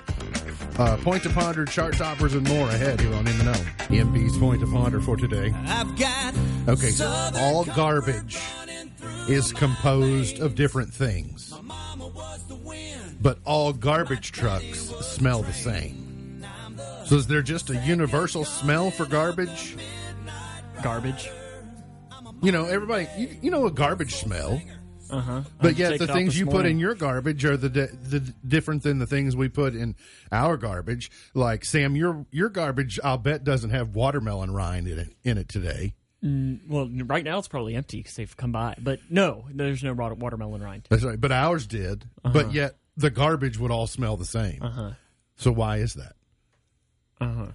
Uh, 0.78 0.96
point 0.98 1.22
to 1.22 1.30
ponder, 1.30 1.64
chart 1.64 1.96
toppers, 1.96 2.34
and 2.34 2.46
more 2.48 2.68
ahead 2.68 3.00
here 3.00 3.14
on 3.14 3.26
In 3.26 3.38
the 3.38 3.44
Know. 3.44 3.96
EMP's 3.96 4.36
point 4.36 4.60
to 4.60 4.66
ponder 4.66 5.00
for 5.00 5.16
today. 5.16 5.52
I've 5.66 5.98
got 5.98 6.34
Okay, 6.68 6.90
so 6.90 7.08
all 7.36 7.64
garbage 7.64 8.38
is 9.28 9.52
composed 9.52 10.38
of 10.38 10.54
different 10.54 10.92
things, 10.92 11.54
but 13.20 13.38
all 13.44 13.72
garbage 13.72 14.32
trucks 14.32 14.80
smell 15.00 15.42
the 15.42 15.52
same. 15.52 16.44
So, 17.06 17.16
is 17.16 17.26
there 17.26 17.42
just 17.42 17.70
a 17.70 17.76
universal 17.78 18.44
smell 18.44 18.90
for 18.90 19.06
garbage? 19.06 19.76
Garbage. 20.82 21.30
You 22.42 22.52
know, 22.52 22.66
everybody, 22.66 23.08
you, 23.16 23.28
you 23.42 23.50
know 23.50 23.66
a 23.66 23.70
garbage 23.70 24.14
smell. 24.14 24.60
Uh 25.12 25.20
huh. 25.20 25.42
But 25.60 25.76
yet, 25.76 25.98
the 25.98 26.06
things 26.06 26.38
you 26.38 26.46
put 26.46 26.64
in 26.66 26.78
your 26.78 26.94
garbage 26.94 27.44
are 27.44 27.56
the, 27.56 27.68
di- 27.68 27.86
the 28.08 28.20
different 28.46 28.82
than 28.82 28.98
the 28.98 29.06
things 29.06 29.36
we 29.36 29.48
put 29.48 29.74
in 29.74 29.94
our 30.32 30.56
garbage. 30.56 31.10
Like 31.34 31.64
Sam, 31.66 31.94
your 31.96 32.24
your 32.30 32.48
garbage, 32.48 32.98
I'll 33.04 33.18
bet, 33.18 33.44
doesn't 33.44 33.70
have 33.70 33.94
watermelon 33.94 34.52
rind 34.52 34.88
in 34.88 34.98
it 34.98 35.14
in 35.22 35.36
it 35.38 35.48
today. 35.48 35.94
Well, 36.22 36.88
right 37.04 37.24
now 37.24 37.38
it's 37.38 37.48
probably 37.48 37.74
empty 37.74 37.98
because 37.98 38.14
they've 38.14 38.36
come 38.36 38.52
by. 38.52 38.76
But 38.80 39.00
no, 39.10 39.44
there's 39.52 39.82
no 39.82 39.92
water- 39.92 40.14
watermelon 40.14 40.62
rind. 40.62 40.86
That's 40.88 41.02
right. 41.04 41.20
But 41.20 41.32
ours 41.32 41.66
did. 41.66 42.04
But 42.22 42.52
yet, 42.54 42.76
the 42.96 43.10
garbage 43.10 43.58
would 43.58 43.70
all 43.72 43.86
smell 43.88 44.16
the 44.16 44.24
same. 44.24 44.62
Uh 44.62 44.70
huh. 44.70 44.90
So 45.36 45.50
why 45.52 45.78
is 45.78 45.94
that? 45.94 46.12
Uh 47.20 47.32
huh. 47.34 47.46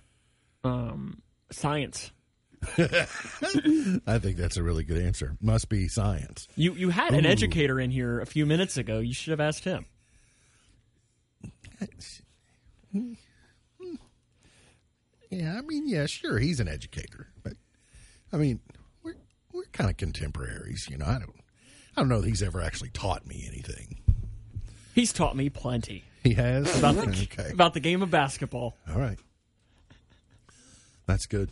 Um, 0.64 1.22
science. 1.51 2.12
I 4.08 4.20
think 4.20 4.38
that's 4.38 4.58
a 4.58 4.64
really 4.64 4.84
good 4.84 5.01
answer. 5.01 5.38
Must 5.41 5.70
be 5.70 5.88
science. 5.88 6.47
You 6.55 6.74
you 6.74 6.89
had 6.89 7.14
an 7.14 7.26
Ooh. 7.26 7.30
educator 7.30 7.80
in 7.80 7.91
here 7.91 8.20
a 8.20 8.26
few 8.26 8.45
minutes 8.45 8.78
ago. 8.78 8.99
You 8.99 9.14
should 9.14 9.32
have 9.32 9.39
asked 9.39 9.64
him. 9.64 9.86
Yeah, 15.30 15.55
I 15.58 15.62
mean, 15.62 15.88
yeah, 15.88 16.05
sure, 16.05 16.39
he's 16.39 16.60
an 16.60 16.68
educator, 16.68 17.28
but 17.43 17.53
I 18.32 18.38
mean, 18.38 18.60
we're 19.03 19.18
we're 19.51 19.66
kind 19.66 19.89
of 19.89 19.97
contemporaries, 19.97 20.88
you 20.89 20.97
know. 20.97 21.05
I 21.05 21.20
don't, 21.20 21.36
I 21.95 22.01
don't 22.01 22.10
know 22.10 22.22
that 22.22 22.28
he's 22.28 22.41
ever 22.43 22.62
actually 22.62 22.89
taught 22.89 23.26
me 23.28 23.43
anything. 23.47 23.99
He's 24.95 25.14
taught 25.14 25.36
me 25.36 25.49
plenty 25.49 26.05
He 26.24 26.34
has 26.36 26.80
about 26.80 26.95
the 26.95 27.28
okay. 27.32 27.51
about 27.51 27.74
the 27.74 27.80
game 27.82 28.01
of 28.01 28.10
basketball. 28.10 28.76
All 28.89 28.99
right, 28.99 29.20
that's 31.05 31.26
good. 31.26 31.51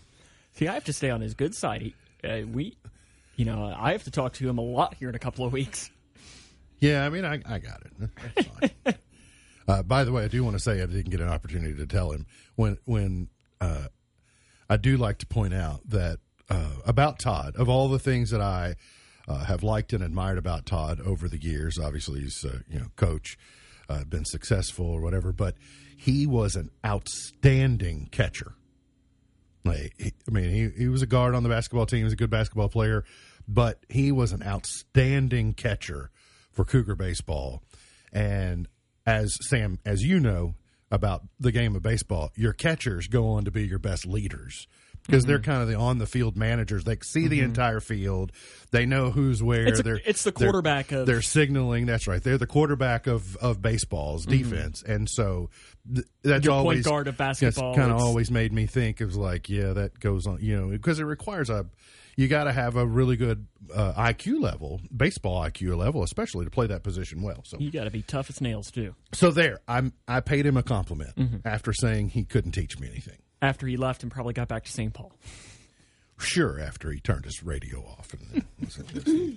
See, 0.55 0.67
I 0.67 0.73
have 0.73 0.85
to 0.85 0.93
stay 0.93 1.09
on 1.09 1.21
his 1.21 1.33
good 1.33 1.53
side. 1.53 1.81
He, 1.81 1.95
uh, 2.23 2.41
we, 2.47 2.77
you 3.35 3.45
know, 3.45 3.73
I 3.77 3.91
have 3.91 4.03
to 4.05 4.11
talk 4.11 4.33
to 4.33 4.49
him 4.49 4.57
a 4.57 4.61
lot 4.61 4.95
here 4.95 5.09
in 5.09 5.15
a 5.15 5.19
couple 5.19 5.45
of 5.45 5.51
weeks. 5.51 5.91
Yeah, 6.79 7.05
I 7.05 7.09
mean, 7.09 7.25
I, 7.25 7.41
I 7.45 7.59
got 7.59 7.81
it. 7.81 8.09
That's 8.35 8.47
fine. 8.47 8.95
uh, 9.67 9.83
by 9.83 10.03
the 10.03 10.11
way, 10.11 10.23
I 10.23 10.27
do 10.27 10.43
want 10.43 10.55
to 10.55 10.59
say 10.59 10.81
I 10.81 10.85
didn't 10.85 11.09
get 11.09 11.19
an 11.19 11.29
opportunity 11.29 11.73
to 11.75 11.85
tell 11.85 12.11
him 12.11 12.25
when 12.55 12.77
when 12.85 13.29
uh, 13.59 13.87
I 14.69 14.77
do 14.77 14.97
like 14.97 15.17
to 15.19 15.25
point 15.25 15.53
out 15.53 15.81
that 15.89 16.19
uh, 16.49 16.71
about 16.85 17.19
Todd 17.19 17.55
of 17.57 17.69
all 17.69 17.87
the 17.87 17.99
things 17.99 18.29
that 18.31 18.41
I 18.41 18.75
uh, 19.27 19.45
have 19.45 19.63
liked 19.63 19.93
and 19.93 20.03
admired 20.03 20.37
about 20.37 20.65
Todd 20.65 21.01
over 21.01 21.27
the 21.27 21.41
years. 21.41 21.79
Obviously, 21.79 22.21
he's 22.21 22.45
uh, 22.45 22.59
you 22.69 22.79
know 22.79 22.87
coach, 22.95 23.37
uh, 23.89 24.03
been 24.05 24.25
successful 24.25 24.85
or 24.85 25.01
whatever, 25.01 25.33
but 25.33 25.55
he 25.97 26.25
was 26.25 26.55
an 26.55 26.69
outstanding 26.85 28.09
catcher. 28.11 28.53
Like, 29.65 29.93
he, 29.97 30.13
I 30.27 30.31
mean, 30.31 30.49
he, 30.51 30.83
he 30.83 30.87
was 30.87 31.01
a 31.01 31.07
guard 31.07 31.35
on 31.35 31.43
the 31.43 31.49
basketball 31.49 31.85
team. 31.85 31.99
He 31.99 32.03
was 32.03 32.13
a 32.13 32.17
good 32.17 32.29
basketball 32.29 32.69
player, 32.69 33.03
but 33.47 33.79
he 33.89 34.11
was 34.11 34.31
an 34.31 34.43
outstanding 34.43 35.53
catcher 35.53 36.11
for 36.51 36.63
Cougar 36.63 36.95
baseball. 36.95 37.63
And 38.13 38.67
as 39.05 39.37
Sam, 39.49 39.79
as 39.85 40.03
you 40.03 40.19
know 40.19 40.55
about 40.91 41.23
the 41.39 41.51
game 41.51 41.75
of 41.75 41.81
baseball, 41.81 42.31
your 42.35 42.53
catchers 42.53 43.07
go 43.07 43.27
on 43.29 43.45
to 43.45 43.51
be 43.51 43.67
your 43.67 43.79
best 43.79 44.05
leaders 44.05 44.67
because 45.05 45.25
they're 45.25 45.37
mm-hmm. 45.37 45.51
kind 45.51 45.61
of 45.61 45.67
the 45.67 45.75
on 45.75 45.97
the 45.97 46.07
field 46.07 46.35
managers. 46.35 46.83
They 46.83 46.97
see 47.03 47.27
the 47.27 47.39
mm-hmm. 47.39 47.45
entire 47.45 47.79
field. 47.79 48.31
They 48.71 48.85
know 48.85 49.11
who's 49.11 49.41
where. 49.41 49.67
It's 49.67 49.79
a- 49.79 49.83
they're 49.83 50.01
it's 50.05 50.23
the 50.23 50.31
they're- 50.31 50.47
quarterback 50.47 50.91
of- 50.91 51.05
They're 51.05 51.21
signaling. 51.21 51.85
That's 51.85 52.07
right. 52.07 52.23
They're 52.23 52.37
the 52.37 52.47
quarterback 52.47 53.07
of 53.07 53.35
of 53.37 53.61
baseball's 53.61 54.25
mm-hmm. 54.25 54.49
defense, 54.49 54.83
and 54.83 55.09
so 55.09 55.49
th- 55.93 56.05
that's. 56.23 56.45
Your 56.45 56.53
point 56.55 56.65
always 56.65 56.85
guard 56.85 57.07
of 57.07 57.17
basketball, 57.17 57.73
That's 57.73 57.79
Kind 57.85 57.91
of 57.91 57.99
always 58.01 58.31
made 58.31 58.51
me 58.53 58.65
think 58.65 59.01
of 59.01 59.15
like, 59.15 59.49
yeah, 59.49 59.73
that 59.73 59.99
goes 59.99 60.25
on. 60.27 60.39
You 60.41 60.59
know, 60.59 60.67
because 60.69 60.99
it 60.99 61.03
requires 61.05 61.49
a 61.49 61.65
you 62.17 62.27
got 62.29 62.45
to 62.45 62.53
have 62.53 62.77
a 62.77 62.85
really 62.85 63.17
good 63.17 63.45
uh, 63.73 63.91
IQ 63.93 64.39
level, 64.41 64.79
baseball 64.95 65.41
IQ 65.43 65.75
level, 65.77 66.01
especially 66.03 66.45
to 66.45 66.51
play 66.51 66.65
that 66.67 66.81
position 66.81 67.21
well. 67.21 67.41
So, 67.43 67.57
You 67.59 67.71
got 67.71 67.83
to 67.83 67.91
be 67.91 68.03
tough 68.03 68.29
as 68.29 68.39
nails 68.39 68.71
too. 68.71 68.95
so 69.11 69.31
there, 69.31 69.59
I'm 69.67 69.91
I 70.07 70.21
paid 70.21 70.45
him 70.45 70.55
a 70.57 70.63
compliment 70.63 71.15
Mm-hmm. 71.17 71.37
after 71.45 71.73
saying 71.73 72.09
he 72.09 72.23
couldn't 72.23 72.53
teach 72.53 72.79
me 72.79 72.87
anything. 72.87 73.17
After 73.41 73.67
he 73.67 73.75
left 73.75 74.01
and 74.03 74.11
probably 74.11 74.33
got 74.33 74.47
back 74.47 74.63
to 74.63 74.71
St. 74.71 74.93
Paul. 74.93 75.11
Sure, 76.17 76.57
after 76.61 76.89
he 76.91 76.99
turned 77.01 77.25
his 77.25 77.43
radio 77.43 77.79
off 77.85 78.13
and 78.13 78.45
was 78.63 78.77
like 78.77 78.87
this. 78.87 79.33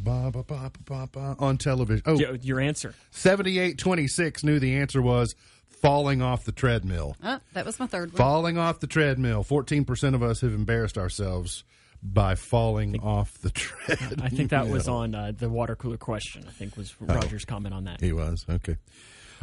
Ba, 0.00 0.30
ba, 0.30 0.44
ba, 0.44 0.70
ba, 0.72 0.80
ba, 0.84 1.08
ba, 1.10 1.36
on 1.40 1.58
television. 1.58 2.02
Oh, 2.06 2.18
Your- 2.18 2.36
Your 2.36 2.60
answer. 2.60 2.94
7826 3.10 4.44
knew 4.44 4.58
the 4.60 4.76
answer 4.76 5.02
was 5.02 5.34
falling 5.68 6.22
off 6.22 6.44
the 6.44 6.52
treadmill. 6.52 7.16
Oh, 7.22 7.40
that 7.52 7.66
was 7.66 7.78
my 7.80 7.86
third 7.86 8.12
one. 8.12 8.16
Falling 8.16 8.58
off 8.58 8.80
the 8.80 8.86
treadmill. 8.86 9.42
14% 9.44 10.14
of 10.14 10.22
us 10.22 10.40
have 10.40 10.52
embarrassed 10.54 10.98
ourselves 10.98 11.64
by 12.02 12.36
falling 12.36 13.00
off 13.00 13.38
the 13.38 13.50
treadmill. 13.50 14.20
I 14.24 14.28
think 14.28 14.50
that 14.50 14.68
was 14.68 14.86
on 14.86 15.14
uh, 15.16 15.32
the 15.36 15.48
water 15.48 15.74
cooler 15.74 15.96
question. 15.96 16.44
I 16.46 16.52
think 16.52 16.76
was 16.76 16.94
Roger's 17.00 17.44
comment 17.44 17.74
on 17.74 17.84
that. 17.84 18.00
He 18.00 18.12
was. 18.12 18.46
Okay. 18.48 18.76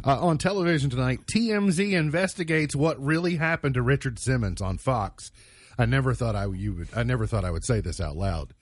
Uh, 0.05 0.19
on 0.25 0.37
television 0.37 0.89
tonight, 0.89 1.19
TMZ 1.25 1.91
investigates 1.93 2.75
what 2.75 3.01
really 3.03 3.35
happened 3.35 3.75
to 3.75 3.81
Richard 3.81 4.19
Simmons 4.19 4.61
on 4.61 4.77
Fox. 4.77 5.31
I 5.77 5.85
never 5.85 6.13
thought 6.13 6.35
I 6.35 6.45
you 6.47 6.73
would 6.73 6.87
I 6.95 7.03
never 7.03 7.27
thought 7.27 7.43
I 7.45 7.51
would 7.51 7.65
say 7.65 7.81
this 7.81 7.99
out 7.99 8.15
loud. 8.15 8.53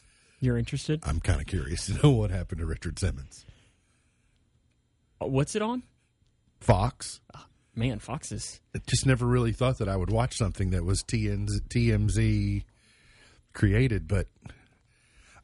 You're 0.44 0.58
interested? 0.58 1.00
I'm 1.06 1.22
kind 1.22 1.40
of 1.40 1.48
curious 1.48 1.86
to 1.88 1.94
know 2.04 2.12
what 2.12 2.30
happened 2.30 2.60
to 2.60 2.66
Richard 2.66 3.00
Simmons. 3.00 3.46
Uh, 5.22 5.28
What's 5.28 5.56
it 5.56 5.62
on? 5.62 5.84
Fox. 6.60 7.22
Man, 7.74 8.00
Fox 8.00 8.30
is. 8.34 8.60
I 8.76 8.80
just 8.86 9.06
never 9.06 9.26
really 9.26 9.54
thought 9.54 9.78
that 9.78 9.88
I 9.88 9.96
would 9.96 10.10
watch 10.10 10.36
something 10.36 10.72
that 10.72 10.84
was 10.84 11.02
TMZ, 11.02 11.62
TMZ 11.70 12.66
created, 13.54 14.06
but 14.06 14.28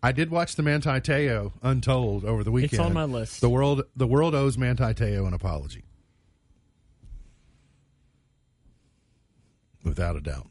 I 0.04 0.12
did 0.12 0.32
watch 0.32 0.58
the 0.58 0.64
Manti 0.64 1.00
Te'o 1.00 1.54
Untold 1.64 2.26
over 2.26 2.44
the 2.44 2.52
weekend. 2.52 2.74
It's 2.74 2.82
on 2.82 2.92
my 2.92 3.06
list. 3.06 3.40
The 3.40 3.50
world, 3.50 3.84
the 3.96 4.06
world 4.06 4.36
owes 4.36 4.58
Manti 4.58 4.94
Te'o 4.94 5.26
an 5.26 5.34
apology, 5.34 5.86
without 9.86 10.18
a 10.18 10.22
doubt. 10.22 10.48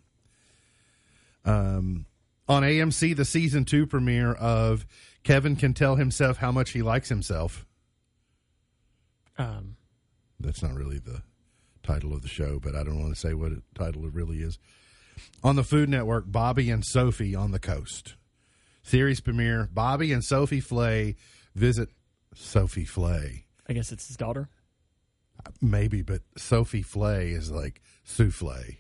Um, 1.44 2.06
on 2.48 2.62
AMC, 2.62 3.16
the 3.16 3.24
season 3.24 3.64
two 3.64 3.86
premiere 3.86 4.32
of 4.32 4.86
Kevin 5.22 5.56
can 5.56 5.74
tell 5.74 5.96
himself 5.96 6.38
how 6.38 6.50
much 6.52 6.70
he 6.70 6.82
likes 6.82 7.08
himself. 7.08 7.66
Um, 9.36 9.76
That's 10.40 10.62
not 10.62 10.74
really 10.74 10.98
the 10.98 11.22
title 11.82 12.12
of 12.12 12.22
the 12.22 12.28
show, 12.28 12.58
but 12.58 12.74
I 12.74 12.82
don't 12.82 13.00
want 13.00 13.14
to 13.14 13.20
say 13.20 13.34
what 13.34 13.52
it, 13.52 13.62
title 13.74 14.04
it 14.06 14.12
really 14.12 14.38
is. 14.38 14.58
On 15.42 15.56
the 15.56 15.64
Food 15.64 15.88
Network, 15.88 16.24
Bobby 16.26 16.70
and 16.70 16.84
Sophie 16.84 17.34
on 17.34 17.50
the 17.50 17.58
Coast. 17.58 18.14
Series 18.82 19.20
premiere 19.20 19.68
Bobby 19.72 20.12
and 20.12 20.24
Sophie 20.24 20.60
Flay 20.60 21.16
visit 21.54 21.90
Sophie 22.34 22.84
Flay. 22.84 23.44
I 23.68 23.72
guess 23.74 23.92
it's 23.92 24.06
his 24.06 24.16
daughter. 24.16 24.48
Maybe, 25.60 26.02
but 26.02 26.22
Sophie 26.36 26.82
Flay 26.82 27.30
is 27.30 27.50
like 27.50 27.80
souffle. 28.04 28.76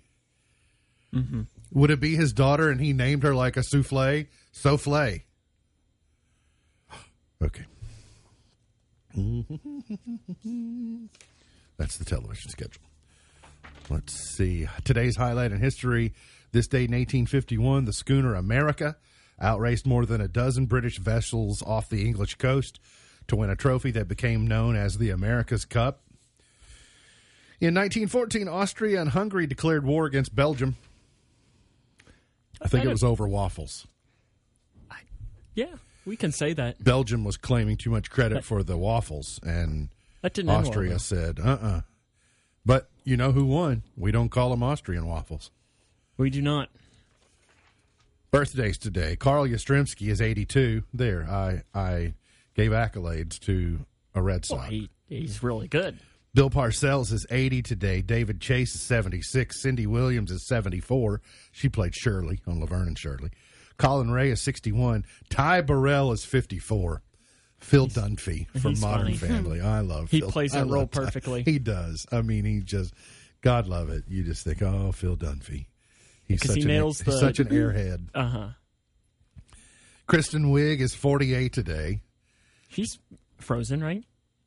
Would 1.72 1.90
it 1.90 2.00
be 2.00 2.16
his 2.16 2.32
daughter 2.32 2.70
and 2.70 2.80
he 2.80 2.92
named 2.92 3.22
her 3.22 3.34
like 3.34 3.56
a 3.56 3.62
souffle? 3.62 4.26
Souffle. 4.52 5.22
Okay. 7.40 7.66
That's 11.76 11.96
the 11.98 12.04
television 12.04 12.50
schedule. 12.50 12.82
Let's 13.88 14.12
see. 14.12 14.66
Today's 14.82 15.16
highlight 15.16 15.52
in 15.52 15.60
history. 15.60 16.14
This 16.50 16.66
date 16.66 16.90
in 16.90 16.96
1851, 16.96 17.84
the 17.84 17.92
schooner 17.92 18.34
America 18.34 18.96
outraced 19.40 19.86
more 19.86 20.04
than 20.04 20.20
a 20.20 20.26
dozen 20.26 20.66
British 20.66 20.98
vessels 20.98 21.62
off 21.62 21.88
the 21.88 22.04
English 22.04 22.34
coast 22.34 22.80
to 23.28 23.36
win 23.36 23.50
a 23.50 23.56
trophy 23.56 23.92
that 23.92 24.08
became 24.08 24.46
known 24.46 24.74
as 24.74 24.98
the 24.98 25.10
America's 25.10 25.64
Cup. 25.64 26.02
In 27.60 27.74
1914, 27.74 28.48
Austria 28.48 29.00
and 29.00 29.10
Hungary 29.10 29.46
declared 29.46 29.84
war 29.84 30.06
against 30.06 30.34
Belgium. 30.34 30.76
I 32.60 32.68
think 32.68 32.84
it 32.84 32.88
was 32.88 33.04
over 33.04 33.26
waffles. 33.28 33.86
Yeah, 35.54 35.74
we 36.06 36.14
can 36.16 36.30
say 36.30 36.52
that. 36.52 36.82
Belgium 36.84 37.24
was 37.24 37.36
claiming 37.36 37.76
too 37.78 37.90
much 37.90 38.10
credit 38.10 38.44
for 38.44 38.62
the 38.62 38.76
waffles, 38.76 39.40
and 39.42 39.88
That 40.22 40.38
well, 40.44 40.56
Austria 40.58 40.92
though. 40.92 40.98
said, 40.98 41.40
uh 41.40 41.58
uh 41.60 41.80
But 42.64 42.88
you 43.04 43.16
know 43.16 43.32
who 43.32 43.44
won? 43.44 43.82
We 43.96 44.12
don't 44.12 44.28
call 44.28 44.50
them 44.50 44.62
Austrian 44.62 45.06
waffles. 45.06 45.50
We 46.16 46.30
do 46.30 46.40
not. 46.42 46.68
Birthdays 48.30 48.78
today. 48.78 49.16
Carl 49.16 49.46
Yastrzemski 49.48 50.08
is 50.10 50.20
82. 50.20 50.84
There, 50.94 51.24
I 51.28 51.62
I 51.74 52.14
gave 52.54 52.70
accolades 52.70 53.38
to 53.40 53.80
a 54.14 54.22
Red 54.22 54.46
Well, 54.50 54.60
Sox. 54.60 54.70
he, 54.70 54.90
he's 55.08 55.42
really 55.42 55.66
good. 55.66 55.98
Bill 56.38 56.50
Parcells 56.50 57.12
is 57.12 57.26
80 57.32 57.62
today. 57.62 58.00
David 58.00 58.40
Chase 58.40 58.72
is 58.76 58.80
76. 58.82 59.60
Cindy 59.60 59.88
Williams 59.88 60.30
is 60.30 60.46
74. 60.46 61.20
She 61.50 61.68
played 61.68 61.96
Shirley 61.96 62.38
on 62.46 62.60
Laverne 62.60 62.86
and 62.86 62.96
Shirley. 62.96 63.30
Collin 63.76 64.12
Raye 64.12 64.30
is 64.30 64.40
61. 64.42 65.04
Ty 65.30 65.62
Burrell 65.62 66.12
is 66.12 66.24
54. 66.24 67.02
Phil 67.58 67.88
Dunphy 67.88 68.46
from 68.60 68.78
Modern 68.78 69.14
funny. 69.14 69.16
Family. 69.16 69.60
I 69.60 69.80
love 69.80 70.12
He 70.12 70.20
Phil. 70.20 70.30
plays 70.30 70.52
that 70.52 70.68
role 70.68 70.82
love 70.82 70.92
Ty. 70.92 71.00
perfectly. 71.06 71.42
He 71.42 71.58
does. 71.58 72.06
I 72.12 72.22
mean, 72.22 72.44
he 72.44 72.60
just, 72.60 72.94
God 73.40 73.66
love 73.66 73.88
it. 73.90 74.04
You 74.06 74.22
just 74.22 74.44
think, 74.44 74.62
oh, 74.62 74.92
Phil 74.92 75.16
Dunphy. 75.16 75.66
He's 76.22 76.46
such, 76.46 76.54
he 76.54 76.62
an, 76.62 76.68
nails 76.68 77.00
he's 77.00 77.14
the- 77.14 77.18
such 77.18 77.40
an 77.40 77.48
airhead. 77.48 78.10
Uh 78.14 78.28
huh. 78.28 78.48
Kristen 80.06 80.52
Wiig 80.52 80.78
is 80.78 80.94
48 80.94 81.52
today. 81.52 82.00
She's 82.68 83.00
Frozen, 83.38 83.82
right? 83.82 84.04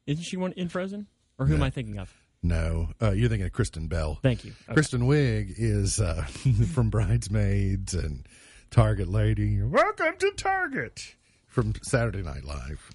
Isn't 0.07 0.23
she 0.23 0.37
one 0.37 0.53
in 0.53 0.69
Frozen? 0.69 1.07
Or 1.41 1.47
who 1.47 1.55
am 1.55 1.63
I 1.63 1.71
thinking 1.71 1.97
of? 1.97 2.13
No, 2.43 2.89
uh, 3.01 3.13
you're 3.13 3.27
thinking 3.27 3.47
of 3.47 3.51
Kristen 3.51 3.87
Bell. 3.87 4.19
Thank 4.21 4.45
you. 4.45 4.51
Okay. 4.65 4.75
Kristen 4.75 5.01
Wiig 5.07 5.55
is 5.57 5.99
uh, 5.99 6.21
from 6.71 6.91
Bridesmaids 6.91 7.95
and 7.95 8.27
Target 8.69 9.07
Lady. 9.07 9.59
Welcome 9.59 10.17
to 10.19 10.31
Target 10.37 11.15
from 11.47 11.73
Saturday 11.81 12.21
Night 12.21 12.43
Live. 12.43 12.91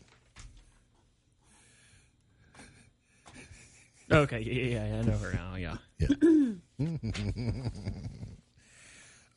Okay, 4.13 4.39
yeah, 4.39 4.79
yeah, 4.79 4.87
yeah, 4.87 4.99
I 5.01 5.03
know 5.03 5.19
her 5.19 5.33
now. 5.33 5.57
Yeah. 5.57 5.75
Yeah. 5.99 6.09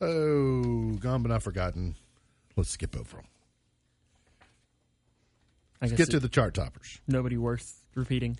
oh, 0.00 0.92
gone 1.00 1.24
but 1.24 1.30
not 1.30 1.42
forgotten. 1.42 1.96
Let's 2.54 2.70
skip 2.70 2.96
over 2.96 3.16
them. 3.16 3.26
Guess 5.80 5.92
Get 5.94 6.10
to 6.10 6.20
the 6.20 6.28
chart 6.28 6.54
toppers. 6.54 7.00
nobody 7.08 7.36
worth 7.36 7.82
repeating. 7.96 8.38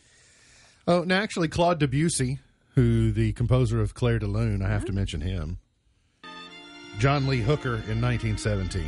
Oh, 0.87 1.03
now 1.05 1.21
actually, 1.21 1.49
Claude 1.49 1.79
Debussy, 1.79 2.39
who 2.75 3.13
the 3.13 3.33
composer 3.33 3.81
of 3.81 3.95
Clair 3.95 4.19
de 4.19 4.27
Lune, 4.27 4.63
I 4.63 4.69
have 4.69 4.85
to 4.87 4.93
mention 4.93 5.21
him. 5.21 5.59
John 6.99 7.27
Lee 7.27 7.41
Hooker 7.41 7.75
in 7.89 8.01
1917. 8.01 8.83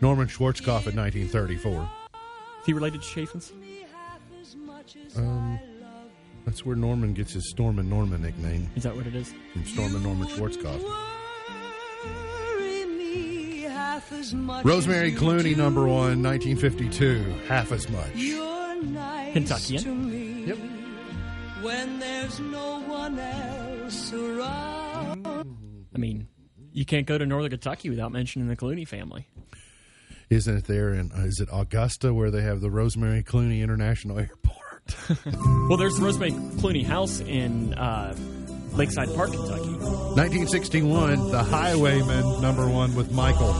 Norman 0.00 0.26
Schwarzkopf 0.26 0.86
in 0.88 0.96
1934. 0.96 1.88
Is 2.60 2.66
he 2.66 2.72
related 2.72 3.02
to 3.02 3.08
Chafin's? 3.08 3.52
Um, 5.16 5.58
that's 6.44 6.66
where 6.66 6.74
Norman 6.74 7.14
gets 7.14 7.32
his 7.34 7.48
Stormin' 7.50 7.88
Norman 7.88 8.20
nickname 8.22 8.68
Is 8.74 8.82
that 8.82 8.96
what 8.96 9.06
it 9.06 9.14
is? 9.14 9.32
from 9.52 9.64
Stormin' 9.64 10.02
Norman 10.02 10.26
Schwarzkopf. 10.28 10.82
Worry 12.04 12.84
me 12.86 13.60
half 13.62 14.10
as 14.12 14.34
much 14.34 14.64
Rosemary 14.64 15.12
Clooney, 15.12 15.56
number 15.56 15.82
one, 15.86 16.20
1952. 16.22 17.22
Half 17.46 17.70
as 17.72 17.88
much. 17.88 18.12
Kentuckian. 19.32 19.82
To 21.62 21.68
me 21.68 21.74
Yep. 21.74 21.88
when 21.88 21.98
there's 22.00 22.40
no 22.40 22.80
one 22.80 23.18
else 23.18 24.12
around. 24.12 25.26
I 25.94 25.98
mean, 25.98 26.26
you 26.72 26.84
can't 26.84 27.06
go 27.06 27.18
to 27.18 27.26
Northern 27.26 27.50
Kentucky 27.50 27.90
without 27.90 28.12
mentioning 28.12 28.48
the 28.48 28.56
Clooney 28.56 28.86
family. 28.86 29.26
Isn't 30.30 30.56
it 30.56 30.64
there 30.64 30.94
in, 30.94 31.12
uh, 31.12 31.22
is 31.24 31.40
it 31.40 31.48
Augusta 31.52 32.14
where 32.14 32.30
they 32.30 32.42
have 32.42 32.60
the 32.62 32.70
Rosemary 32.70 33.22
Clooney 33.22 33.60
International 33.62 34.18
Airport? 34.20 34.58
Well, 35.68 35.76
there's 35.78 35.94
the 35.96 36.02
Rosemary 36.04 36.32
Clooney 36.32 36.84
house 36.84 37.20
in 37.20 37.72
uh, 37.74 38.16
Lakeside 38.72 39.14
Park, 39.14 39.30
Kentucky. 39.32 39.70
1961, 39.70 41.30
The 41.30 41.42
Highwaymen, 41.42 42.40
number 42.42 42.68
one 42.68 42.94
with 42.94 43.12
Michael. 43.12 43.52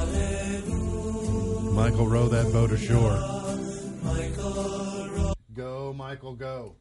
Michael 1.73 2.07
row 2.09 2.29
that 2.29 2.53
boat 2.53 2.73
ashore. 2.73 3.17
Go, 5.55 5.93
Michael, 5.93 6.35
go. 6.35 6.75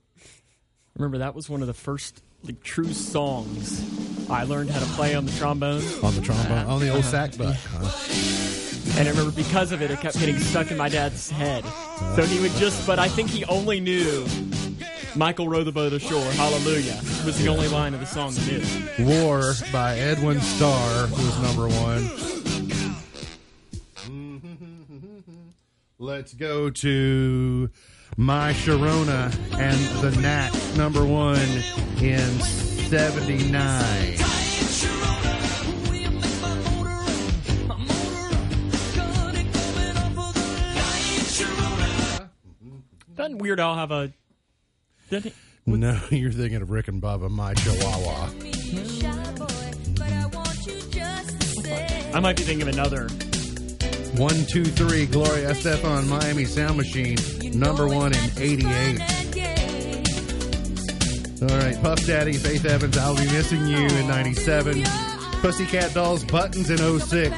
Remember, 0.95 1.19
that 1.19 1.35
was 1.35 1.49
one 1.49 1.61
of 1.61 1.67
the 1.67 1.73
first 1.73 2.21
like, 2.43 2.61
true 2.63 2.91
songs 2.91 4.29
I 4.29 4.43
learned 4.43 4.69
how 4.69 4.79
to 4.79 4.85
play 4.93 5.15
on 5.15 5.25
the 5.25 5.31
trombone. 5.33 5.83
On 6.03 6.15
the 6.15 6.21
trombone, 6.21 6.65
on 6.67 6.79
the 6.79 6.89
old 6.89 7.03
sackbut. 7.03 7.55
Huh? 7.55 8.99
And 8.99 9.07
I 9.07 9.11
remember 9.11 9.31
because 9.31 9.71
of 9.71 9.81
it, 9.81 9.91
it 9.91 9.99
kept 9.99 10.19
getting 10.19 10.37
stuck 10.37 10.71
in 10.71 10.77
my 10.77 10.89
dad's 10.89 11.29
head. 11.29 11.63
So 12.15 12.23
he 12.23 12.39
would 12.39 12.51
just, 12.53 12.85
but 12.85 12.99
I 12.99 13.07
think 13.07 13.29
he 13.29 13.45
only 13.45 13.79
knew 13.79 14.25
Michael 15.15 15.47
row 15.49 15.63
the 15.63 15.71
boat 15.71 15.93
ashore, 15.93 16.23
hallelujah, 16.31 16.99
was 17.25 17.37
the 17.37 17.47
only 17.49 17.67
line 17.67 17.93
of 17.93 17.99
the 17.99 18.05
song 18.05 18.33
he 18.33 18.59
knew. 18.59 19.05
War 19.05 19.53
by 19.71 19.97
Edwin 19.97 20.39
Starr 20.41 21.07
was 21.07 21.41
number 21.41 21.67
one. 21.67 22.09
Let's 25.99 26.33
go 26.33 26.69
to 26.69 27.69
My 28.17 28.53
Sharona 28.53 29.33
and 29.57 29.79
the 30.01 30.11
Knack, 30.21 30.53
number 30.77 31.03
one 31.05 31.39
in 32.01 32.39
79. 32.39 34.17
Doesn't 43.15 43.37
Weird 43.39 43.59
Al 43.59 43.75
have 43.75 43.91
a. 43.91 44.11
Doesn't 45.09 45.33
he, 45.65 45.71
No, 45.71 45.99
you're 46.09 46.31
thinking 46.31 46.61
of 46.61 46.69
Rick 46.71 46.87
and 46.87 47.01
Bubba, 47.01 47.29
My 47.29 47.53
Chihuahua. 47.53 48.29
I 52.13 52.19
might 52.19 52.35
be 52.35 52.43
thinking 52.43 52.67
of 52.67 52.73
another. 52.73 53.07
One, 54.17 54.45
two, 54.51 54.65
three, 54.65 55.05
Gloria 55.05 55.51
Estefan, 55.51 56.07
Miami 56.07 56.43
Sound 56.43 56.75
Machine, 56.75 57.17
number 57.53 57.87
one 57.87 58.13
in 58.13 58.29
88. 58.37 59.01
All 61.41 61.47
right, 61.57 61.81
Puff 61.81 62.05
Daddy, 62.05 62.33
Faith 62.33 62.65
Evans, 62.65 62.97
I'll 62.97 63.15
Be 63.15 63.25
Missing 63.25 63.65
You 63.67 63.77
in 63.77 64.07
97. 64.07 64.83
Pussycat 65.41 65.93
Dolls, 65.93 66.23
Buttons 66.23 66.69
in 66.69 66.77
06. 66.99 67.35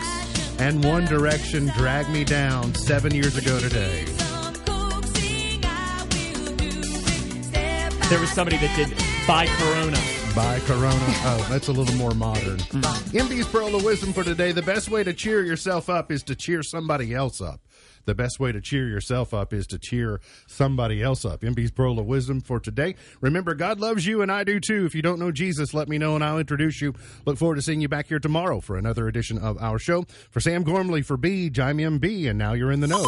And 0.59 0.83
One 0.83 1.05
Direction, 1.05 1.67
Drag 1.77 2.09
Me 2.09 2.23
Down, 2.23 2.73
seven 2.75 3.13
years 3.13 3.37
ago 3.37 3.59
today. 3.59 4.05
There 8.09 8.19
was 8.19 8.29
somebody 8.31 8.57
that 8.57 8.75
did 8.75 8.89
By 9.25 9.47
Corona. 9.47 9.97
by 10.35 10.59
Corona. 10.61 10.99
Oh, 11.25 11.47
that's 11.49 11.69
a 11.69 11.71
little 11.71 11.95
more 11.95 12.11
modern. 12.13 12.57
MB's 12.57 13.47
Pearl 13.47 13.73
of 13.75 13.83
Wisdom 13.83 14.13
for 14.13 14.23
today. 14.23 14.51
The 14.51 14.61
best 14.61 14.89
way 14.89 15.03
to 15.03 15.13
cheer 15.13 15.43
yourself 15.43 15.89
up 15.89 16.11
is 16.11 16.21
to 16.23 16.35
cheer 16.35 16.61
somebody 16.61 17.13
else 17.15 17.39
up. 17.41 17.61
The 18.05 18.15
best 18.15 18.39
way 18.39 18.51
to 18.51 18.61
cheer 18.61 18.87
yourself 18.87 19.33
up 19.33 19.53
is 19.53 19.65
to 19.67 19.79
cheer 19.79 20.19
somebody 20.47 21.01
else 21.01 21.25
up. 21.25 21.41
MB's 21.41 21.71
Pearl 21.71 21.99
of 21.99 22.05
Wisdom 22.05 22.41
for 22.41 22.59
today. 22.59 22.95
Remember, 23.21 23.53
God 23.53 23.79
loves 23.79 24.05
you, 24.05 24.21
and 24.21 24.31
I 24.31 24.43
do 24.43 24.59
too. 24.59 24.85
If 24.85 24.95
you 24.95 25.01
don't 25.01 25.19
know 25.19 25.31
Jesus, 25.31 25.73
let 25.73 25.87
me 25.87 25.97
know, 25.97 26.15
and 26.15 26.23
I'll 26.23 26.39
introduce 26.39 26.81
you. 26.81 26.93
Look 27.25 27.37
forward 27.37 27.55
to 27.55 27.61
seeing 27.61 27.81
you 27.81 27.87
back 27.87 28.07
here 28.07 28.19
tomorrow 28.19 28.59
for 28.59 28.77
another 28.77 29.07
edition 29.07 29.37
of 29.37 29.57
our 29.61 29.79
show. 29.79 30.05
For 30.31 30.39
Sam 30.39 30.63
Gormley, 30.63 31.01
for 31.01 31.17
B, 31.17 31.51
I'm 31.57 31.77
MB, 31.77 32.29
and 32.29 32.37
now 32.37 32.53
you're 32.53 32.71
in 32.71 32.81
the 32.81 32.87
know. 32.87 33.07